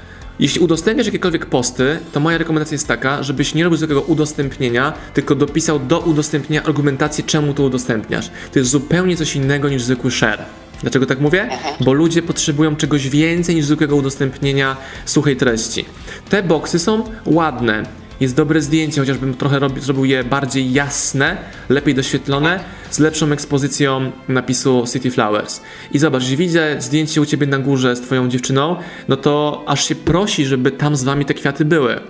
jeśli 0.41 0.61
udostępniasz 0.61 1.07
jakiekolwiek 1.07 1.47
posty, 1.47 1.99
to 2.13 2.21
moja 2.21 2.39
rekomendacja 2.39 2.75
jest 2.75 2.89
taka, 2.89 3.23
żebyś 3.23 3.55
nie 3.55 3.65
robił 3.65 3.77
zwykłego 3.77 4.03
udostępnienia, 4.03 4.93
tylko 5.15 5.35
dopisał 5.35 5.79
do 5.79 5.99
udostępnienia 5.99 6.63
argumentację, 6.63 7.25
czemu 7.25 7.55
to 7.55 7.63
udostępniasz. 7.63 8.31
To 8.53 8.59
jest 8.59 8.71
zupełnie 8.71 9.17
coś 9.17 9.37
innego 9.37 9.69
niż 9.69 9.83
zwykły 9.83 10.11
share. 10.11 10.45
Dlaczego 10.83 11.07
tak 11.07 11.21
mówię? 11.21 11.49
Bo 11.81 11.93
ludzie 11.93 12.23
potrzebują 12.23 12.77
czegoś 12.77 13.09
więcej 13.09 13.55
niż 13.55 13.65
zwykłego 13.65 13.97
udostępnienia 13.97 14.77
suchej 15.05 15.37
treści. 15.37 15.85
Te 16.29 16.43
boksy 16.43 16.79
są 16.79 17.05
ładne, 17.27 17.83
jest 18.21 18.35
dobre 18.35 18.63
zdjęcie, 18.63 19.01
chociażbym 19.01 19.35
trochę 19.35 19.59
robi, 19.59 19.81
zrobił 19.81 20.05
je 20.05 20.25
bardziej 20.25 20.73
jasne, 20.73 21.37
lepiej 21.69 21.95
doświetlone, 21.95 22.61
z 22.91 22.99
lepszą 22.99 23.33
ekspozycją 23.33 24.13
napisu 24.29 24.85
City 24.93 25.11
Flowers. 25.11 25.61
I 25.93 25.99
zobacz, 25.99 26.23
jeśli 26.23 26.37
widzę 26.37 26.77
zdjęcie 26.79 27.21
u 27.21 27.27
ciebie 27.27 27.47
na 27.47 27.59
górze 27.59 27.97
z 27.97 28.01
twoją 28.01 28.29
dziewczyną, 28.29 28.77
no 29.09 29.17
to 29.17 29.65
aż 29.67 29.89
się 29.89 29.95
prosi, 29.95 30.47
żeby 30.47 30.71
tam 30.71 30.97
z 30.97 31.05
wami 31.05 31.25
te 31.25 31.35
kwiaty 31.35 31.65
były. 31.65 32.01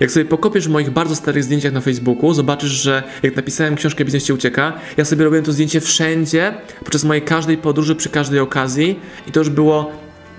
Jak 0.00 0.10
sobie 0.10 0.24
pokopiesz 0.24 0.68
w 0.68 0.70
moich 0.70 0.90
bardzo 0.90 1.16
starych 1.16 1.44
zdjęciach 1.44 1.72
na 1.72 1.80
Facebooku, 1.80 2.34
zobaczysz, 2.34 2.70
że 2.70 3.02
jak 3.22 3.36
napisałem 3.36 3.76
książkę 3.76 4.04
Biznes 4.04 4.24
Cię 4.24 4.34
Ucieka, 4.34 4.72
ja 4.96 5.04
sobie 5.04 5.24
robiłem 5.24 5.44
to 5.44 5.52
zdjęcie 5.52 5.80
wszędzie, 5.80 6.54
podczas 6.78 7.04
mojej 7.04 7.22
każdej 7.22 7.58
podróży, 7.58 7.96
przy 7.96 8.08
każdej 8.08 8.40
okazji 8.40 9.00
i 9.26 9.32
to 9.32 9.40
już 9.40 9.50
było, 9.50 9.92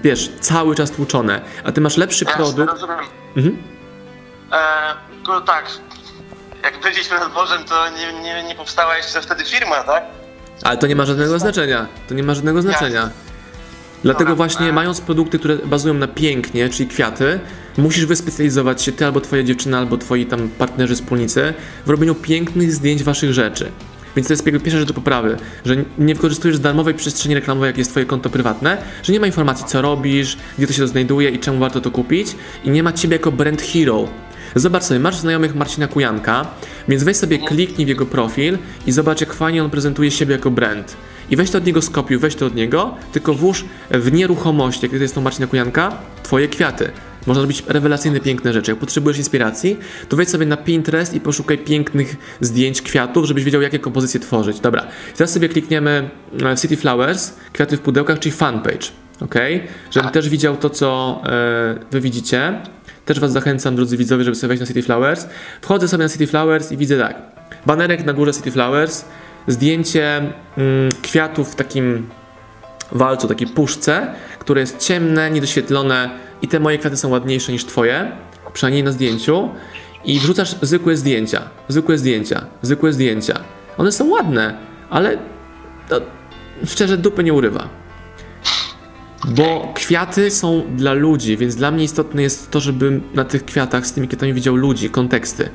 wiesz, 0.03 0.31
cały 0.39 0.75
czas 0.75 0.91
tłuczone. 0.91 1.41
A 1.63 1.71
ty 1.71 1.81
masz 1.81 1.97
lepszy 1.97 2.25
Jasne, 2.25 2.43
produkt. 2.43 2.71
rozumiem. 2.71 2.99
Mhm. 3.37 3.57
E, 4.51 5.45
tak, 5.45 5.65
jak 6.63 6.81
byliśmy 6.81 7.19
nad 7.19 7.33
morzem, 7.33 7.63
to 7.63 7.89
nie, 7.89 8.21
nie, 8.21 8.43
nie 8.43 8.55
powstała 8.55 8.97
jeszcze 8.97 9.21
wtedy 9.21 9.43
firma, 9.43 9.83
tak? 9.83 10.03
Ale 10.63 10.77
to 10.77 10.87
nie 10.87 10.95
ma 10.95 11.05
żadnego 11.05 11.39
znaczenia. 11.39 11.87
To 12.07 12.13
nie 12.13 12.23
ma 12.23 12.33
żadnego 12.33 12.61
znaczenia. 12.61 13.09
Dlatego 14.03 14.29
Dobra. 14.29 14.35
właśnie 14.35 14.73
mając 14.73 15.01
produkty, 15.01 15.39
które 15.39 15.57
bazują 15.57 15.93
na 15.93 16.07
pięknie, 16.07 16.69
czyli 16.69 16.89
kwiaty, 16.89 17.39
musisz 17.77 18.05
wyspecjalizować 18.05 18.81
się 18.81 18.91
ty 18.91 19.05
albo 19.05 19.21
twoja 19.21 19.43
dziewczyna, 19.43 19.77
albo 19.77 19.97
twoi 19.97 20.25
tam 20.25 20.49
partnerzy, 20.49 20.95
wspólnicy 20.95 21.53
w 21.85 21.89
robieniu 21.89 22.15
pięknych 22.15 22.73
zdjęć 22.73 23.03
waszych 23.03 23.33
rzeczy. 23.33 23.71
Więc 24.15 24.27
to 24.27 24.33
jest 24.33 24.43
pierwsza 24.43 24.79
rzecz 24.79 24.87
do 24.87 24.93
poprawy, 24.93 25.37
że 25.65 25.75
nie 25.97 26.15
wykorzystujesz 26.15 26.59
darmowej 26.59 26.93
przestrzeni 26.93 27.35
reklamowej, 27.35 27.67
jak 27.67 27.77
jest 27.77 27.91
twoje 27.91 28.05
konto 28.05 28.29
prywatne, 28.29 28.77
że 29.03 29.13
nie 29.13 29.19
ma 29.19 29.27
informacji, 29.27 29.65
co 29.65 29.81
robisz, 29.81 30.37
gdzie 30.57 30.67
to 30.67 30.73
się 30.73 30.87
znajduje 30.87 31.29
i 31.29 31.39
czemu 31.39 31.59
warto 31.59 31.81
to 31.81 31.91
kupić 31.91 32.35
i 32.63 32.69
nie 32.69 32.83
ma 32.83 32.93
ciebie 32.93 33.15
jako 33.15 33.31
brand 33.31 33.61
hero. 33.61 34.07
Zobacz 34.55 34.83
sobie, 34.83 34.99
masz 34.99 35.15
znajomych 35.17 35.55
Marcina 35.55 35.87
Kujanka, 35.87 36.47
więc 36.87 37.03
weź 37.03 37.17
sobie 37.17 37.37
kliknij 37.37 37.85
w 37.85 37.89
jego 37.89 38.05
profil 38.05 38.57
i 38.87 38.91
zobacz, 38.91 39.21
jak 39.21 39.33
fajnie 39.33 39.63
on 39.63 39.69
prezentuje 39.69 40.11
siebie 40.11 40.33
jako 40.33 40.51
brand. 40.51 40.97
I 41.31 41.35
weź 41.35 41.51
to 41.51 41.57
od 41.57 41.65
niego 41.65 41.81
skopiuj, 41.81 42.17
weź 42.17 42.35
to 42.35 42.45
od 42.45 42.55
niego, 42.55 42.95
tylko 43.13 43.33
włóż 43.33 43.65
w 43.91 44.11
nieruchomości, 44.11 44.85
jak 44.85 44.91
to 44.91 44.97
jest 44.97 45.15
to 45.15 45.21
Marcina 45.21 45.47
Kujanka, 45.47 45.97
twoje 46.23 46.47
kwiaty. 46.47 46.91
Można 47.27 47.41
robić 47.41 47.63
rewelacyjne, 47.67 48.19
piękne 48.19 48.53
rzeczy. 48.53 48.71
Jak 48.71 48.79
potrzebujesz 48.79 49.17
inspiracji, 49.17 49.77
to 50.09 50.17
wejdź 50.17 50.29
sobie 50.29 50.45
na 50.45 50.57
Pinterest 50.57 51.13
i 51.13 51.19
poszukaj 51.19 51.57
pięknych 51.57 52.15
zdjęć 52.41 52.81
kwiatów, 52.81 53.25
żebyś 53.25 53.43
wiedział, 53.43 53.61
jakie 53.61 53.79
kompozycje 53.79 54.19
tworzyć. 54.19 54.59
Dobra, 54.59 54.87
teraz 55.17 55.33
sobie 55.33 55.49
klikniemy 55.49 56.09
w 56.33 56.59
City 56.61 56.77
Flowers, 56.77 57.33
kwiaty 57.53 57.77
w 57.77 57.81
pudełkach, 57.81 58.19
czyli 58.19 58.31
fanpage. 58.31 58.87
ok? 59.21 59.35
Żebym 59.91 60.11
też 60.11 60.29
widział 60.29 60.57
to, 60.57 60.69
co 60.69 61.21
e, 61.25 61.75
wy 61.91 62.01
widzicie. 62.01 62.61
Też 63.05 63.19
was 63.19 63.31
zachęcam, 63.31 63.75
drodzy 63.75 63.97
widzowie, 63.97 64.23
żeby 64.23 64.35
sobie 64.35 64.47
wejść 64.47 64.61
na 64.61 64.67
City 64.67 64.81
Flowers. 64.81 65.27
Wchodzę 65.61 65.87
sobie 65.87 66.03
na 66.03 66.09
City 66.09 66.27
Flowers 66.27 66.71
i 66.71 66.77
widzę 66.77 66.99
tak. 66.99 67.21
Banerek 67.65 68.05
na 68.05 68.13
górze 68.13 68.33
City 68.33 68.51
Flowers, 68.51 69.05
zdjęcie 69.47 70.17
mm, 70.17 70.89
kwiatów 71.01 71.51
w 71.51 71.55
takim 71.55 72.09
walcu, 72.91 73.27
takiej 73.27 73.47
puszce, 73.47 74.13
które 74.39 74.61
jest 74.61 74.77
ciemne, 74.77 75.31
niedoświetlone 75.31 76.09
i 76.41 76.47
te 76.47 76.59
moje 76.59 76.77
kwiaty 76.77 76.97
są 76.97 77.09
ładniejsze 77.09 77.51
niż 77.51 77.65
twoje, 77.65 78.11
przynajmniej 78.53 78.83
na 78.83 78.91
zdjęciu. 78.91 79.49
I 80.05 80.19
wrzucasz 80.19 80.55
zwykłe 80.61 80.97
zdjęcia, 80.97 81.41
zwykłe 81.67 81.97
zdjęcia, 81.97 82.45
zwykłe 82.61 82.93
zdjęcia. 82.93 83.39
One 83.77 83.91
są 83.91 84.09
ładne, 84.09 84.57
ale 84.89 85.17
to 85.89 86.01
szczerze 86.65 86.97
dupy 86.97 87.23
nie 87.23 87.33
urywa. 87.33 87.69
Bo 89.27 89.71
kwiaty 89.75 90.31
są 90.31 90.63
dla 90.75 90.93
ludzi, 90.93 91.37
więc 91.37 91.55
dla 91.55 91.71
mnie 91.71 91.83
istotne 91.83 92.21
jest 92.21 92.51
to, 92.51 92.59
żebym 92.59 93.01
na 93.13 93.25
tych 93.25 93.45
kwiatach 93.45 93.87
z 93.87 93.93
tymi 93.93 94.07
kwiatami 94.07 94.33
widział 94.33 94.55
ludzi, 94.55 94.89
konteksty. 94.89 95.49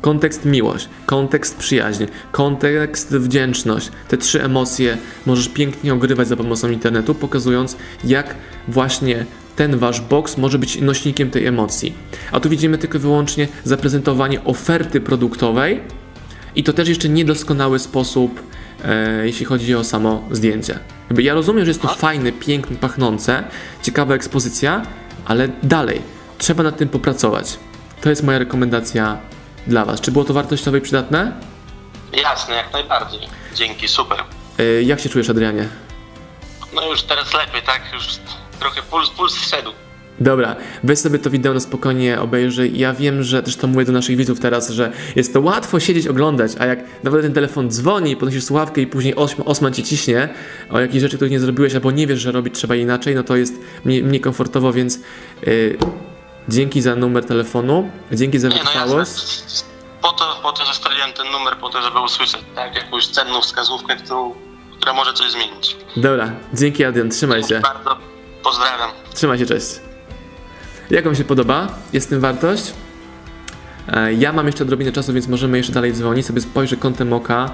Kontekst 0.00 0.44
miłość, 0.44 0.88
kontekst 1.06 1.56
przyjaźń, 1.56 2.04
kontekst 2.32 3.16
wdzięczność. 3.16 3.90
Te 4.08 4.16
trzy 4.16 4.42
emocje 4.42 4.98
możesz 5.26 5.48
pięknie 5.48 5.94
ogrywać 5.94 6.28
za 6.28 6.36
pomocą 6.36 6.70
internetu, 6.70 7.14
pokazując 7.14 7.76
jak 8.04 8.34
właśnie 8.68 9.26
ten 9.56 9.78
wasz 9.78 10.00
box 10.00 10.36
może 10.36 10.58
być 10.58 10.80
nośnikiem 10.80 11.30
tej 11.30 11.46
emocji. 11.46 11.94
A 12.32 12.40
tu 12.40 12.48
widzimy 12.48 12.78
tylko 12.78 12.98
i 12.98 13.00
wyłącznie 13.00 13.48
zaprezentowanie 13.64 14.44
oferty 14.44 15.00
produktowej 15.00 15.80
i 16.54 16.64
to 16.64 16.72
też 16.72 16.88
jeszcze 16.88 17.08
niedoskonały 17.08 17.78
sposób, 17.78 18.42
e, 18.84 19.26
jeśli 19.26 19.46
chodzi 19.46 19.74
o 19.74 19.84
samo 19.84 20.28
zdjęcie. 20.30 20.78
Jakby 21.08 21.22
ja 21.22 21.34
rozumiem, 21.34 21.64
że 21.64 21.70
jest 21.70 21.82
to 21.82 21.88
fajne, 21.88 22.32
piękne, 22.32 22.76
pachnące, 22.76 23.44
ciekawa 23.82 24.14
ekspozycja, 24.14 24.82
ale 25.24 25.48
dalej, 25.62 26.00
trzeba 26.38 26.62
nad 26.62 26.76
tym 26.76 26.88
popracować. 26.88 27.58
To 28.00 28.10
jest 28.10 28.22
moja 28.22 28.38
rekomendacja 28.38 29.18
dla 29.70 29.84
Was. 29.84 30.00
Czy 30.00 30.12
było 30.12 30.24
to 30.24 30.34
wartościowe 30.34 30.78
i 30.78 30.80
przydatne? 30.80 31.32
Jasne, 32.22 32.54
jak 32.54 32.72
najbardziej. 32.72 33.20
Dzięki, 33.54 33.88
super. 33.88 34.18
E, 34.58 34.82
jak 34.82 35.00
się 35.00 35.08
czujesz, 35.08 35.30
Adrianie? 35.30 35.68
No 36.74 36.90
już 36.90 37.02
teraz 37.02 37.34
lepiej, 37.34 37.62
tak? 37.62 37.82
Już 37.92 38.06
trochę 38.60 38.82
puls, 38.82 39.10
puls 39.10 39.34
wszedł. 39.34 39.70
Dobra, 40.20 40.56
weź 40.84 40.98
sobie 40.98 41.18
to 41.18 41.30
wideo 41.30 41.54
na 41.54 41.60
spokojnie 41.60 42.20
obejrzyj. 42.20 42.78
Ja 42.78 42.92
wiem, 42.92 43.22
że 43.22 43.42
też 43.42 43.56
to 43.56 43.66
mówię 43.66 43.84
do 43.84 43.92
naszych 43.92 44.16
widzów 44.16 44.40
teraz, 44.40 44.70
że 44.70 44.92
jest 45.16 45.32
to 45.32 45.40
łatwo 45.40 45.80
siedzieć, 45.80 46.06
oglądać, 46.06 46.52
a 46.58 46.66
jak 46.66 46.78
nawet 47.02 47.22
ten 47.22 47.32
telefon 47.32 47.70
dzwoni, 47.70 48.16
podnosisz 48.16 48.44
słuchawkę 48.44 48.80
i 48.80 48.86
później 48.86 49.16
osm, 49.16 49.42
osman 49.44 49.72
ci 49.72 49.84
ciśnie 49.84 50.28
o 50.70 50.80
jakieś 50.80 51.00
rzeczy, 51.00 51.16
których 51.16 51.32
nie 51.32 51.40
zrobiłeś, 51.40 51.74
albo 51.74 51.90
nie 51.90 52.06
wiesz, 52.06 52.20
że 52.20 52.32
robić 52.32 52.54
trzeba 52.54 52.74
inaczej, 52.76 53.14
no 53.14 53.22
to 53.22 53.36
jest 53.36 53.54
mniej, 53.84 54.04
mniej 54.04 54.20
komfortowo, 54.20 54.72
więc 54.72 55.00
yy, 55.46 55.78
dzięki 56.48 56.82
za 56.82 56.96
numer 56.96 57.24
telefonu, 57.26 57.90
dzięki 58.12 58.38
za 58.38 58.48
no 58.48 58.54
wytrwałość. 58.54 59.10
jasne. 59.10 59.68
Po 60.02 60.12
to, 60.12 60.40
po 60.42 60.52
to 60.52 60.66
zostawiłem 60.66 61.12
ten 61.12 61.26
numer, 61.32 61.56
po 61.56 61.70
to, 61.70 61.82
żeby 61.82 62.00
usłyszeć 62.00 62.40
tak, 62.54 62.74
jakąś 62.74 63.06
cenną 63.06 63.40
wskazówkę, 63.40 63.96
którą, 63.96 64.34
która 64.76 64.92
może 64.92 65.12
coś 65.12 65.30
zmienić. 65.30 65.76
Dobra, 65.96 66.32
dzięki 66.54 66.84
Adrian, 66.84 67.10
trzymaj 67.10 67.44
się. 67.44 67.60
Bardzo 67.60 67.96
pozdrawiam. 68.44 68.90
Trzymaj 69.14 69.38
się, 69.38 69.46
cześć. 69.46 69.66
Jak 70.90 71.04
Wam 71.04 71.14
się 71.14 71.24
podoba? 71.24 71.66
Jest 71.92 72.06
w 72.06 72.10
tym 72.10 72.20
wartość? 72.20 72.72
E, 73.88 74.12
Ja 74.12 74.32
mam 74.32 74.46
jeszcze 74.46 74.64
odrobinę 74.64 74.92
czasu, 74.92 75.12
więc 75.12 75.28
możemy 75.28 75.56
jeszcze 75.58 75.72
dalej 75.72 75.92
dzwonić. 75.92 76.26
Sobie 76.26 76.40
spojrzę 76.40 76.76
kątem 76.76 77.12
oka. 77.12 77.50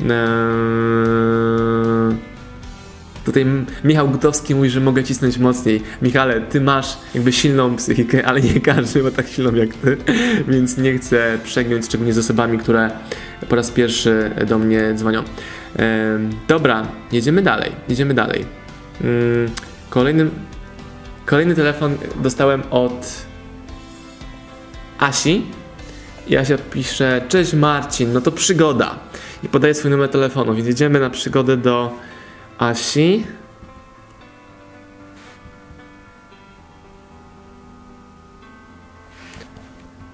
Eee, 0.00 0.06
Tutaj 3.24 3.46
Michał 3.84 4.08
Gutowski 4.08 4.54
mówi, 4.54 4.70
że 4.70 4.80
mogę 4.80 5.04
cisnąć 5.04 5.38
mocniej. 5.38 5.82
Michale, 6.02 6.40
ty 6.40 6.60
masz 6.60 6.98
jakby 7.14 7.32
silną 7.32 7.76
psychikę, 7.76 8.24
ale 8.28 8.40
nie 8.40 8.60
każdy 8.60 9.02
ma 9.02 9.10
tak 9.10 9.28
silną 9.28 9.54
jak 9.54 9.74
ty, 9.74 9.96
więc 10.52 10.78
nie 10.78 10.98
chcę 10.98 11.38
przegiąć, 11.44 11.84
szczególnie 11.84 12.12
z 12.12 12.18
osobami, 12.18 12.58
które 12.58 12.90
po 13.48 13.56
raz 13.56 13.70
pierwszy 13.70 14.30
do 14.48 14.58
mnie 14.58 14.94
dzwonią. 14.94 15.22
Dobra, 16.48 16.86
jedziemy 17.12 17.42
dalej, 17.42 17.72
jedziemy 17.88 18.14
dalej. 18.14 18.44
Mm, 19.00 19.50
Kolejnym, 19.90 20.30
kolejny 21.26 21.54
telefon 21.54 21.96
dostałem 22.22 22.62
od 22.70 23.24
Asi. 24.98 25.42
I 26.26 26.36
Asia 26.36 26.58
pisze, 26.58 27.20
cześć 27.28 27.54
Marcin, 27.54 28.12
no 28.12 28.20
to 28.20 28.32
przygoda. 28.32 28.98
I 29.42 29.48
podaje 29.48 29.74
swój 29.74 29.90
numer 29.90 30.08
telefonu, 30.08 30.54
więc 30.54 30.68
jedziemy 30.68 31.00
na 31.00 31.10
przygodę 31.10 31.56
do 31.56 31.92
Asi. 32.60 33.26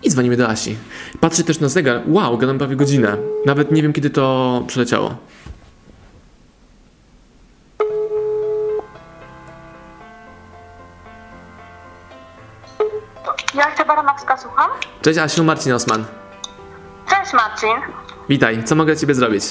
I 0.02 0.10
dzwonimy 0.10 0.36
do 0.36 0.48
Asi. 0.48 0.76
Patrzę 1.20 1.44
też 1.44 1.60
na 1.60 1.68
zegar. 1.68 2.02
Wow, 2.06 2.38
gadam 2.38 2.58
prawie 2.58 2.76
godzinę. 2.76 3.16
Nawet 3.46 3.72
nie 3.72 3.82
wiem, 3.82 3.92
kiedy 3.92 4.10
to 4.10 4.64
przeleciało. 4.66 5.16
Ja 13.54 14.36
słucham. 14.36 14.70
Cześć 15.02 15.18
Asiu, 15.18 15.44
Marcin 15.44 15.72
Osman. 15.72 16.04
Cześć 17.08 17.32
Marcin. 17.32 17.94
Witaj, 18.28 18.64
co 18.64 18.74
mogę 18.74 18.96
Ciebie 18.96 19.14
zrobić? 19.14 19.44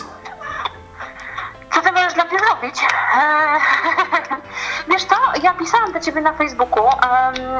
Możesz 2.15 2.29
dla 2.29 2.37
mnie 2.37 2.47
zrobić? 2.47 2.75
Eee, 3.15 3.59
Wiesz 4.91 5.03
co, 5.03 5.15
ja 5.43 5.53
pisałam 5.53 5.93
do 5.93 5.99
ciebie 5.99 6.21
na 6.21 6.33
Facebooku, 6.33 6.83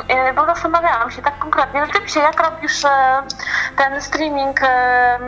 e, 0.08 0.34
bo 0.34 0.46
zastanawiałam 0.46 1.12
się 1.12 1.22
tak 1.22 1.40
konkretnie, 1.40 1.86
rzeczywiście 1.86 2.20
jak 2.20 2.52
robisz 2.52 2.86
e, 2.86 3.24
ten 3.78 4.02
streaming 4.02 4.62
em, 4.62 5.22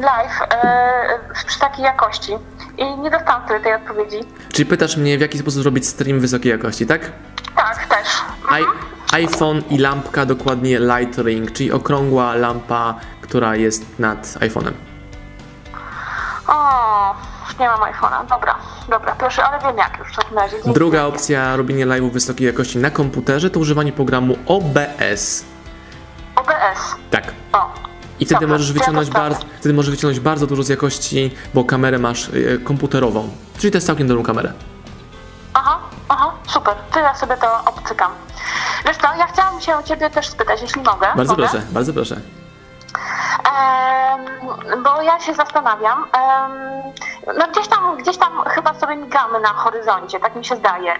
live 0.00 0.42
e, 0.64 1.44
przy 1.46 1.58
takiej 1.58 1.84
jakości 1.84 2.32
i 2.78 2.98
nie 2.98 3.10
dostałam 3.10 3.42
wtedy 3.44 3.64
tej 3.64 3.74
odpowiedzi. 3.74 4.18
Czyli 4.52 4.66
pytasz 4.66 4.96
mnie, 4.96 5.18
w 5.18 5.20
jaki 5.20 5.38
sposób 5.38 5.62
zrobić 5.62 5.88
stream 5.88 6.20
wysokiej 6.20 6.52
jakości, 6.52 6.86
tak? 6.86 7.12
Tak, 7.56 7.86
też. 7.86 8.08
I, 8.60 8.64
iPhone 9.14 9.62
i 9.70 9.78
lampka, 9.78 10.26
dokładnie 10.26 10.78
Light 10.78 11.18
Ring, 11.18 11.52
czyli 11.52 11.72
okrągła 11.72 12.34
lampa, 12.34 12.94
która 13.20 13.56
jest 13.56 13.98
nad 13.98 14.22
iPhone'em. 14.22 14.72
O, 16.48 17.14
nie 17.60 17.68
mam 17.68 17.80
iPhone'a, 17.80 18.26
dobra, 18.28 18.54
dobra, 18.88 19.14
proszę, 19.18 19.44
ale 19.44 19.62
wiem 19.62 19.76
jak 19.76 19.98
już 19.98 20.08
w 20.12 20.16
takim 20.16 20.38
razie. 20.38 20.56
Dzięki 20.56 20.72
Druga 20.72 21.04
opcja 21.04 21.56
robienia 21.56 21.86
live'u 21.86 22.10
wysokiej 22.10 22.46
jakości 22.46 22.78
na 22.78 22.90
komputerze 22.90 23.50
to 23.50 23.60
używanie 23.60 23.92
programu 23.92 24.36
OBS. 24.46 25.44
OBS, 26.36 26.94
Tak. 27.10 27.32
o. 27.52 27.70
I 28.20 28.24
wtedy 28.26 28.40
Dobra, 28.40 28.54
możesz 28.54 28.68
ja 28.68 28.74
wyciągnąć 28.74 29.08
sprawdzę. 29.08 29.30
bardzo, 29.34 29.46
wtedy 29.60 29.74
możesz 29.74 29.90
wyciągnąć 29.90 30.20
bardzo 30.20 30.46
dużo 30.46 30.62
z 30.62 30.68
jakości, 30.68 31.34
bo 31.54 31.64
kamerę 31.64 31.98
masz 31.98 32.28
e, 32.28 32.58
komputerową. 32.58 33.28
Czyli 33.58 33.70
to 33.70 33.76
jest 33.76 33.86
całkiem 33.86 34.08
dobrą 34.08 34.22
kamerę. 34.22 34.52
Aha, 35.54 35.78
aha, 36.08 36.32
super, 36.48 36.74
to 36.92 37.00
ja 37.00 37.14
sobie 37.14 37.36
to 37.36 37.64
obcykam. 37.64 38.12
Wiesz 38.86 38.96
co, 38.96 39.06
ja 39.18 39.26
chciałam 39.26 39.60
się 39.60 39.76
o 39.76 39.82
ciebie 39.82 40.10
też 40.10 40.28
spytać, 40.28 40.62
jeśli 40.62 40.82
mogę. 40.82 41.06
Bardzo 41.16 41.32
mogę? 41.32 41.48
proszę, 41.48 41.66
bardzo 41.72 41.92
proszę. 41.92 42.20
Bo 44.84 45.02
ja 45.02 45.20
się 45.20 45.34
zastanawiam, 45.34 46.04
no 47.38 47.46
gdzieś 47.52 47.68
tam, 47.68 47.96
gdzieś 47.96 48.16
tam 48.16 48.32
chyba 48.46 48.74
sobie 48.74 48.96
migamy 48.96 49.40
na 49.40 49.48
horyzoncie, 49.48 50.20
tak 50.20 50.36
mi 50.36 50.44
się 50.44 50.56
zdaje. 50.56 50.92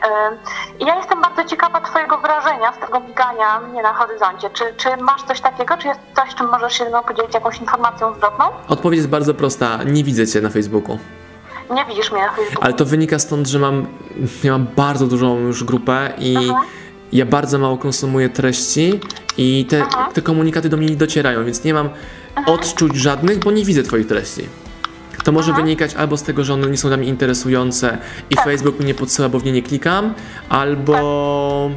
Ja 0.81 0.97
jestem 0.97 1.21
bardzo 1.23 1.45
ciekawa 1.45 1.81
twojego 1.81 2.19
wrażenia 2.19 2.73
z 2.73 2.79
tego 2.79 3.01
migania 3.01 3.61
mnie 3.61 3.83
na 3.83 3.93
horyzoncie. 3.93 4.51
Czy, 4.51 4.65
czy 4.77 4.97
masz 4.97 5.23
coś 5.23 5.41
takiego, 5.41 5.77
czy 5.77 5.89
jest 5.89 6.01
coś, 6.17 6.35
czym 6.35 6.51
możesz 6.51 6.73
się 6.79 6.85
ze 6.85 6.91
mną 6.91 7.03
podzielić 7.03 7.35
jakąś 7.35 7.59
informacją 7.59 8.15
zwrotną? 8.15 8.45
Odpowiedź 8.69 8.97
jest 8.97 9.11
bardzo 9.11 9.35
prosta. 9.35 9.79
Nie 9.85 10.05
widzę 10.05 10.27
Cię 10.27 10.41
na 10.41 10.51
Facebooku. 10.51 10.99
Nie 11.71 11.85
widzisz 11.85 12.13
mnie 12.13 12.23
na 12.23 12.33
Facebooku. 12.33 12.65
Ale 12.65 12.73
to 12.75 12.85
wynika 12.85 13.19
stąd, 13.19 13.47
że 13.49 13.59
mam, 13.59 13.87
ja 14.45 14.53
mam 14.53 14.67
bardzo 14.77 15.07
dużą 15.07 15.39
już 15.39 15.65
grupę 15.65 16.13
i 16.19 16.37
Aha. 16.51 16.61
ja 17.13 17.27
bardzo 17.27 17.59
mało 17.59 17.79
konsumuję 17.79 18.29
treści 18.29 19.01
i 19.39 19.67
te, 19.69 19.83
Aha. 19.83 20.09
te 20.15 20.23
komunikaty 20.23 20.69
do 20.69 20.77
mnie 20.77 20.87
nie 20.87 20.97
docierają, 20.97 21.45
więc 21.45 21.65
nie 21.65 21.75
mam 21.75 21.89
odczuć 22.47 22.97
żadnych, 22.97 23.39
bo 23.39 23.51
nie 23.51 23.65
widzę 23.65 23.83
Twoich 23.83 24.07
treści. 24.07 24.43
To 25.25 25.33
może 25.33 25.53
wynikać 25.53 25.95
albo 25.95 26.17
z 26.17 26.23
tego, 26.23 26.45
że 26.45 26.55
one 26.55 26.67
nie 26.67 26.77
są 26.77 26.89
dla 26.89 26.97
mnie 26.97 27.09
interesujące 27.09 27.99
i 28.31 28.35
Tak. 28.35 28.45
Facebook 28.45 28.81
mi 28.81 28.87
nie 28.87 28.95
podsyła, 28.95 29.29
bo 29.29 29.39
w 29.41 29.45
nie 29.45 29.53
nie 29.53 29.63
klikam, 29.63 30.15
albo 30.49 31.71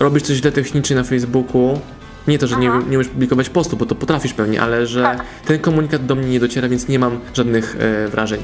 robisz 0.00 0.22
coś 0.22 0.36
źle 0.36 0.52
technicznie 0.52 0.96
na 0.96 1.04
Facebooku. 1.04 1.80
Nie 2.28 2.38
to, 2.38 2.46
że 2.46 2.56
nie, 2.56 2.70
nie 2.90 2.96
umiesz 2.98 3.08
publikować 3.08 3.48
postu, 3.48 3.76
bo 3.76 3.86
to 3.86 3.94
potrafisz 3.94 4.32
pewnie, 4.34 4.62
ale 4.62 4.86
że 4.86 5.02
Tak. 5.02 5.24
ten 5.46 5.58
komunikat 5.58 6.06
do 6.06 6.14
mnie 6.14 6.28
nie 6.28 6.40
dociera, 6.40 6.68
więc 6.68 6.88
nie 6.88 6.98
mam 6.98 7.20
żadnych 7.34 7.76
e, 7.80 8.08
wrażeń. 8.08 8.40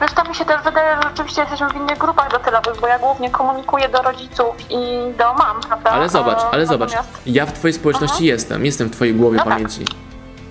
Wiesz, 0.00 0.12
to 0.12 0.24
mi 0.24 0.34
się 0.34 0.44
też 0.44 0.62
wydaje, 0.62 0.96
że 0.96 1.02
rzeczywiście 1.08 1.40
jesteśmy 1.40 1.68
w 1.68 1.74
innych 1.74 1.98
grupach 1.98 2.30
docelowych, 2.30 2.80
bo 2.80 2.86
ja 2.86 2.98
głównie 2.98 3.30
komunikuję 3.30 3.88
do 3.88 4.02
rodziców 4.02 4.54
i 4.70 4.76
do 5.18 5.34
mam, 5.34 5.60
prawda? 5.60 5.90
Ale 5.90 6.08
zobacz, 6.08 6.38
ale 6.52 6.66
zobacz. 6.66 6.90
Ja 7.26 7.46
w 7.46 7.52
twojej 7.52 7.74
społeczności 7.74 8.24
jestem, 8.24 8.64
jestem 8.64 8.88
w 8.88 8.92
twojej 8.92 9.14
głowie 9.14 9.36
No 9.38 9.44
tak. 9.44 9.52
pamięci. 9.52 9.84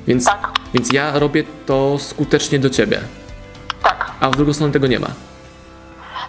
Więc, 0.08 0.26
Tak. 0.26 0.50
więc 0.74 0.94
ja 0.94 1.20
robię 1.20 1.44
to 1.66 1.98
skutecznie 2.00 2.60
do 2.60 2.70
ciebie, 2.70 3.00
Tak. 3.84 4.12
a 4.20 4.30
w 4.30 4.36
drugą 4.36 4.54
stronę 4.54 4.74
tego 4.74 4.88
nie 4.88 5.00
ma. 5.00 5.08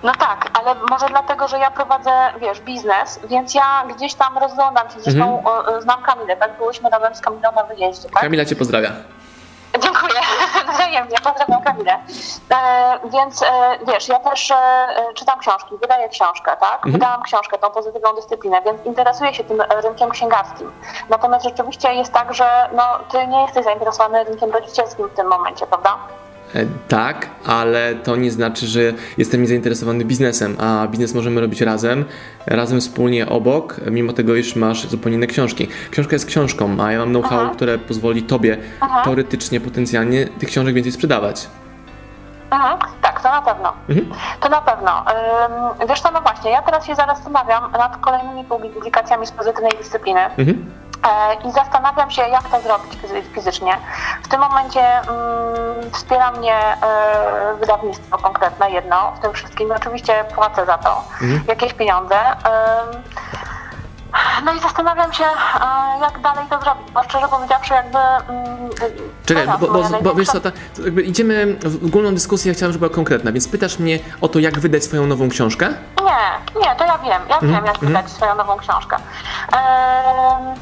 No 0.03 0.13
tak, 0.13 0.51
ale 0.61 0.75
może 0.91 1.07
dlatego, 1.09 1.49
że 1.49 1.59
ja 1.59 1.71
prowadzę, 1.71 2.11
wiesz, 2.41 2.61
biznes, 2.61 3.21
więc 3.29 3.55
ja 3.55 3.85
gdzieś 3.97 4.15
tam 4.15 4.39
rozglądam 4.39 4.91
się, 4.91 5.01
zresztą 5.01 5.39
Mhm. 5.39 5.83
znam 5.83 6.03
Kamilę, 6.03 6.37
tak? 6.37 6.57
Byłyśmy 6.59 6.91
razem 6.91 7.15
z 7.15 7.21
Kamilą 7.21 7.53
na 7.57 7.63
wyjeździe, 7.63 8.09
tak? 8.09 8.23
Kamila 8.23 8.45
cię 8.45 8.57
pozdrawia. 8.57 8.91
Dziękuję, 9.83 10.21
wzajemnie, 10.75 11.17
pozdrawiam 11.25 11.63
Kamilę. 11.63 11.99
E, 12.53 12.99
więc 13.05 13.43
e, 13.43 13.47
wiesz, 13.87 14.09
ja 14.09 14.19
też 14.19 14.51
e, 14.51 14.57
czytam 15.15 15.39
książki, 15.39 15.79
wydaję 15.81 16.09
książkę, 16.09 16.57
tak? 16.61 16.75
Mhm. 16.75 16.93
Wydałam 16.93 17.23
książkę, 17.23 17.59
tą 17.59 17.71
pozytywną 17.71 18.15
dyscyplinę, 18.15 18.63
więc 18.63 18.87
interesuję 18.87 19.35
się 19.35 19.45
tym 19.45 19.61
rynkiem 19.61 20.11
księgarskim. 20.11 20.73
Natomiast 21.09 21.45
rzeczywiście 21.45 21.95
jest 21.95 22.13
tak, 22.13 22.35
że 22.35 22.69
no, 22.73 22.99
ty 23.11 23.27
nie 23.27 23.43
jesteś 23.43 23.65
zainteresowany 23.65 24.25
rynkiem 24.25 24.51
rodzicielskim 24.51 25.09
w 25.09 25.15
tym 25.15 25.27
momencie, 25.29 25.67
prawda? 25.67 25.99
E, 26.55 26.67
tak, 26.89 27.31
ale 27.47 27.95
to 27.95 28.17
nie 28.17 28.31
znaczy, 28.31 28.67
że 28.67 28.81
jestem 29.19 29.43
niezainteresowany 29.43 30.05
biznesem, 30.05 30.57
a 30.61 30.87
biznes 30.87 31.15
możemy 31.15 31.41
robić 31.41 31.61
razem, 31.61 32.05
razem 32.47 32.81
wspólnie 32.81 33.29
obok, 33.29 33.77
mimo 33.91 34.13
tego, 34.13 34.37
iż 34.37 34.57
masz 34.57 34.87
zupełnie 34.87 35.17
inne 35.17 35.27
książki. 35.27 35.69
Książka 35.91 36.15
jest 36.15 36.27
książką, 36.27 36.77
a 36.81 36.93
ja 36.93 36.99
mam 36.99 37.09
know-how, 37.09 37.51
które 37.51 37.79
pozwoli 37.79 38.23
tobie 38.23 38.57
teoretycznie, 39.05 39.61
potencjalnie 39.61 40.27
tych 40.27 40.49
książek 40.49 40.75
więcej 40.75 40.93
sprzedawać. 40.93 41.49
Mhm, 42.51 42.79
tak, 42.79 43.21
Tak, 43.23 43.23
to 43.23 43.31
na 43.31 43.43
pewno. 43.43 43.73
Mhm. 43.89 44.11
To 44.41 44.49
na 44.49 44.61
pewno. 44.61 45.05
Wiesz 45.89 46.01
co, 46.01 46.11
no 46.11 46.21
właśnie, 46.21 46.51
ja 46.51 46.63
teraz 46.63 46.87
się 46.87 46.95
zastanawiam 46.95 47.73
nad 47.73 47.97
kolejnymi 47.97 48.45
publikacjami 48.45 49.27
z 49.27 49.33
pozytywnej 49.33 49.73
dyscypliny. 49.79 50.21
Mhm. 50.21 50.71
E, 51.09 51.35
I 51.49 51.53
zastanawiam 51.53 52.11
się, 52.11 52.23
jak 52.23 52.49
to 52.49 52.61
zrobić 52.61 52.99
fizycznie. 53.35 53.77
W 54.23 54.29
tym 54.29 54.41
momencie 54.41 54.81
mm, 54.81 55.91
wspiera 55.93 56.31
mnie 56.31 56.59
y, 57.55 57.57
wydawnictwo 57.61 58.19
konkretne, 58.19 58.71
jedno 58.71 59.13
w 59.17 59.21
tym 59.21 59.33
wszystkim. 59.33 59.73
Oczywiście 59.73 60.25
płacę 60.35 60.67
za 60.67 60.79
to 60.79 61.05
mhm. 61.23 61.45
jakieś 61.49 61.75
pieniądze. 61.75 62.17
Y, 62.17 63.21
no 64.45 64.53
i 64.53 64.61
zastanawiam 64.61 65.13
się, 65.13 65.25
jak 66.01 66.21
dalej 66.21 66.45
to 66.51 66.61
zrobić, 66.61 66.91
bo 66.95 67.03
szczerze 67.03 67.29
powiedziawszy 67.29 67.75
jakby... 67.75 67.99
Mm, 67.99 68.71
Czekaj, 69.27 69.47
bo, 69.61 69.67
bo, 69.67 69.83
bo 70.03 70.15
wiesz 70.15 70.29
co, 70.29 70.39
jakby 70.85 71.03
idziemy 71.03 71.57
w 71.63 71.87
ogólną 71.87 72.15
dyskusję, 72.15 72.53
ja 72.53 72.57
chciałam, 72.57 72.73
żeby 72.73 72.87
była 72.87 72.95
konkretna, 72.97 73.33
więc 73.33 73.49
pytasz 73.49 73.79
mnie 73.79 73.99
o 74.21 74.29
to, 74.29 74.39
jak 74.39 74.59
wydać 74.59 74.85
swoją 74.85 75.07
nową 75.07 75.29
książkę? 75.29 75.69
Nie, 76.05 76.61
nie, 76.61 76.77
to 76.77 76.85
ja 76.85 76.99
wiem, 76.99 77.23
ja 77.29 77.39
mm, 77.39 77.55
wiem, 77.55 77.67
jak 77.67 77.83
mm. 77.83 77.89
wydać 77.89 78.11
swoją 78.11 78.35
nową 78.35 78.57
książkę. 78.57 78.97
Ehm, 79.53 80.61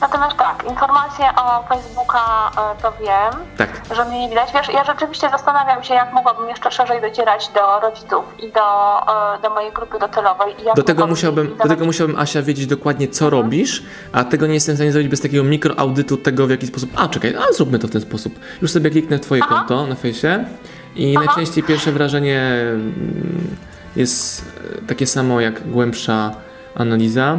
Natomiast 0.00 0.36
tak, 0.36 0.64
informacje 0.70 1.24
o 1.36 1.62
Facebooka 1.68 2.50
e, 2.56 2.82
to 2.82 2.92
wiem, 3.00 3.46
tak. 3.56 3.96
że 3.96 4.04
mnie 4.04 4.20
nie 4.20 4.28
widać. 4.28 4.52
Wiesz, 4.52 4.68
ja 4.68 4.84
rzeczywiście 4.84 5.30
zastanawiam 5.30 5.84
się, 5.84 5.94
jak 5.94 6.12
mogłabym 6.12 6.48
jeszcze 6.48 6.70
szerzej 6.70 7.00
docierać 7.00 7.48
do 7.48 7.80
rodziców 7.80 8.24
i 8.38 8.52
do, 8.52 8.98
e, 9.36 9.42
do 9.42 9.50
mojej 9.50 9.72
grupy 9.72 9.98
docelowej. 9.98 10.54
do, 10.76 10.82
tego 10.82 11.06
musiałbym, 11.06 11.56
do 11.56 11.68
tego 11.68 11.84
musiałbym, 11.84 12.18
Asia, 12.18 12.42
wiedzieć 12.42 12.66
dokładnie, 12.66 13.08
co 13.08 13.24
mhm. 13.24 13.42
robisz, 13.42 13.82
a 14.12 14.24
tego 14.24 14.46
nie 14.46 14.54
jestem 14.54 14.74
w 14.74 14.78
stanie 14.78 14.92
zrobić 14.92 15.10
bez 15.10 15.20
takiego 15.20 15.44
mikroaudytu 15.44 16.16
tego, 16.16 16.46
w 16.46 16.50
jaki 16.50 16.66
sposób... 16.66 16.90
A, 16.96 17.08
czekaj, 17.08 17.36
a 17.36 17.52
zróbmy 17.52 17.78
to 17.78 17.88
w 17.88 17.90
ten 17.90 18.00
sposób. 18.00 18.38
Już 18.62 18.70
sobie 18.70 18.90
kliknę 18.90 19.18
w 19.18 19.20
twoje 19.20 19.42
Aha. 19.44 19.54
konto 19.54 19.86
na 19.86 19.94
fejsie 19.94 20.44
i 20.96 21.16
Aha. 21.16 21.26
najczęściej 21.26 21.64
pierwsze 21.64 21.92
wrażenie 21.92 22.40
mm, 22.40 23.56
jest 23.96 24.44
e, 24.82 24.86
takie 24.86 25.06
samo 25.06 25.40
jak 25.40 25.70
głębsza 25.70 26.30
analiza. 26.74 27.38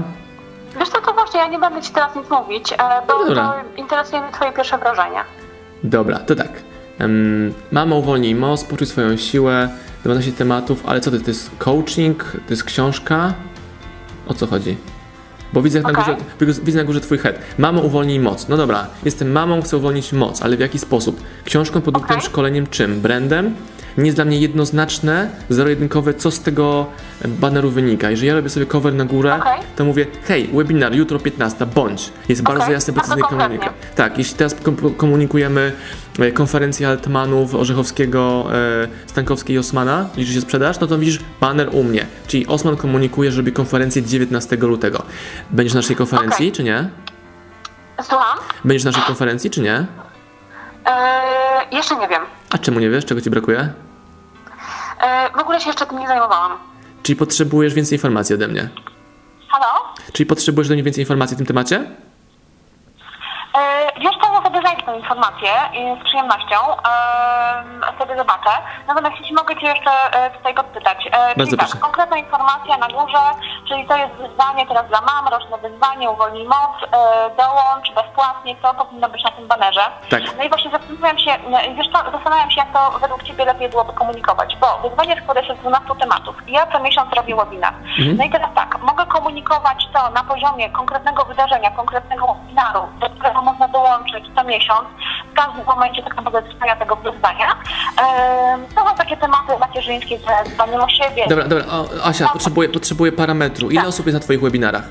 Wiesz 0.80 0.90
co, 0.90 1.02
to 1.02 1.14
właśnie, 1.14 1.40
ja 1.40 1.48
nie 1.48 1.60
będę 1.60 1.82
Ci 1.82 1.92
teraz 1.92 2.16
nic 2.16 2.30
mówić, 2.30 2.74
e, 2.74 2.78
bo 3.08 3.36
no 3.36 3.54
interesuje 3.78 4.22
mnie 4.22 4.32
Twoje 4.32 4.52
pierwsze 4.52 4.78
wrażenia. 4.78 5.24
Dobra, 5.84 6.20
to 6.20 6.36
tak. 6.36 6.50
Um, 7.00 7.54
mama 7.72 7.96
uwolnij 7.96 8.36
most, 8.36 8.70
poczuj 8.70 8.88
swoją 8.88 9.18
siłę, 9.18 9.70
12 10.04 10.32
tematów, 10.32 10.84
ale 10.86 11.02
co 11.02 11.12
to, 11.12 11.18
to 11.18 11.28
jest 11.28 11.52
coaching, 11.58 12.24
to 12.32 12.50
jest 12.50 12.64
książka? 12.64 13.34
O 14.28 14.34
co 14.34 14.48
chodzi? 14.48 14.78
Bo 15.54 15.62
widzę, 15.62 15.80
okay. 15.80 15.94
na 15.94 16.00
górze, 16.00 16.62
widzę 16.64 16.78
na 16.78 16.84
górze 16.84 17.02
twój 17.02 17.18
head. 17.18 17.36
Mamo, 17.58 17.82
uwolnij 17.82 18.20
moc. 18.20 18.48
No 18.48 18.58
dobra, 18.58 18.88
jestem 19.06 19.32
mamą, 19.32 19.62
chcę 19.62 19.78
uwolnić 19.78 20.14
moc, 20.14 20.42
ale 20.42 20.58
w 20.58 20.60
jaki 20.60 20.80
sposób? 20.80 21.22
Książką, 21.44 21.82
produktem, 21.82 22.18
okay. 22.18 22.30
szkoleniem, 22.30 22.68
czym? 22.68 23.02
Brandem? 23.02 23.56
Nie 23.98 24.06
jest 24.06 24.18
dla 24.18 24.26
mnie 24.26 24.38
jednoznaczne, 24.40 25.30
zero-jedynkowe, 25.50 26.14
co 26.14 26.32
z 26.32 26.40
tego 26.40 26.86
baneru 27.26 27.70
wynika. 27.70 28.10
Jeżeli 28.10 28.28
ja 28.28 28.34
robię 28.34 28.50
sobie 28.50 28.66
cover 28.66 28.94
na 28.94 29.06
górę, 29.06 29.36
okay. 29.36 29.60
to 29.76 29.86
mówię, 29.86 30.06
hej, 30.24 30.50
webinar 30.54 30.96
jutro 30.96 31.20
15, 31.20 31.66
bądź. 31.66 32.12
Jest 32.30 32.42
okay. 32.42 32.58
bardzo 32.58 32.72
jasny, 32.72 32.94
precyzyjny 32.94 33.24
komunikat. 33.24 33.74
Tak, 33.96 34.18
jeśli 34.18 34.36
teraz 34.36 34.56
komunikujemy 34.98 35.72
e, 36.20 36.32
konferencję 36.32 36.90
Altmanów, 36.90 37.56
Orzechowskiego, 37.56 38.48
e, 38.54 38.88
Stankowskiej 39.08 39.56
i 39.56 39.60
Osmana, 39.60 40.10
liczy 40.18 40.34
się 40.34 40.42
sprzedaż, 40.42 40.80
no 40.80 40.88
to 40.88 40.98
widzisz 40.98 41.20
banner 41.42 41.70
u 41.72 41.84
mnie. 41.84 42.06
Czyli 42.28 42.48
Osman 42.48 42.78
komunikuje, 42.78 43.32
że 43.32 43.38
robi 43.38 43.52
konferencję 43.52 44.02
19 44.02 44.56
lutego. 44.56 45.04
Będziesz 45.50 45.74
na 45.74 45.80
naszej 45.80 45.96
konferencji, 45.96 46.48
okay. 46.48 46.56
czy 46.56 46.64
nie? 46.64 46.90
Słucham? 48.02 48.38
Będziesz 48.66 48.84
na 48.84 48.92
naszej 48.92 49.06
konferencji, 49.06 49.50
czy 49.50 49.62
nie? 49.62 49.86
Eee, 50.86 51.76
jeszcze 51.76 51.96
nie 51.96 52.08
wiem. 52.08 52.22
A 52.50 52.58
czemu 52.58 52.80
nie 52.80 52.90
wiesz? 52.90 53.06
Czego 53.06 53.22
ci 53.22 53.30
brakuje? 53.30 53.87
E, 55.02 55.30
w 55.30 55.40
ogóle 55.40 55.60
się 55.62 55.70
jeszcze 55.70 55.86
tym 55.86 56.00
nie 56.00 56.08
zajmowałam. 56.08 56.52
Czyli 57.04 57.16
potrzebujesz 57.16 57.74
więcej 57.74 57.96
informacji 57.96 58.36
ode 58.36 58.48
mnie? 58.48 58.70
Halo? 59.50 59.94
Czyli 60.14 60.26
potrzebujesz 60.26 60.68
do 60.68 60.74
mnie 60.74 60.84
więcej 60.84 61.02
informacji 61.02 61.36
w 61.36 61.38
tym 61.38 61.48
temacie? 61.48 61.76
E, 63.60 63.92
wiesz 64.02 64.16
co, 64.22 64.37
tę 64.88 64.98
informację 64.98 65.52
i 65.74 66.02
z 66.02 66.04
przyjemnością 66.04 66.58
e, 66.58 68.00
sobie 68.00 68.18
zobaczę. 68.18 68.54
Natomiast 68.88 69.16
jeśli 69.20 69.36
mogę 69.36 69.56
Cię 69.56 69.68
jeszcze 69.68 69.92
e, 70.12 70.30
tutaj 70.38 70.54
podpytać. 70.54 71.10
E, 71.12 71.36
Bardzo 71.38 71.58
tak, 71.58 71.80
konkretna 71.80 72.18
informacja 72.18 72.78
na 72.78 72.88
górze, 72.88 73.24
czyli 73.68 73.88
to 73.88 73.98
jest 73.98 74.14
wyzwanie 74.14 74.68
teraz 74.68 74.88
dla 74.88 75.02
mam, 75.02 75.28
roczne 75.28 75.58
wyzwanie, 75.58 76.10
uwolnij 76.10 76.46
moc, 76.46 76.76
e, 76.84 76.88
dołącz 77.38 77.92
bezpłatnie, 77.96 78.56
to 78.56 78.74
powinno 78.74 79.10
być 79.10 79.24
na 79.24 79.32
tym 79.32 79.48
banerze. 79.48 79.82
Tak. 80.10 80.22
No 80.38 80.44
i 80.44 80.50
właśnie 80.50 80.72
zastanawiam 80.72 81.20
się, 81.20 81.32
wiesz 81.78 81.88
co, 81.94 82.12
zastanawiam 82.12 82.52
się, 82.52 82.60
jak 82.62 82.74
to 82.74 83.00
według 83.00 83.24
Ciebie 83.24 83.46
lepiej 83.46 83.70
byłoby 83.70 83.94
komunikować, 83.94 84.56
bo 84.56 84.90
wyzwanie 84.90 85.22
składa 85.22 85.44
się 85.44 85.56
z 85.56 85.60
12 85.60 85.96
tematów 86.00 86.36
ja 86.48 86.68
co 86.72 86.80
miesiąc 86.80 87.14
robię 87.14 87.36
webinar. 87.36 87.74
Mhm. 87.74 88.18
No 88.18 88.24
i 88.24 88.30
teraz 88.30 88.50
tak, 88.56 88.80
mogę 88.82 89.06
komunikować 89.06 89.88
to 89.94 90.10
na 90.10 90.24
poziomie 90.24 90.70
konkretnego 90.70 91.26
wydarzenia, 91.26 91.72
konkretnego 91.72 92.34
webinaru, 92.34 92.88
do 93.00 93.10
którego 93.10 93.42
można 93.42 93.68
dołączyć 93.68 94.26
co 94.36 94.44
miesiąc. 94.44 94.77
W 95.32 95.36
każdym 95.36 95.66
momencie 95.66 96.04
tak 96.04 96.16
naprawdę 96.16 96.42
trwania 96.44 96.76
tego 96.76 96.96
wyzwania. 96.96 97.56
To 98.76 98.90
są 98.90 98.96
takie 98.96 99.18
tematy 99.18 99.58
macierzyńskie, 99.60 100.20
z 100.46 100.50
dbaniem 100.54 100.82
o 100.82 100.90
siebie. 100.90 101.26
Dobra, 101.30 101.48
dobra. 101.48 101.66
O, 101.72 101.86
Asia, 102.04 102.24
no. 102.26 102.30
potrzebuję, 102.34 102.70
potrzebuję 102.70 103.12
parametru. 103.12 103.70
Ile 103.70 103.82
tak. 103.82 103.90
osób 103.90 104.06
jest 104.06 104.14
na 104.14 104.20
Twoich 104.20 104.42
webinarach? 104.42 104.84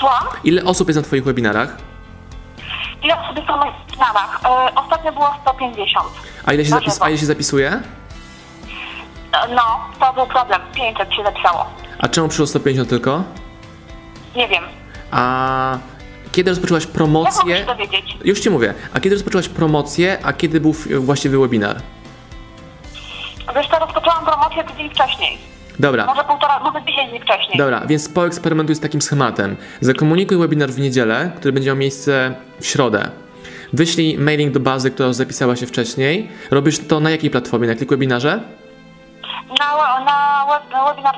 Co? 0.00 0.10
Ile 0.44 0.64
osób 0.64 0.88
jest 0.88 0.96
na 0.98 1.04
Twoich 1.04 1.24
webinarach? 1.24 1.76
Ile 3.02 3.20
osób 3.20 3.36
jest 3.36 3.48
na 3.48 3.56
moich 3.56 3.74
webinarach? 3.90 4.40
E, 4.44 4.74
ostatnio 4.74 5.12
było 5.12 5.34
150. 5.42 6.06
A 6.46 6.52
ile 6.52 6.64
się, 6.64 6.70
zapis, 6.70 7.02
a 7.02 7.08
ile 7.08 7.18
się 7.18 7.26
zapisuje? 7.26 7.70
E, 9.32 9.48
no, 9.54 9.80
to 10.00 10.12
był 10.12 10.26
problem. 10.26 10.60
500 10.74 11.14
się 11.14 11.22
zapisało. 11.24 11.66
A 11.98 12.08
czemu 12.08 12.28
przyszło 12.28 12.46
150 12.46 12.88
tylko? 12.88 13.22
Nie 14.36 14.48
wiem. 14.48 14.64
A 15.10 15.78
kiedy 16.32 16.50
rozpoczęłaś 16.50 16.86
promocję? 16.86 17.66
Dowiedzieć? 17.66 18.16
Już 18.24 18.40
ci 18.40 18.50
mówię. 18.50 18.74
A 18.94 19.00
kiedy 19.00 19.16
rozpoczęłaś 19.16 19.48
promocję, 19.48 20.18
a 20.22 20.32
kiedy 20.32 20.60
był 20.60 20.72
właściwy 21.00 21.38
webinar? 21.38 21.76
Wiesz 23.56 23.68
co, 23.68 23.78
rozpoczęłam 23.78 24.24
promocję 24.24 24.64
tydzień 24.64 24.90
wcześniej. 24.90 25.38
Dobra. 25.78 26.06
Może 26.06 26.24
półtora, 26.24 26.60
może 26.60 26.84
10 26.84 27.10
dni 27.10 27.20
wcześniej. 27.20 27.58
Dobra, 27.58 27.86
więc 27.86 28.08
poeksperymentuj 28.08 28.74
z 28.74 28.80
takim 28.80 29.02
schematem. 29.02 29.56
Zakomunikuj 29.80 30.38
webinar 30.38 30.70
w 30.70 30.78
niedzielę, 30.78 31.32
który 31.36 31.52
będzie 31.52 31.66
miał 31.66 31.76
miejsce 31.76 32.34
w 32.60 32.66
środę. 32.66 33.10
Wyślij 33.72 34.18
mailing 34.18 34.54
do 34.54 34.60
bazy, 34.60 34.90
która 34.90 35.12
zapisała 35.12 35.56
się 35.56 35.66
wcześniej. 35.66 36.28
Robisz 36.50 36.78
to 36.78 37.00
na 37.00 37.10
jakiej 37.10 37.30
platformie? 37.30 37.68
Na 37.68 37.74
Click 37.74 37.90
Webinarze? 37.90 38.40
Na, 39.58 40.04
na, 40.04 40.46
web, 40.48 40.72
na 40.72 40.84
webinar 40.84 41.14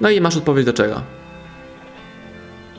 No 0.00 0.10
i 0.10 0.20
masz 0.20 0.36
odpowiedź 0.36 0.66
do 0.66 0.72
czego? 0.72 1.02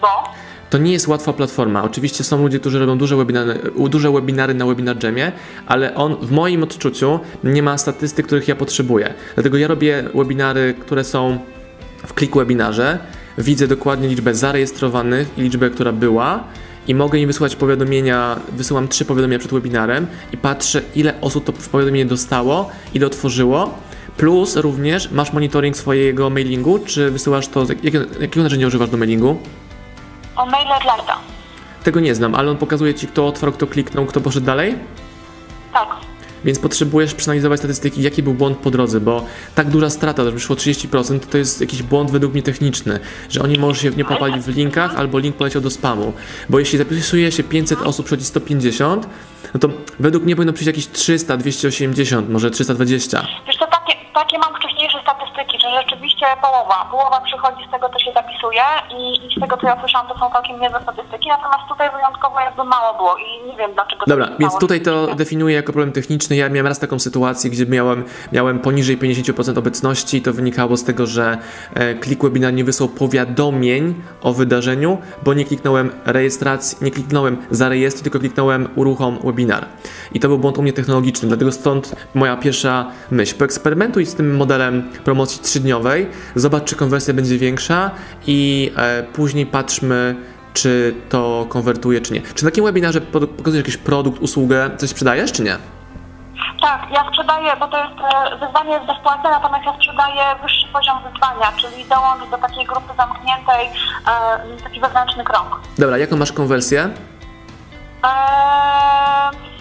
Bo? 0.01 0.23
To 0.69 0.77
nie 0.77 0.91
jest 0.91 1.07
łatwa 1.07 1.33
platforma. 1.33 1.83
Oczywiście 1.83 2.23
są 2.23 2.43
ludzie, 2.43 2.59
którzy 2.59 2.79
robią 2.79 2.97
duże 2.97 3.15
webinary, 3.15 3.59
duże 3.89 4.11
webinary 4.11 4.53
na 4.53 4.65
Webinar 4.65 5.03
Jamie, 5.03 5.31
ale 5.65 5.95
on 5.95 6.15
w 6.21 6.31
moim 6.31 6.63
odczuciu 6.63 7.19
nie 7.43 7.63
ma 7.63 7.77
statystyk, 7.77 8.25
których 8.25 8.47
ja 8.47 8.55
potrzebuję. 8.55 9.13
Dlatego 9.35 9.57
ja 9.57 9.67
robię 9.67 10.03
webinary, 10.15 10.73
które 10.79 11.03
są 11.03 11.39
w 12.07 12.13
Click 12.13 12.35
Webinarze. 12.35 12.99
Widzę 13.37 13.67
dokładnie 13.67 14.07
liczbę 14.07 14.35
zarejestrowanych 14.35 15.37
i 15.37 15.41
liczbę, 15.41 15.69
która 15.69 15.91
była 15.91 16.43
i 16.87 16.95
mogę 16.95 17.19
im 17.19 17.27
wysłać 17.27 17.55
powiadomienia, 17.55 18.39
wysyłam 18.51 18.87
trzy 18.87 19.05
powiadomienia 19.05 19.39
przed 19.39 19.51
webinarem 19.51 20.07
i 20.33 20.37
patrzę 20.37 20.81
ile 20.95 21.21
osób 21.21 21.45
to 21.45 21.53
powiadomienie 21.71 22.05
dostało, 22.05 22.69
ile 22.93 23.07
otworzyło. 23.07 23.73
Plus 24.17 24.55
również 24.55 25.11
masz 25.11 25.33
monitoring 25.33 25.77
swojego 25.77 26.29
mailingu, 26.29 26.79
czy 26.79 27.11
wysyłasz 27.11 27.47
to, 27.47 27.65
jakiego, 27.69 27.99
jakiego 28.19 28.43
narzędzia 28.43 28.67
używasz 28.67 28.89
do 28.89 28.97
mailingu? 28.97 29.37
O 30.37 30.45
MailerLite'a. 30.45 31.15
Tego 31.83 31.99
nie 31.99 32.15
znam, 32.15 32.35
ale 32.35 32.51
on 32.51 32.57
pokazuje 32.57 32.93
ci, 32.93 33.07
kto 33.07 33.27
otworzył, 33.27 33.53
kto 33.53 33.67
kliknął, 33.67 34.05
kto 34.05 34.21
poszedł 34.21 34.45
dalej? 34.45 34.75
Tak. 35.73 35.87
Więc 36.45 36.59
potrzebujesz 36.59 37.13
przeanalizować 37.13 37.59
statystyki, 37.59 38.01
jaki 38.01 38.23
był 38.23 38.33
błąd 38.33 38.57
po 38.57 38.71
drodze, 38.71 38.99
bo 38.99 39.25
tak 39.55 39.69
duża 39.69 39.89
strata, 39.89 40.23
że 40.23 40.31
wyszło 40.31 40.55
30%, 40.55 41.19
to 41.19 41.37
jest 41.37 41.61
jakiś 41.61 41.83
błąd 41.83 42.11
według 42.11 42.33
mnie 42.33 42.43
techniczny, 42.43 42.99
że 43.29 43.41
oni 43.41 43.59
może 43.59 43.81
się 43.81 43.89
nie 43.89 44.05
popali 44.05 44.41
w 44.41 44.47
linkach, 44.47 44.95
albo 44.95 45.19
link 45.19 45.35
poleciał 45.35 45.61
do 45.61 45.69
spamu. 45.69 46.13
Bo 46.49 46.59
jeśli 46.59 46.77
zapisuje 46.77 47.31
się 47.31 47.43
500 47.43 47.81
osób, 47.81 48.05
przychodzi 48.05 48.25
150, 48.25 49.07
no 49.53 49.59
to 49.59 49.69
według 49.99 50.23
mnie 50.23 50.35
powinno 50.35 50.53
przyjść 50.53 50.67
jakieś 50.67 50.87
300, 50.87 51.37
280, 51.37 52.29
może 52.29 52.51
320. 52.51 53.27
Wiesz, 53.47 53.57
to 53.57 53.65
takie, 53.65 53.93
takie 54.13 54.39
mam 54.39 54.55
wcześniejsze 54.55 54.99
statystyki, 55.01 55.26
rzeczywiście 55.81 56.25
połowa, 56.41 56.87
połowa 56.91 57.21
przychodzi 57.21 57.67
z 57.67 57.71
tego, 57.71 57.89
co 57.89 57.99
się 57.99 58.11
zapisuje 58.13 58.61
i, 58.97 59.27
i 59.27 59.35
z 59.37 59.41
tego, 59.41 59.57
co 59.57 59.67
ja 59.67 59.79
słyszałam, 59.79 60.07
to 60.07 60.17
są 60.19 60.31
całkiem 60.31 60.61
niezłe 60.61 60.81
statystyki, 60.81 61.29
natomiast 61.29 61.69
tutaj 61.69 61.89
wyjątkowo 61.91 62.39
jakby 62.39 62.63
mało 62.63 62.97
było 62.97 63.15
i 63.17 63.47
nie 63.47 63.57
wiem 63.57 63.73
dlaczego 63.73 64.05
Dobra, 64.07 64.29
więc 64.39 64.57
tutaj 64.59 64.81
to 64.81 65.15
definiuję 65.15 65.55
jako 65.55 65.71
problem 65.73 65.91
techniczny. 65.91 66.35
Ja 66.35 66.49
miałem 66.49 66.67
raz 66.67 66.79
taką 66.79 66.99
sytuację, 66.99 67.49
gdzie 67.49 67.65
miałem, 67.65 68.05
miałem 68.31 68.59
poniżej 68.59 68.97
50% 68.97 69.59
obecności 69.59 70.17
i 70.17 70.21
to 70.21 70.33
wynikało 70.33 70.77
z 70.77 70.83
tego, 70.83 71.07
że 71.07 71.37
e, 71.73 71.95
klik 71.95 72.23
webinar 72.23 72.53
nie 72.53 72.63
wysłał 72.63 72.89
powiadomień 72.89 73.95
o 74.21 74.33
wydarzeniu, 74.33 74.97
bo 75.23 75.33
nie 75.33 75.45
kliknąłem 75.45 75.91
rejestracji, 76.05 76.77
nie 76.81 76.91
kliknąłem 76.91 77.37
zarejestruj, 77.51 78.03
tylko 78.03 78.19
kliknąłem 78.19 78.69
uruchom 78.75 79.19
webinar. 79.23 79.65
I 80.13 80.19
to 80.19 80.27
był 80.27 80.37
błąd 80.37 80.57
u 80.57 80.61
mnie 80.61 80.73
technologiczny, 80.73 81.27
dlatego 81.27 81.51
stąd 81.51 81.95
moja 82.13 82.37
pierwsza 82.37 82.85
myśl. 83.11 83.35
Poeksperymentuj 83.37 84.05
z 84.05 84.15
tym 84.15 84.35
modelem 84.35 84.89
promocji 85.03 85.41
trzydniowej, 85.57 86.09
zobacz 86.35 86.63
czy 86.63 86.75
konwersja 86.75 87.13
będzie 87.13 87.37
większa 87.37 87.91
i 88.27 88.71
e, 88.77 89.03
później 89.03 89.45
patrzmy 89.45 90.15
czy 90.53 90.95
to 91.09 91.45
konwertuje, 91.49 92.01
czy 92.01 92.13
nie. 92.13 92.21
Czy 92.21 92.45
na 92.45 92.51
takim 92.51 92.63
webinarze 92.63 93.01
pokazujesz 93.01 93.65
jakiś 93.65 93.77
produkt, 93.77 94.21
usługę, 94.21 94.69
coś 94.77 94.89
sprzedajesz, 94.89 95.31
czy 95.31 95.43
nie? 95.43 95.57
Tak, 96.61 96.81
ja 96.91 97.07
sprzedaję, 97.09 97.51
bo 97.59 97.67
to 97.67 97.77
jest 97.77 97.99
e, 97.99 98.45
wyzwanie 98.45 98.71
jest 98.71 98.85
bezpłatne, 98.85 99.29
natomiast 99.29 99.65
ja 99.65 99.73
sprzedaję 99.73 100.23
wyższy 100.43 100.67
poziom 100.73 100.97
wyzwania, 101.03 101.51
czyli 101.57 101.85
dołącz 101.85 102.31
do 102.31 102.37
takiej 102.37 102.65
grupy 102.65 102.93
zamkniętej 102.97 103.67
e, 104.57 104.63
taki 104.63 104.79
wewnętrzny 104.79 105.23
krąg. 105.23 105.59
Dobra, 105.77 105.97
jaką 105.97 106.17
masz 106.17 106.31
konwersję? 106.31 106.89
Eee, 108.03 109.56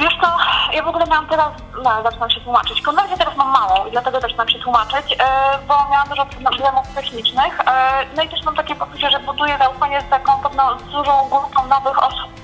wiesz 0.00 0.14
co, 0.20 0.28
ja 0.72 0.82
w 0.82 0.88
ogóle 0.88 1.06
miałam 1.06 1.26
teraz, 1.26 1.48
no 1.82 2.02
zaczynam 2.02 2.30
się 2.30 2.40
tłumaczyć. 2.40 2.82
Konwersję 2.82 3.16
teraz 3.16 3.36
mam 3.36 3.50
małą 3.52 3.86
i 3.86 3.90
dlatego 3.90 4.20
zaczynam 4.20 4.48
się 4.48 4.58
tłumaczyć, 4.58 5.12
e, 5.12 5.58
bo 5.68 5.74
miałam 5.90 6.08
dużo 6.08 6.26
problemów 6.26 6.94
technicznych. 6.94 7.60
E, 7.60 8.06
no 8.16 8.22
i 8.22 8.28
też 8.28 8.42
mam 8.44 8.56
takie 8.56 8.74
poczucie, 8.74 9.10
że 9.10 9.20
buduję 9.20 9.58
zaufanie 9.58 10.00
z 10.00 10.10
taką 10.10 10.42
pewną 10.42 10.62
dużą 10.76 11.28
grupą 11.28 11.66
nowych 11.68 12.02
osób. 12.02 12.43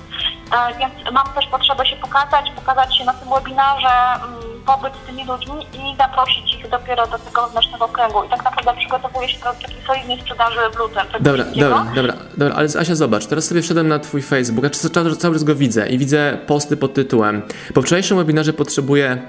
E, 0.51 0.77
więc 0.79 0.93
mam 1.13 1.27
też 1.35 1.45
potrzebę 1.47 1.85
się 1.85 1.95
pokazać, 1.95 2.51
pokazać 2.55 2.97
się 2.97 3.05
na 3.05 3.13
tym 3.13 3.29
webinarze, 3.29 3.95
mm, 4.15 4.61
pobyć 4.65 4.93
z 5.03 5.07
tymi 5.07 5.25
ludźmi 5.25 5.65
i 5.73 5.97
zaprosić 5.97 6.53
ich 6.53 6.69
dopiero 6.69 7.07
do 7.07 7.19
tego 7.19 7.45
wewnętrznego 7.45 7.87
kręgu. 7.87 8.23
I 8.23 8.29
tak 8.29 8.43
naprawdę 8.43 8.73
przygotowuję 8.79 9.29
się 9.29 9.39
do 9.39 9.45
takiej 9.45 9.81
solidnej 9.87 10.21
sprzedaży 10.21 10.59
blutem. 10.75 11.07
tego 11.07 11.23
Dobra, 11.23 11.45
dobra, 11.45 11.85
dobra, 11.95 12.13
dobra, 12.37 12.55
ale 12.55 12.67
Asia 12.79 12.95
zobacz, 12.95 13.25
teraz 13.25 13.45
sobie 13.45 13.61
wszedłem 13.61 13.87
na 13.87 13.99
twój 13.99 14.21
Facebook, 14.21 14.65
a 14.65 14.69
czy 14.69 14.89
cały, 14.89 15.15
cały 15.15 15.35
czas 15.35 15.43
go 15.43 15.55
widzę 15.55 15.89
i 15.89 15.97
widzę 15.97 16.37
posty 16.47 16.77
pod 16.77 16.93
tytułem 16.93 17.41
Po 17.73 17.81
wczorajszym 17.81 18.17
webinarze 18.17 18.53
potrzebuję 18.53 19.21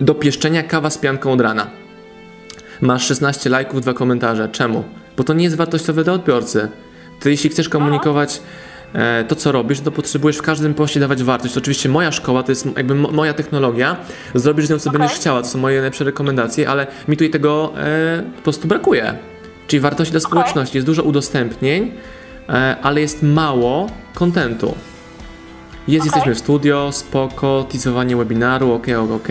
do 0.00 0.14
pieszczenia 0.14 0.62
kawa 0.62 0.90
z 0.90 0.98
pianką 0.98 1.32
od 1.32 1.40
rana. 1.40 1.66
Masz 2.80 3.06
16 3.06 3.50
lajków, 3.50 3.80
dwa 3.80 3.94
komentarze. 3.94 4.48
Czemu? 4.48 4.84
Bo 5.16 5.24
to 5.24 5.32
nie 5.32 5.44
jest 5.44 5.56
wartościowe 5.56 6.04
dla 6.04 6.12
odbiorcy. 6.12 6.68
Ty 7.20 7.30
jeśli 7.30 7.50
chcesz 7.50 7.68
komunikować 7.68 8.36
e, 8.36 8.40
to, 9.28 9.36
co 9.36 9.52
robisz, 9.52 9.80
to 9.80 9.90
potrzebujesz 9.90 10.36
w 10.38 10.42
każdym 10.42 10.74
poście 10.74 11.00
dawać 11.00 11.22
wartość. 11.22 11.54
To 11.54 11.60
oczywiście 11.60 11.88
moja 11.88 12.12
szkoła, 12.12 12.42
to 12.42 12.52
jest 12.52 12.68
jakby 12.76 12.94
mo- 12.94 13.10
moja 13.10 13.34
technologia. 13.34 13.96
Zrobisz 14.34 14.66
z 14.66 14.70
nią, 14.70 14.78
co 14.78 14.90
Okej. 14.90 15.00
będziesz 15.00 15.18
chciała. 15.18 15.42
To 15.42 15.48
są 15.48 15.58
moje 15.58 15.76
najlepsze 15.76 16.04
rekomendacje, 16.04 16.68
ale 16.68 16.86
mi 17.08 17.16
tutaj 17.16 17.30
tego 17.30 17.72
e, 17.76 18.22
po 18.36 18.42
prostu 18.42 18.68
brakuje. 18.68 19.14
Czyli 19.66 19.80
wartości 19.80 20.12
dla 20.12 20.20
społeczności. 20.20 20.76
Jest 20.76 20.86
dużo 20.86 21.02
udostępnień, 21.02 21.92
e, 22.48 22.76
ale 22.82 23.00
jest 23.00 23.22
mało 23.22 23.86
kontentu. 24.14 24.74
Jest, 25.88 26.04
jesteśmy 26.06 26.34
w 26.34 26.38
studio, 26.38 26.92
spoko, 26.92 27.66
teasowanie 27.72 28.16
webinaru, 28.16 28.72
ok, 28.72 28.86
ok, 28.98 29.10
ok. 29.10 29.28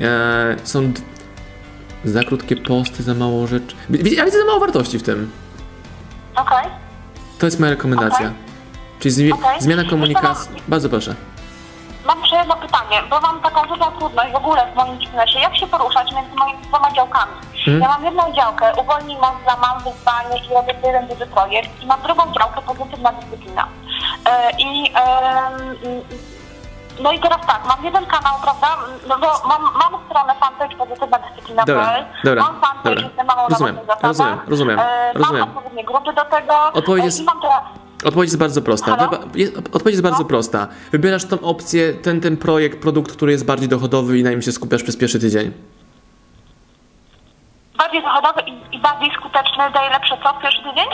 E, 0.00 0.56
są 0.64 0.92
za 2.04 2.24
krótkie 2.24 2.56
posty, 2.56 3.02
za 3.02 3.14
mało 3.14 3.46
rzeczy. 3.46 3.76
Ja 3.90 4.24
widzę 4.24 4.38
za 4.38 4.44
mało 4.46 4.60
wartości 4.60 4.98
w 4.98 5.02
tym. 5.02 5.30
Okej. 6.36 6.66
To 7.38 7.46
jest 7.46 7.60
moja 7.60 7.70
rekomendacja. 7.70 8.32
Czyli 9.00 9.14
zmi- 9.14 9.32
Okej. 9.34 9.60
zmiana 9.60 9.84
komunikacji. 9.90 10.56
co, 10.56 10.62
Bardzo 10.68 10.88
proszę. 10.88 11.14
Mam 12.04 12.18
jeszcze 12.20 12.36
jedno 12.36 12.56
pytanie, 12.56 13.02
bo 13.10 13.20
mam 13.20 13.40
taką 13.40 13.68
dużą 13.68 13.84
trudność 13.84 14.32
w 14.32 14.36
ogóle 14.36 14.72
w 14.72 14.76
moim 14.76 14.98
biznesie. 14.98 15.38
Jak 15.40 15.56
się 15.56 15.66
poruszać 15.66 16.12
między 16.12 16.36
moimi 16.36 16.62
dwoma 16.62 16.90
działkami? 16.92 17.32
Hmm? 17.64 17.82
Ja 17.82 17.88
mam 17.88 18.04
jedną 18.04 18.32
działkę, 18.32 18.72
uwolnij 18.82 19.16
mozga, 19.16 19.56
mam 19.62 19.78
wyzwanie 19.78 20.44
i 20.50 20.54
robię 20.54 20.74
jeden 20.84 21.08
duży 21.08 21.26
projekt 21.26 21.82
i 21.82 21.86
mam 21.86 22.00
drugą 22.02 22.22
działkę, 22.32 22.62
pozytywna 22.62 23.12
dyscyplina. 23.12 23.66
E, 24.30 24.50
I 24.58 24.92
em, 24.94 25.76
no 27.02 27.12
i 27.12 27.18
teraz 27.20 27.40
tak, 27.46 27.60
mam 27.68 27.84
jeden 27.84 28.06
kanał, 28.06 28.34
prawda? 28.42 28.68
No 29.08 29.18
bo 29.18 29.26
mam, 29.48 29.62
mam 29.62 30.00
stronę 30.06 30.34
fanpage 30.40 30.76
pozytywna 30.76 31.18
dyscyplina. 31.18 31.64
Dobra, 31.64 31.94
dobra, 32.24 32.42
Mam 32.42 32.60
fanpage, 32.60 32.82
dobra. 32.94 33.04
jestem 33.04 33.26
mamą 33.26 33.48
Rozumiem, 33.48 33.78
na 34.02 34.08
rozumiem, 34.08 34.38
rozumiem, 34.46 34.78
E, 34.80 35.12
rozumiem. 35.12 35.40
Mam 35.40 35.48
odpowiednie 35.48 35.84
grupy 35.84 36.12
do 36.12 36.24
tego. 36.24 36.72
Odpowiedź 36.72 37.02
e, 37.02 37.06
jest- 37.06 37.20
I 37.20 37.24
mam 37.24 37.40
teraz 37.40 37.62
Odpowiedź 38.04 38.28
jest 38.28 38.38
bardzo 38.38 38.62
prosta. 38.62 38.96
Halo? 38.96 39.10
Odpowiedź 39.72 39.92
jest 39.92 40.02
bardzo 40.02 40.18
No. 40.18 40.24
prosta. 40.24 40.68
Wybierasz 40.92 41.24
tą 41.24 41.40
opcję, 41.40 41.92
ten, 41.94 42.20
ten 42.20 42.36
projekt, 42.36 42.78
produkt, 42.78 43.12
który 43.12 43.32
jest 43.32 43.44
bardziej 43.44 43.68
dochodowy 43.68 44.18
i 44.18 44.22
na 44.22 44.30
nim 44.30 44.42
się 44.42 44.52
skupiasz 44.52 44.82
przez 44.82 44.96
pierwszy 44.96 45.18
tydzień. 45.18 45.52
bardziej 47.78 48.02
zachodowy 48.02 48.40
i, 48.50 48.76
i 48.76 48.80
bardziej 48.80 49.10
skuteczny, 49.20 49.64
daje 49.74 49.90
lepsze 49.90 50.16
co 50.24 50.38
w 50.38 50.42
pierwszy 50.42 50.58
tydzień? 50.62 50.84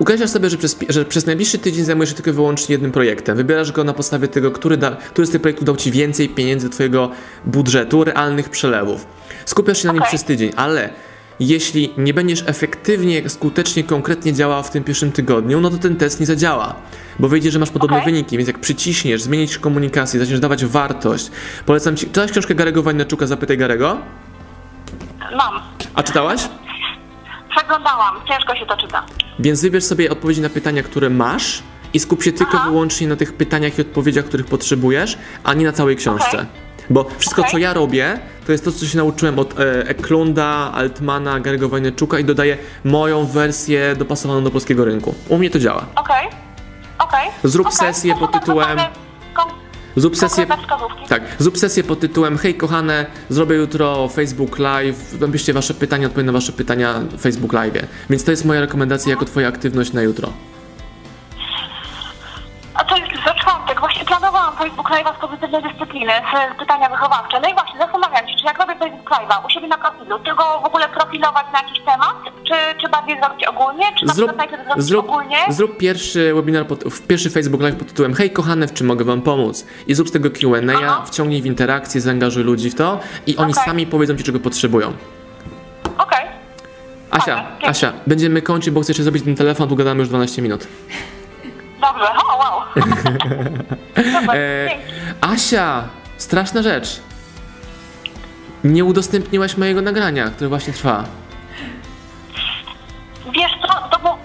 Określasz 0.00 0.30
sobie, 0.30 0.50
że 0.50 0.56
przez, 0.58 0.78
że 0.88 1.04
przez 1.04 1.26
najbliższy 1.26 1.58
tydzień 1.58 1.84
zajmujesz 1.84 2.08
się 2.10 2.14
tylko 2.14 2.30
i 2.30 2.32
wyłącznie 2.32 2.72
jednym 2.72 2.92
projektem. 2.92 3.36
Wybierasz 3.36 3.72
go 3.72 3.84
na 3.84 3.92
podstawie 3.92 4.28
tego, 4.28 4.50
który, 4.50 4.76
da, 4.76 4.90
który 4.90 5.26
z 5.26 5.30
tych 5.30 5.40
projektów 5.40 5.66
dał 5.66 5.76
Ci 5.76 5.90
więcej 5.90 6.28
pieniędzy 6.28 6.68
do 6.68 6.72
Twojego 6.74 7.10
budżetu, 7.44 8.04
realnych 8.04 8.48
przelewów. 8.48 9.06
Skupiasz 9.44 9.78
się 9.82 9.86
na 9.88 9.94
nim 9.94 10.02
przez 10.02 10.24
tydzień, 10.24 10.52
ale 10.56 10.90
jeśli 11.40 11.92
nie 11.96 12.14
będziesz 12.14 12.44
efektywnie, 12.46 13.30
skutecznie, 13.30 13.84
konkretnie 13.84 14.32
działał 14.32 14.62
w 14.62 14.70
tym 14.70 14.84
pierwszym 14.84 15.12
tygodniu, 15.12 15.60
no 15.60 15.70
to 15.70 15.78
ten 15.78 15.96
test 15.96 16.20
nie 16.20 16.26
zadziała. 16.26 16.74
Bo 17.18 17.28
wyjdzie, 17.28 17.50
że 17.50 17.58
masz 17.58 17.70
podobne 17.70 17.96
Okej. 17.96 18.12
wyniki, 18.12 18.36
więc 18.36 18.48
jak 18.48 18.58
przyciśniesz, 18.58 19.22
zmienisz 19.22 19.58
komunikację, 19.58 20.20
zaczniesz 20.20 20.40
dawać 20.40 20.64
wartość. 20.64 21.30
Polecam 21.66 21.96
Ci. 21.96 22.06
Czytałaś 22.06 22.30
książkę 22.30 22.54
Garego 22.54 22.82
Wajnaczuka 22.82 23.26
Zapytaj 23.26 23.58
Garego? 23.58 23.98
Mam. 25.36 25.60
A 25.94 26.02
czytałaś? 26.02 26.40
Przeglądałam, 27.56 28.16
ciężko 28.28 28.56
się 28.56 28.66
to 28.66 28.76
czyta. 28.76 29.06
Więc 29.38 29.62
wybierz 29.62 29.84
sobie 29.84 30.10
odpowiedzi 30.10 30.40
na 30.40 30.48
pytania, 30.48 30.82
które 30.82 31.10
masz 31.10 31.62
i 31.94 31.98
skup 31.98 32.22
się 32.22 32.32
tylko 32.32 32.52
Aha. 32.54 32.70
wyłącznie 32.70 33.08
na 33.08 33.16
tych 33.16 33.32
pytaniach 33.32 33.78
i 33.78 33.80
odpowiedziach, 33.80 34.24
których 34.24 34.46
potrzebujesz, 34.46 35.18
a 35.44 35.54
nie 35.54 35.66
na 35.66 35.72
całej 35.72 35.96
książce. 35.96 36.36
Okej. 36.38 36.61
Bo 36.90 37.06
wszystko, 37.18 37.42
Okej. 37.42 37.52
co 37.52 37.58
ja 37.58 37.72
robię, 37.74 38.18
to 38.46 38.52
jest 38.52 38.64
to, 38.64 38.72
co 38.72 38.86
się 38.86 38.98
nauczyłem 38.98 39.38
od 39.38 39.60
e, 39.60 39.88
Eklunda, 39.88 40.72
Altmana, 40.74 41.40
Gary'ego 41.40 41.68
Wajneczuka 41.70 42.18
i 42.18 42.24
dodaję 42.24 42.56
moją 42.84 43.26
wersję 43.26 43.96
dopasowaną 43.98 44.44
do 44.44 44.50
polskiego 44.50 44.84
rynku. 44.84 45.14
U 45.28 45.38
mnie 45.38 45.50
to 45.50 45.58
działa. 45.58 45.86
Okej. 45.96 46.28
Okej. 46.98 47.28
Zrób 47.44 47.66
Okej. 47.66 47.78
sesję 47.78 48.14
są 48.14 48.20
pod 48.20 48.32
tytułem- 48.32 48.78
Zrób 49.96 50.16
sesję... 50.16 50.46
Tak, 51.08 51.22
zrób 51.38 51.58
sesję 51.58 51.84
pod 51.84 52.00
tytułem 52.00 52.38
Hej 52.38 52.54
kochane, 52.54 53.06
zrobię 53.28 53.56
jutro 53.56 54.08
Facebook 54.08 54.58
Live, 54.58 55.20
napiszcie 55.20 55.52
wasze 55.52 55.74
pytania, 55.74 56.06
odpowiem 56.06 56.26
na 56.26 56.32
wasze 56.32 56.52
pytania 56.52 56.94
w 57.12 57.20
Facebook 57.20 57.52
Live. 57.52 57.74
Więc 58.10 58.24
to 58.24 58.30
jest 58.30 58.44
moja 58.44 58.60
rekomendacja 58.60 59.10
jako 59.10 59.24
twoja 59.24 59.48
aktywność 59.48 59.92
na 59.92 60.02
jutro. 60.02 60.32
A 62.74 62.84
to 62.84 62.96
planowałam 64.18 64.56
Facebook 64.56 64.90
Live'a 64.90 65.16
z 65.16 65.20
pozytywnej 65.20 65.62
dyscypliny, 65.62 66.12
z 66.54 66.58
pytania 66.58 66.88
wychowawcze. 66.88 67.40
No 67.40 67.48
i 67.48 67.54
właśnie 67.54 67.78
zastanawiam 67.78 68.28
się, 68.28 68.34
czy 68.40 68.44
jak 68.46 68.58
robię 68.58 68.74
Facebook 68.78 69.10
Live'a 69.10 69.46
u 69.46 69.50
siebie 69.50 69.68
na 69.68 69.78
profilu, 69.78 70.18
czy 70.18 70.34
go 70.34 70.44
w 70.62 70.64
ogóle 70.64 70.88
profilować 70.88 71.46
na 71.52 71.58
jakiś 71.62 71.78
temat, 71.84 72.16
czy, 72.48 72.54
czy 72.80 72.88
bardziej 72.88 73.18
zrobić 73.20 73.44
ogólnie, 73.46 73.84
czy 73.98 74.06
na 74.06 74.12
Zrób, 74.14 74.28
przykład 74.28 74.36
najpierw 74.36 74.64
zrobić 74.64 74.84
zrób, 74.84 75.08
ogólnie? 75.08 75.36
zrób 75.48 75.76
pierwszy 75.78 76.34
webinar, 76.34 76.66
pod, 76.66 76.84
w- 76.84 77.06
pierwszy 77.06 77.30
Facebook 77.30 77.62
Live 77.62 77.76
pod 77.76 77.88
tytułem 77.88 78.14
Hej 78.14 78.30
kochane, 78.30 78.68
w 78.68 78.72
czym 78.72 78.86
mogę 78.86 79.04
wam 79.04 79.22
pomóc? 79.22 79.66
I 79.86 79.94
zrób 79.94 80.08
z 80.08 80.12
tego 80.12 80.30
Q&A, 80.30 81.02
wciągnij 81.06 81.42
w 81.42 81.46
interakcję, 81.46 82.00
zaangażuj 82.00 82.44
ludzi 82.44 82.70
w 82.70 82.74
to 82.74 83.00
i 83.26 83.36
oni 83.36 83.52
Okej. 83.52 83.64
sami 83.64 83.86
powiedzą 83.86 84.16
ci, 84.16 84.24
czego 84.24 84.40
potrzebują. 84.40 84.92
Okej. 85.98 86.26
Asia, 87.10 87.24
Fajne, 87.34 87.48
pięknie. 87.50 87.68
Asia, 87.68 87.92
będziemy 88.06 88.42
kończyć, 88.42 88.70
bo 88.74 88.80
chcę 88.80 88.90
jeszcze 88.92 89.02
zrobić 89.02 89.24
ten 89.24 89.36
telefon, 89.36 89.68
tu 89.68 89.76
gadamy 89.76 90.00
już 90.00 90.08
12 90.08 90.42
minut. 90.42 90.66
Dobrze. 91.80 92.04
O, 92.04 92.36
wow. 92.38 92.61
E. 94.34 94.68
Asia, 95.20 95.84
straszna 96.16 96.62
rzecz. 96.62 97.00
Nie 98.64 98.84
udostępniłaś 98.84 99.56
mojego 99.56 99.82
nagrania, 99.82 100.30
które 100.30 100.48
właśnie 100.48 100.72
trwa. 100.72 101.04
Wiesz 103.34 103.52
co, 103.62 103.88
to 103.90 103.98
bo... 104.02 104.18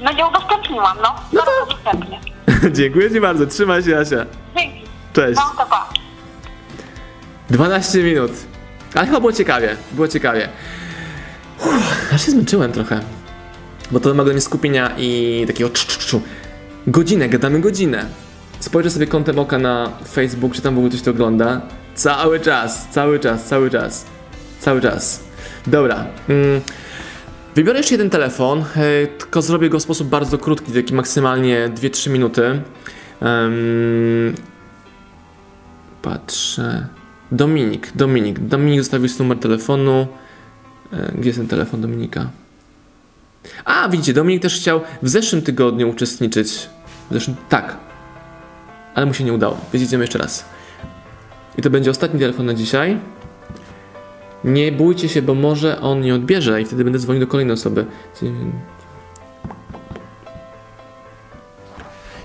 No 0.00 0.12
nie 0.12 0.26
udostępniłam, 0.26 0.96
no. 1.02 1.14
No 1.32 1.42
to- 1.42 1.50
udostępnię. 1.66 2.20
Dziękuję 2.78 3.10
ci 3.10 3.20
bardzo, 3.20 3.46
trzymaj 3.46 3.82
się 3.82 3.98
Asia. 3.98 4.26
Dzięki. 4.56 4.82
Cześć. 5.12 5.36
No 5.36 5.64
to 5.64 5.70
pa. 5.70 5.88
12 7.50 7.98
minut. 8.02 8.32
Ale 8.94 9.06
chyba 9.06 9.20
było 9.20 9.32
ciekawie, 9.32 9.76
było 9.92 10.08
ciekawie. 10.08 10.48
Uff, 11.66 12.12
aż 12.14 12.24
się 12.26 12.30
zmęczyłem 12.32 12.72
trochę. 12.72 13.00
Bo 13.90 14.00
to 14.00 14.08
wymaga 14.08 14.32
mnie 14.32 14.40
skupienia 14.40 14.90
i 14.98 15.44
takiego 15.46 15.70
czu, 15.70 15.86
czu, 15.86 15.98
czu. 16.00 16.22
Godzinę, 16.86 17.28
gadamy 17.28 17.60
godzinę. 17.60 18.06
Spojrzę 18.60 18.90
sobie 18.90 19.06
kątem 19.06 19.38
oka 19.38 19.58
na 19.58 19.92
Facebook, 20.12 20.54
czy 20.54 20.62
tam 20.62 20.74
w 20.74 20.78
ogóle 20.78 20.90
ktoś 20.90 21.02
to 21.02 21.10
ogląda. 21.10 21.60
Cały 21.94 22.40
czas, 22.40 22.88
cały 22.90 23.18
czas, 23.18 23.44
cały 23.44 23.70
czas. 23.70 24.06
Cały 24.60 24.80
czas. 24.80 25.24
Dobra. 25.66 26.06
Mm. 26.28 26.60
Wybiorę 27.54 27.78
jeszcze 27.78 27.94
jeden 27.94 28.10
telefon, 28.10 28.64
e, 28.76 29.06
tylko 29.06 29.42
zrobię 29.42 29.68
go 29.68 29.78
w 29.78 29.82
sposób 29.82 30.08
bardzo 30.08 30.38
krótki, 30.38 30.72
taki 30.72 30.94
maksymalnie 30.94 31.70
2-3 31.74 32.10
minuty. 32.10 32.62
Um, 33.20 34.34
patrzę. 36.02 36.86
Dominik, 37.32 37.92
Dominik. 37.94 38.38
Dominik 38.38 38.80
zostawił 38.80 39.08
numer 39.18 39.38
telefonu. 39.38 40.06
E, 40.92 41.12
gdzie 41.18 41.28
jest 41.28 41.38
ten 41.38 41.48
telefon 41.48 41.80
Dominika? 41.80 42.30
A, 43.64 43.88
widzicie, 43.88 44.12
Dominik 44.12 44.42
też 44.42 44.56
chciał 44.56 44.80
w 45.02 45.08
zeszłym 45.08 45.42
tygodniu 45.42 45.90
uczestniczyć. 45.90 46.68
W 47.10 47.12
zeszłym, 47.12 47.36
tak. 47.48 47.76
Ale 48.94 49.06
mu 49.06 49.14
się 49.14 49.24
nie 49.24 49.32
udało. 49.32 49.58
Widzicie 49.72 49.98
jeszcze 49.98 50.18
raz. 50.18 50.44
I 51.58 51.62
to 51.62 51.70
będzie 51.70 51.90
ostatni 51.90 52.20
telefon 52.20 52.46
na 52.46 52.54
dzisiaj. 52.54 52.98
Nie 54.44 54.72
bójcie 54.72 55.08
się, 55.08 55.22
bo 55.22 55.34
może 55.34 55.80
on 55.80 56.00
nie 56.00 56.14
odbierze 56.14 56.62
i 56.62 56.64
wtedy 56.64 56.84
będę 56.84 56.98
dzwonił 56.98 57.20
do 57.20 57.26
kolejnej 57.26 57.54
osoby. 57.54 57.86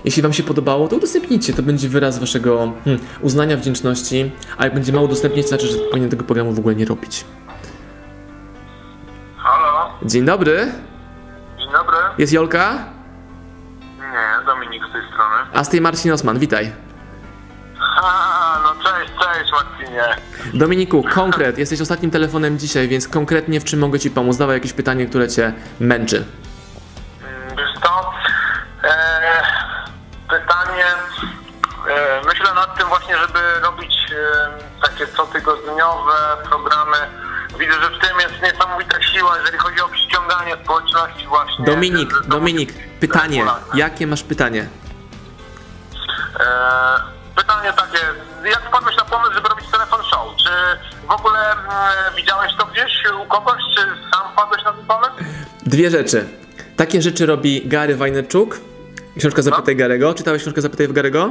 Jeśli 0.04 0.22
Wam 0.22 0.32
się 0.32 0.42
podobało, 0.42 0.88
to 0.88 0.96
udostępnijcie. 0.96 1.52
To 1.52 1.62
będzie 1.62 1.88
wyraz 1.88 2.18
Waszego 2.18 2.72
hmm, 2.84 3.04
uznania, 3.20 3.56
wdzięczności. 3.56 4.30
A 4.58 4.64
jak 4.64 4.74
będzie 4.74 4.92
mało 4.92 5.04
udostępnić, 5.04 5.42
to 5.42 5.48
znaczy, 5.48 5.66
że 5.66 5.78
powinien 5.78 6.10
tego 6.10 6.24
programu 6.24 6.52
w 6.52 6.58
ogóle 6.58 6.74
nie 6.74 6.84
robić. 6.84 7.24
Halo, 9.36 9.90
Dzień 10.04 10.24
dobry. 10.24 10.72
Dzień 11.70 11.78
dobry. 11.78 11.96
Jest 12.18 12.32
Jolka? 12.32 12.74
Nie, 13.98 14.46
Dominik 14.46 14.82
z 14.90 14.92
tej 14.92 15.02
strony. 15.02 15.36
A 15.54 15.64
z 15.64 15.68
tej 15.68 15.80
Marcin 15.80 16.12
Osman. 16.12 16.38
Witaj. 16.38 16.72
A, 18.02 18.58
no 18.62 18.74
cześć, 18.82 19.12
cześć 19.20 19.52
Marcinie. 19.52 20.04
Dominiku, 20.54 21.04
konkret. 21.14 21.58
Jesteś 21.58 21.80
ostatnim 21.80 22.10
telefonem 22.10 22.58
dzisiaj, 22.58 22.88
więc 22.88 23.08
konkretnie 23.08 23.60
w 23.60 23.64
czym 23.64 23.80
mogę 23.80 23.98
Ci 23.98 24.10
pomóc? 24.10 24.36
Dawaj 24.36 24.56
jakieś 24.56 24.72
pytanie, 24.72 25.06
które 25.06 25.28
Cię 25.28 25.52
męczy. 25.80 26.24
Mm, 27.22 27.56
Wiesz 27.56 27.70
e, 28.84 29.42
pytanie, 30.28 30.84
e, 31.88 32.20
myślę 32.26 32.54
nad 32.54 32.78
tym 32.78 32.88
właśnie, 32.88 33.18
żeby 33.18 33.38
robić 33.62 33.94
e, 34.12 34.82
takie 34.82 35.06
cotygodniowe 35.06 36.36
programy. 36.48 36.96
Widzę, 37.58 37.72
że 37.72 37.90
w 37.90 37.98
tym 37.98 38.20
jest 38.20 38.42
niesamowita 38.42 39.02
siła, 39.02 39.38
jeżeli 39.38 39.58
chodzi 39.58 39.80
o 39.80 39.88
przyciąganie 39.88 40.56
społeczności 40.64 41.26
właśnie. 41.26 41.64
Dominik, 41.64 42.12
z- 42.14 42.26
Dominik, 42.28 42.72
pytanie. 43.00 43.44
Jakie 43.74 44.06
masz 44.06 44.22
pytanie? 44.22 44.68
E, 46.40 46.46
pytanie 47.36 47.72
takie, 47.72 47.98
jak 48.50 48.62
wpadłeś 48.68 48.96
na 48.96 49.04
pomysł, 49.04 49.32
żeby 49.34 49.48
robić 49.48 49.70
telefon 49.70 50.00
show? 50.02 50.36
Czy 50.36 50.50
w 51.08 51.10
ogóle 51.10 51.52
mm, 51.52 51.68
widziałeś 52.16 52.52
to 52.58 52.66
gdzieś 52.66 53.02
u 53.22 53.26
kogoś, 53.26 53.62
czy 53.76 53.80
sam 54.10 54.32
wpadłeś 54.32 54.64
na 54.64 54.72
ten 54.72 54.86
pomysł? 54.86 55.12
Dwie 55.66 55.90
rzeczy. 55.90 56.28
Takie 56.76 57.02
rzeczy 57.02 57.26
robi 57.26 57.68
Gary 57.68 57.96
Wajnerczuk. 57.96 58.56
Książka 59.18 59.42
Zapytaj 59.42 59.76
Garego. 59.76 60.14
Czytałeś 60.14 60.42
książkę 60.42 60.60
Zapytaj 60.60 60.88
w 60.88 60.92
Garego? 60.92 61.30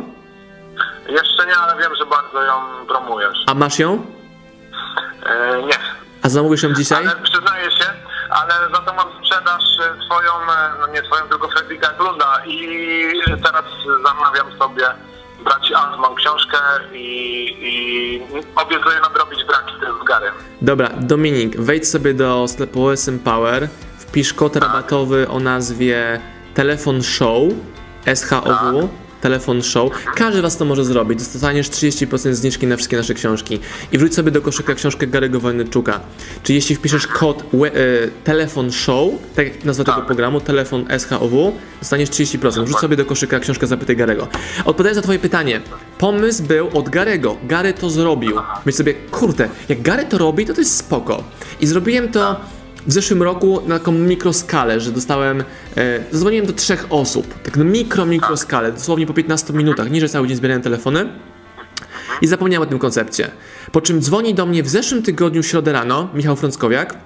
Jeszcze 1.10 1.46
nie, 1.46 1.56
ale 1.58 1.82
wiem, 1.82 1.96
że 1.96 2.06
bardzo 2.06 2.44
ją 2.44 2.54
promujesz. 2.88 3.38
A 3.48 3.54
masz 3.54 3.80
ją? 3.80 4.06
E, 5.26 5.62
nie. 5.64 5.74
A 6.22 6.30
zamówisz 6.30 6.64
ją 6.64 6.74
dzisiaj? 6.74 7.08
Ale 7.08 7.16
przyznaję 7.16 7.72
się, 7.72 7.86
ale 8.30 8.54
za 8.76 8.82
to 8.82 8.94
mam 8.94 9.08
sprzedaż 9.20 9.64
e, 9.80 10.06
twoją, 10.06 10.32
e, 10.32 10.74
no 10.80 10.88
nie 10.88 11.02
twoją, 11.02 11.30
tylko 11.30 11.50
Fredrika 11.50 11.94
Glunda 11.94 12.42
i 12.46 12.68
teraz 13.44 13.66
zamawiam 14.04 14.60
sobie 14.60 14.86
braci 15.44 15.74
Altman 15.74 16.16
książkę 16.16 16.58
i, 16.94 16.98
i 17.60 18.22
obiecuję 18.56 19.00
nadrobić 19.02 19.44
braki 19.44 19.74
z 20.02 20.08
Garym. 20.08 20.34
Dobra, 20.62 20.90
Dominik, 20.98 21.62
wejdź 21.62 21.90
sobie 21.90 22.14
do 22.14 22.48
sklepu 22.48 22.88
OSM 22.88 23.20
Power, 23.20 23.68
wpisz 23.98 24.34
kod 24.34 24.56
rabatowy 24.56 25.28
o 25.30 25.40
nazwie 25.40 26.22
Telefon 26.54 27.04
Show, 27.04 27.44
SHOW, 28.16 28.90
Telefon 29.22 29.64
Show. 29.64 29.92
Każdy 30.16 30.42
was 30.42 30.58
to 30.58 30.66
może 30.66 30.86
zrobić. 30.86 31.20
Dostaniesz 31.20 31.70
30% 31.70 32.34
zniżki 32.34 32.68
na 32.68 32.76
wszystkie 32.76 32.98
nasze 32.98 33.14
książki. 33.14 33.60
I 33.92 33.98
wróć 33.98 34.16
sobie 34.16 34.32
do 34.32 34.42
koszyka 34.42 34.76
książkę 34.76 35.08
Gary'ego 35.08 35.38
Wojnarczuka. 35.38 36.00
Czyli 36.44 36.56
jeśli 36.56 36.76
wpiszesz 36.76 37.08
kod 37.08 37.44
we, 37.54 37.68
e, 37.68 37.72
Telefon 38.24 38.72
Show, 38.72 39.14
tak 39.36 39.48
jak 39.48 39.66
nazwa 39.66 39.84
tego 39.84 40.02
programu, 40.02 40.42
Telefon 40.42 40.86
SHOW, 41.00 41.54
dostaniesz 41.80 42.10
30%. 42.10 42.66
Wrzuć 42.66 42.78
sobie 42.78 42.98
do 42.98 43.06
koszyka 43.06 43.40
książkę 43.40 43.68
Zapytaj 43.68 43.96
Garego. 43.96 44.28
Odpowiadając 44.66 44.96
na 44.96 45.02
twoje 45.02 45.20
pytanie, 45.20 45.62
pomysł 45.98 46.44
był 46.44 46.70
od 46.74 46.90
Garego. 46.90 47.38
Gary 47.44 47.74
to 47.74 47.90
zrobił. 47.90 48.36
Myślę 48.66 48.78
sobie, 48.78 48.94
kurde, 48.94 49.50
jak 49.70 49.82
Gary 49.82 50.06
to 50.06 50.18
robi, 50.18 50.46
to 50.46 50.54
to 50.54 50.62
jest 50.62 50.78
spoko. 50.78 51.24
I 51.62 51.68
zrobiłem 51.68 52.12
to 52.12 52.36
w 52.90 52.94
zeszłym 52.94 53.24
roku 53.24 53.62
na 53.68 53.80
taką 53.80 53.92
mikroskalę, 53.92 54.80
że 54.80 54.92
dostałem, 54.92 55.44
e, 55.78 56.00
zadzwoniłem 56.12 56.46
do 56.46 56.54
trzech 56.54 56.86
osób, 56.90 57.42
tak 57.44 57.58
na 57.58 57.64
mikro, 57.64 58.06
mikroskalę, 58.06 58.72
dosłownie 58.72 59.08
po 59.08 59.14
15 59.14 59.54
minutach, 59.54 59.92
nie 59.92 60.02
że 60.02 60.10
cały 60.10 60.28
dzień 60.28 60.38
zbierałem 60.38 60.62
telefony 60.62 61.10
i 62.22 62.28
zapomniałem 62.28 62.68
o 62.68 62.70
tym 62.70 62.80
koncepcie. 62.80 63.32
Po 63.72 63.82
czym 63.82 64.02
dzwoni 64.02 64.34
do 64.34 64.46
mnie 64.46 64.64
w 64.64 64.70
zeszłym 64.70 65.04
tygodniu, 65.04 65.44
w 65.44 65.48
środę 65.48 65.72
rano, 65.72 66.10
Michał 66.14 66.36
Frąckowiak 66.36 66.98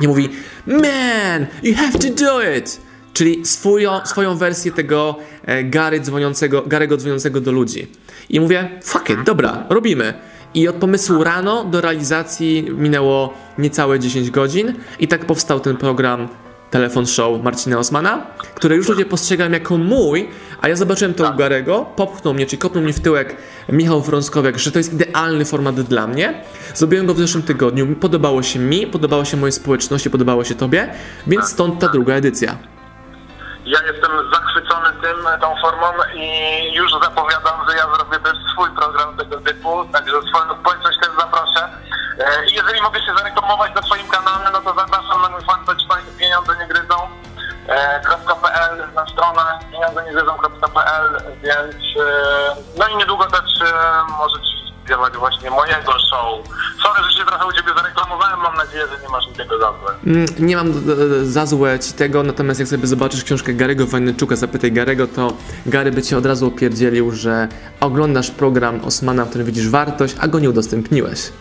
i 0.00 0.08
mówi 0.08 0.28
Man, 0.66 1.46
you 1.62 1.74
have 1.74 1.92
to 1.92 2.24
do 2.24 2.42
it! 2.56 2.80
Czyli 3.12 3.46
swoją, 3.46 4.06
swoją 4.06 4.36
wersję 4.36 4.72
tego 4.72 5.16
e, 5.44 5.64
Gary 5.64 6.00
dzwoniącego, 6.00 6.62
Garego 6.66 6.96
dzwoniącego 6.96 7.40
do 7.40 7.52
ludzi. 7.52 7.86
I 8.28 8.40
mówię, 8.40 8.80
fuck 8.82 9.10
it, 9.10 9.22
dobra, 9.22 9.66
robimy. 9.68 10.14
I 10.54 10.68
od 10.68 10.76
pomysłu 10.76 11.24
rano 11.24 11.64
do 11.64 11.80
realizacji 11.80 12.66
minęło 12.78 13.34
niecałe 13.58 14.00
10 14.00 14.30
godzin 14.30 14.74
i 14.98 15.08
tak 15.08 15.26
powstał 15.26 15.60
ten 15.60 15.76
program 15.76 16.28
Telefon 16.72 17.06
Show 17.06 17.42
Marcina 17.42 17.78
Osmana, 17.78 18.26
który 18.54 18.76
już 18.76 18.88
ludzie 18.88 19.04
postrzegają 19.04 19.50
jako 19.50 19.78
mój, 19.78 20.30
a 20.60 20.68
ja 20.68 20.76
zobaczyłem 20.76 21.14
to 21.14 21.30
u 21.30 21.36
Garego, 21.36 21.86
popchnął 21.96 22.34
mnie, 22.34 22.46
czyli 22.46 22.58
kopnął 22.58 22.84
mnie 22.84 22.92
w 22.92 23.00
tyłek 23.00 23.36
Michał 23.68 24.02
Frąckowiak, 24.02 24.58
że 24.58 24.72
to 24.72 24.78
jest 24.78 24.92
idealny 24.92 25.44
format 25.44 25.80
dla 25.80 26.06
mnie. 26.06 26.44
Zrobiłem 26.74 27.06
go 27.06 27.14
w 27.14 27.18
zeszłym 27.18 27.42
tygodniu, 27.42 27.96
podobało 27.96 28.42
się 28.42 28.58
mi, 28.58 28.86
podobało 28.86 29.24
się 29.24 29.36
mojej 29.36 29.52
społeczności, 29.52 30.10
podobało 30.10 30.44
się 30.44 30.54
tobie, 30.54 30.94
więc 31.26 31.48
stąd 31.48 31.80
ta 31.80 31.88
druga 31.88 32.14
edycja. 32.14 32.56
Ja 33.64 33.78
jestem 33.92 34.10
zachwycony 34.32 34.88
tym, 35.02 35.40
tą 35.40 35.54
formą 35.62 35.86
i 36.14 36.74
już 36.74 36.92
zapowiadam, 36.92 37.54
że 37.68 37.76
ja 37.76 37.86
zrobię 37.94 38.18
też 38.24 38.36
swój 38.52 38.70
program 38.76 39.16
tego 39.16 39.36
typu, 39.40 39.84
także 39.92 40.12
swoją 40.12 40.60
społeczność 40.60 40.98
też 41.00 41.10
zaproszę. 41.18 41.68
E, 42.18 42.44
jeżeli 42.44 42.82
mogę 42.82 43.00
się 43.00 43.12
zareklamować 43.18 43.74
na 43.74 43.82
swoim 43.82 44.08
kanale, 44.08 44.50
no 44.52 44.60
to 44.60 44.74
zapraszam 44.80 45.22
na 45.22 45.28
mój 45.28 45.40
fanpage 45.44 45.86
Fajne 45.88 46.10
Pieniądze 46.18 46.52
Nie 46.60 46.66
Gryzą 46.66 46.94
e, 47.68 48.00
.pl 48.42 48.92
na 48.94 49.06
stronę 49.06 49.42
pieniądze 49.72 50.04
nie 50.04 50.12
gryzą.pl, 50.12 51.22
więc 51.42 51.74
e, 51.74 52.56
no 52.78 52.88
i 52.88 52.96
niedługo 52.96 53.24
też 53.24 53.60
e, 53.62 53.72
możecie 54.18 54.52
śpiewać 54.84 55.12
właśnie 55.16 55.50
mojego 55.50 55.92
show. 55.92 56.46
Sorry, 56.82 57.04
że 57.10 57.18
się 57.18 57.24
trochę 57.26 57.46
u 57.46 57.52
Ciebie 57.52 57.72
zareklamowałem, 57.76 58.40
mam 58.40 58.56
nadzieję, 58.56 58.84
że 58.88 59.02
nie 59.02 59.08
masz 59.08 59.26
niczego 59.26 59.58
za 59.58 59.72
złe. 59.80 59.94
Mm, 60.06 60.26
Nie 60.38 60.56
mam 60.56 60.68
e, 60.70 60.72
za 61.24 61.46
złe 61.46 61.78
ci 61.78 61.92
tego, 61.92 62.22
natomiast 62.22 62.60
jak 62.60 62.68
sobie 62.68 62.86
zobaczysz 62.86 63.24
książkę 63.24 63.54
Garego 63.54 63.86
Wajneczuka, 63.86 64.36
zapytaj 64.36 64.72
Garego, 64.72 65.06
to 65.06 65.32
Gary 65.66 65.90
by 65.92 66.02
cię 66.02 66.18
od 66.18 66.26
razu 66.26 66.46
opierdzielił, 66.46 67.10
że 67.12 67.48
oglądasz 67.80 68.30
program 68.30 68.84
Osmana, 68.84 69.24
w 69.24 69.28
którym 69.28 69.46
widzisz 69.46 69.68
wartość, 69.68 70.14
a 70.20 70.28
go 70.28 70.38
nie 70.38 70.50
udostępniłeś. 70.50 71.32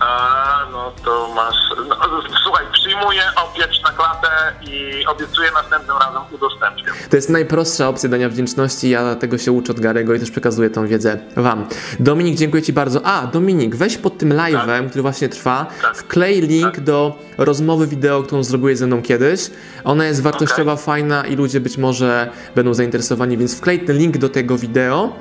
A, 0.00 0.66
no 0.72 0.92
to 1.04 1.28
masz. 1.34 1.54
No, 1.88 1.96
słuchaj, 2.44 2.66
przyjmuję 2.72 3.22
opiecz 3.36 3.82
na 3.82 3.90
klatę 3.90 4.28
i 4.62 5.04
obiecuję 5.06 5.50
następnym 5.54 5.96
razem 5.96 6.22
udostępnię. 6.30 6.84
To 7.10 7.16
jest 7.16 7.30
najprostsza 7.30 7.88
opcja 7.88 8.08
dania 8.08 8.28
wdzięczności, 8.28 8.90
ja 8.90 9.14
tego 9.14 9.38
się 9.38 9.52
uczę 9.52 9.72
od 9.72 9.80
Garego 9.80 10.14
i 10.14 10.20
też 10.20 10.30
przekazuję 10.30 10.70
tą 10.70 10.86
wiedzę 10.86 11.18
wam. 11.36 11.66
Dominik, 12.00 12.38
dziękuję 12.38 12.62
ci 12.62 12.72
bardzo. 12.72 13.00
A, 13.06 13.26
Dominik, 13.26 13.76
weź 13.76 13.98
pod 13.98 14.18
tym 14.18 14.30
live'em, 14.30 14.88
który 14.88 15.02
właśnie 15.02 15.28
trwa, 15.28 15.66
wklej 15.94 16.40
link 16.40 16.80
do 16.80 17.18
rozmowy 17.38 17.86
wideo, 17.86 18.22
którą 18.22 18.42
zrobiłeś 18.42 18.78
ze 18.78 18.86
mną 18.86 19.02
kiedyś. 19.02 19.50
Ona 19.84 20.04
jest 20.04 20.22
wartościowa, 20.22 20.76
fajna 20.76 21.26
i 21.26 21.36
ludzie 21.36 21.60
być 21.60 21.78
może 21.78 22.30
będą 22.54 22.74
zainteresowani, 22.74 23.38
więc 23.38 23.58
wklej 23.58 23.80
ten 23.80 23.96
link 23.96 24.18
do 24.18 24.28
tego 24.28 24.58
wideo 24.58 25.12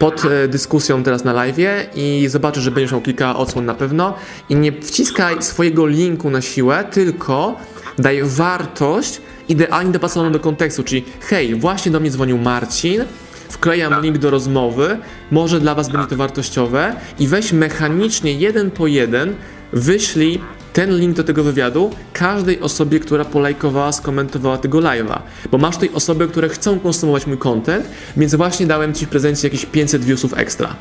pod 0.00 0.24
e, 0.24 0.48
dyskusją 0.48 1.02
teraz 1.02 1.24
na 1.24 1.32
live 1.32 1.56
i 1.94 2.26
zobaczysz, 2.28 2.62
że 2.62 2.70
będziesz 2.70 2.92
miał 2.92 3.00
kilka 3.00 3.36
odsłon 3.36 3.64
na 3.64 3.74
pewno. 3.74 4.14
I 4.48 4.56
nie 4.56 4.72
wciskaj 4.72 5.42
swojego 5.42 5.86
linku 5.86 6.30
na 6.30 6.40
siłę, 6.40 6.84
tylko 6.90 7.56
daj 7.98 8.22
wartość 8.24 9.20
idealnie 9.48 9.92
dopasowaną 9.92 10.32
do 10.32 10.40
kontekstu, 10.40 10.84
czyli 10.84 11.04
hej, 11.20 11.54
właśnie 11.54 11.92
do 11.92 12.00
mnie 12.00 12.10
dzwonił 12.10 12.38
Marcin, 12.38 13.04
wklejam 13.48 14.02
link 14.02 14.18
do 14.18 14.30
rozmowy, 14.30 14.98
może 15.30 15.60
dla 15.60 15.74
Was 15.74 15.88
będzie 15.88 16.06
to 16.06 16.16
wartościowe 16.16 16.96
i 17.18 17.28
weź 17.28 17.52
mechanicznie 17.52 18.32
jeden 18.32 18.70
po 18.70 18.86
jeden 18.86 19.34
wyślij 19.72 20.40
ten 20.72 20.98
link 20.98 21.16
do 21.16 21.24
tego 21.24 21.44
wywiadu 21.44 21.90
każdej 22.12 22.60
osobie, 22.60 23.00
która 23.00 23.24
polajkowała, 23.24 23.92
skomentowała 23.92 24.58
tego 24.58 24.78
live'a. 24.78 25.18
Bo 25.50 25.58
masz 25.58 25.74
tutaj 25.74 25.90
osoby, 25.94 26.28
które 26.28 26.48
chcą 26.48 26.80
konsumować 26.80 27.26
mój 27.26 27.38
content, 27.38 27.86
więc 28.16 28.34
właśnie 28.34 28.66
dałem 28.66 28.94
Ci 28.94 29.06
w 29.06 29.08
prezencie 29.08 29.48
jakieś 29.48 29.66
500 29.66 30.04
viewsów 30.04 30.38
ekstra. 30.38 30.74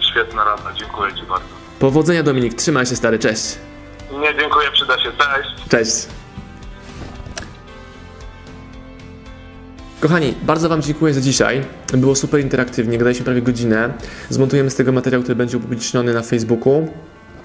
Świetna 0.00 0.44
rada, 0.44 0.72
dziękuję 0.78 1.14
Ci 1.14 1.22
bardzo. 1.22 1.46
Powodzenia 1.78 2.22
Dominik, 2.22 2.54
trzymaj 2.54 2.86
się 2.86 2.96
stary, 2.96 3.18
cześć. 3.18 3.58
Nie, 4.12 4.40
dziękuję, 4.40 4.70
przyda 4.72 4.98
się. 4.98 5.10
Cześć. 5.18 5.68
Cześć. 5.68 6.06
Kochani, 10.00 10.34
bardzo 10.42 10.68
Wam 10.68 10.82
dziękuję 10.82 11.14
za 11.14 11.20
dzisiaj. 11.20 11.64
Było 11.92 12.14
super 12.14 12.40
interaktywnie, 12.40 12.98
gadaliśmy 12.98 13.24
prawie 13.24 13.42
godzinę. 13.42 13.92
Zmontujemy 14.30 14.70
z 14.70 14.74
tego 14.74 14.92
materiał, 14.92 15.22
który 15.22 15.36
będzie 15.36 15.56
upubliczniony 15.56 16.14
na 16.14 16.22
Facebooku. 16.22 16.88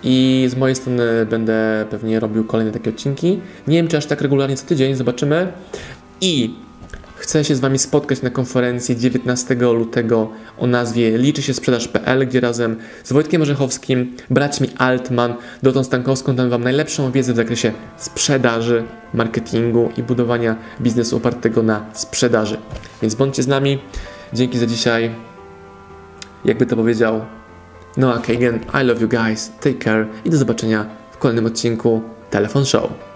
I 0.03 0.47
z 0.49 0.55
mojej 0.55 0.75
strony 0.75 1.25
będę 1.29 1.85
pewnie 1.89 2.19
robił 2.19 2.43
kolejne 2.43 2.71
takie 2.71 2.89
odcinki. 2.89 3.39
Nie 3.67 3.77
wiem, 3.77 3.87
czy 3.87 3.97
aż 3.97 4.05
tak 4.05 4.21
regularnie 4.21 4.57
co 4.57 4.65
tydzień, 4.65 4.95
zobaczymy. 4.95 5.51
I 6.21 6.53
Chcę 7.19 7.45
się 7.45 7.55
z 7.55 7.59
Wami 7.59 7.79
spotkać 7.79 8.21
na 8.21 8.29
konferencji 8.29 8.97
19 8.97 9.55
lutego 9.55 10.29
o 10.57 10.67
nazwie 10.67 11.17
Liczy 11.17 11.41
się 11.41 11.53
sprzedaż.pl, 11.53 12.27
gdzie 12.27 12.39
razem 12.39 12.75
z 13.03 13.13
Wojtkiem 13.13 13.41
Orzechowskim, 13.41 14.15
braćmi 14.29 14.69
Altman, 14.77 15.33
Dotą 15.63 15.83
Stankowską 15.83 16.35
dam 16.35 16.49
Wam 16.49 16.63
najlepszą 16.63 17.11
wiedzę 17.11 17.33
w 17.33 17.35
zakresie 17.35 17.71
sprzedaży, 17.97 18.83
marketingu 19.13 19.89
i 19.97 20.03
budowania 20.03 20.55
biznesu 20.81 21.17
opartego 21.17 21.63
na 21.63 21.85
sprzedaży. 21.93 22.57
Więc 23.01 23.15
bądźcie 23.15 23.43
z 23.43 23.47
nami. 23.47 23.79
Dzięki 24.33 24.59
za 24.59 24.65
dzisiaj. 24.65 25.11
Jakby 26.45 26.65
to 26.65 26.75
powiedział 26.75 27.21
Noah 27.99 28.21
Kagan, 28.21 28.63
I 28.71 28.81
love 28.81 29.01
you 29.01 29.09
guys, 29.09 29.51
take 29.59 29.79
care 29.79 30.07
i 30.25 30.29
do 30.29 30.37
zobaczenia 30.37 30.85
w 31.11 31.17
kolejnym 31.17 31.45
odcinku 31.45 32.01
Telefon 32.29 32.65
Show. 32.65 33.08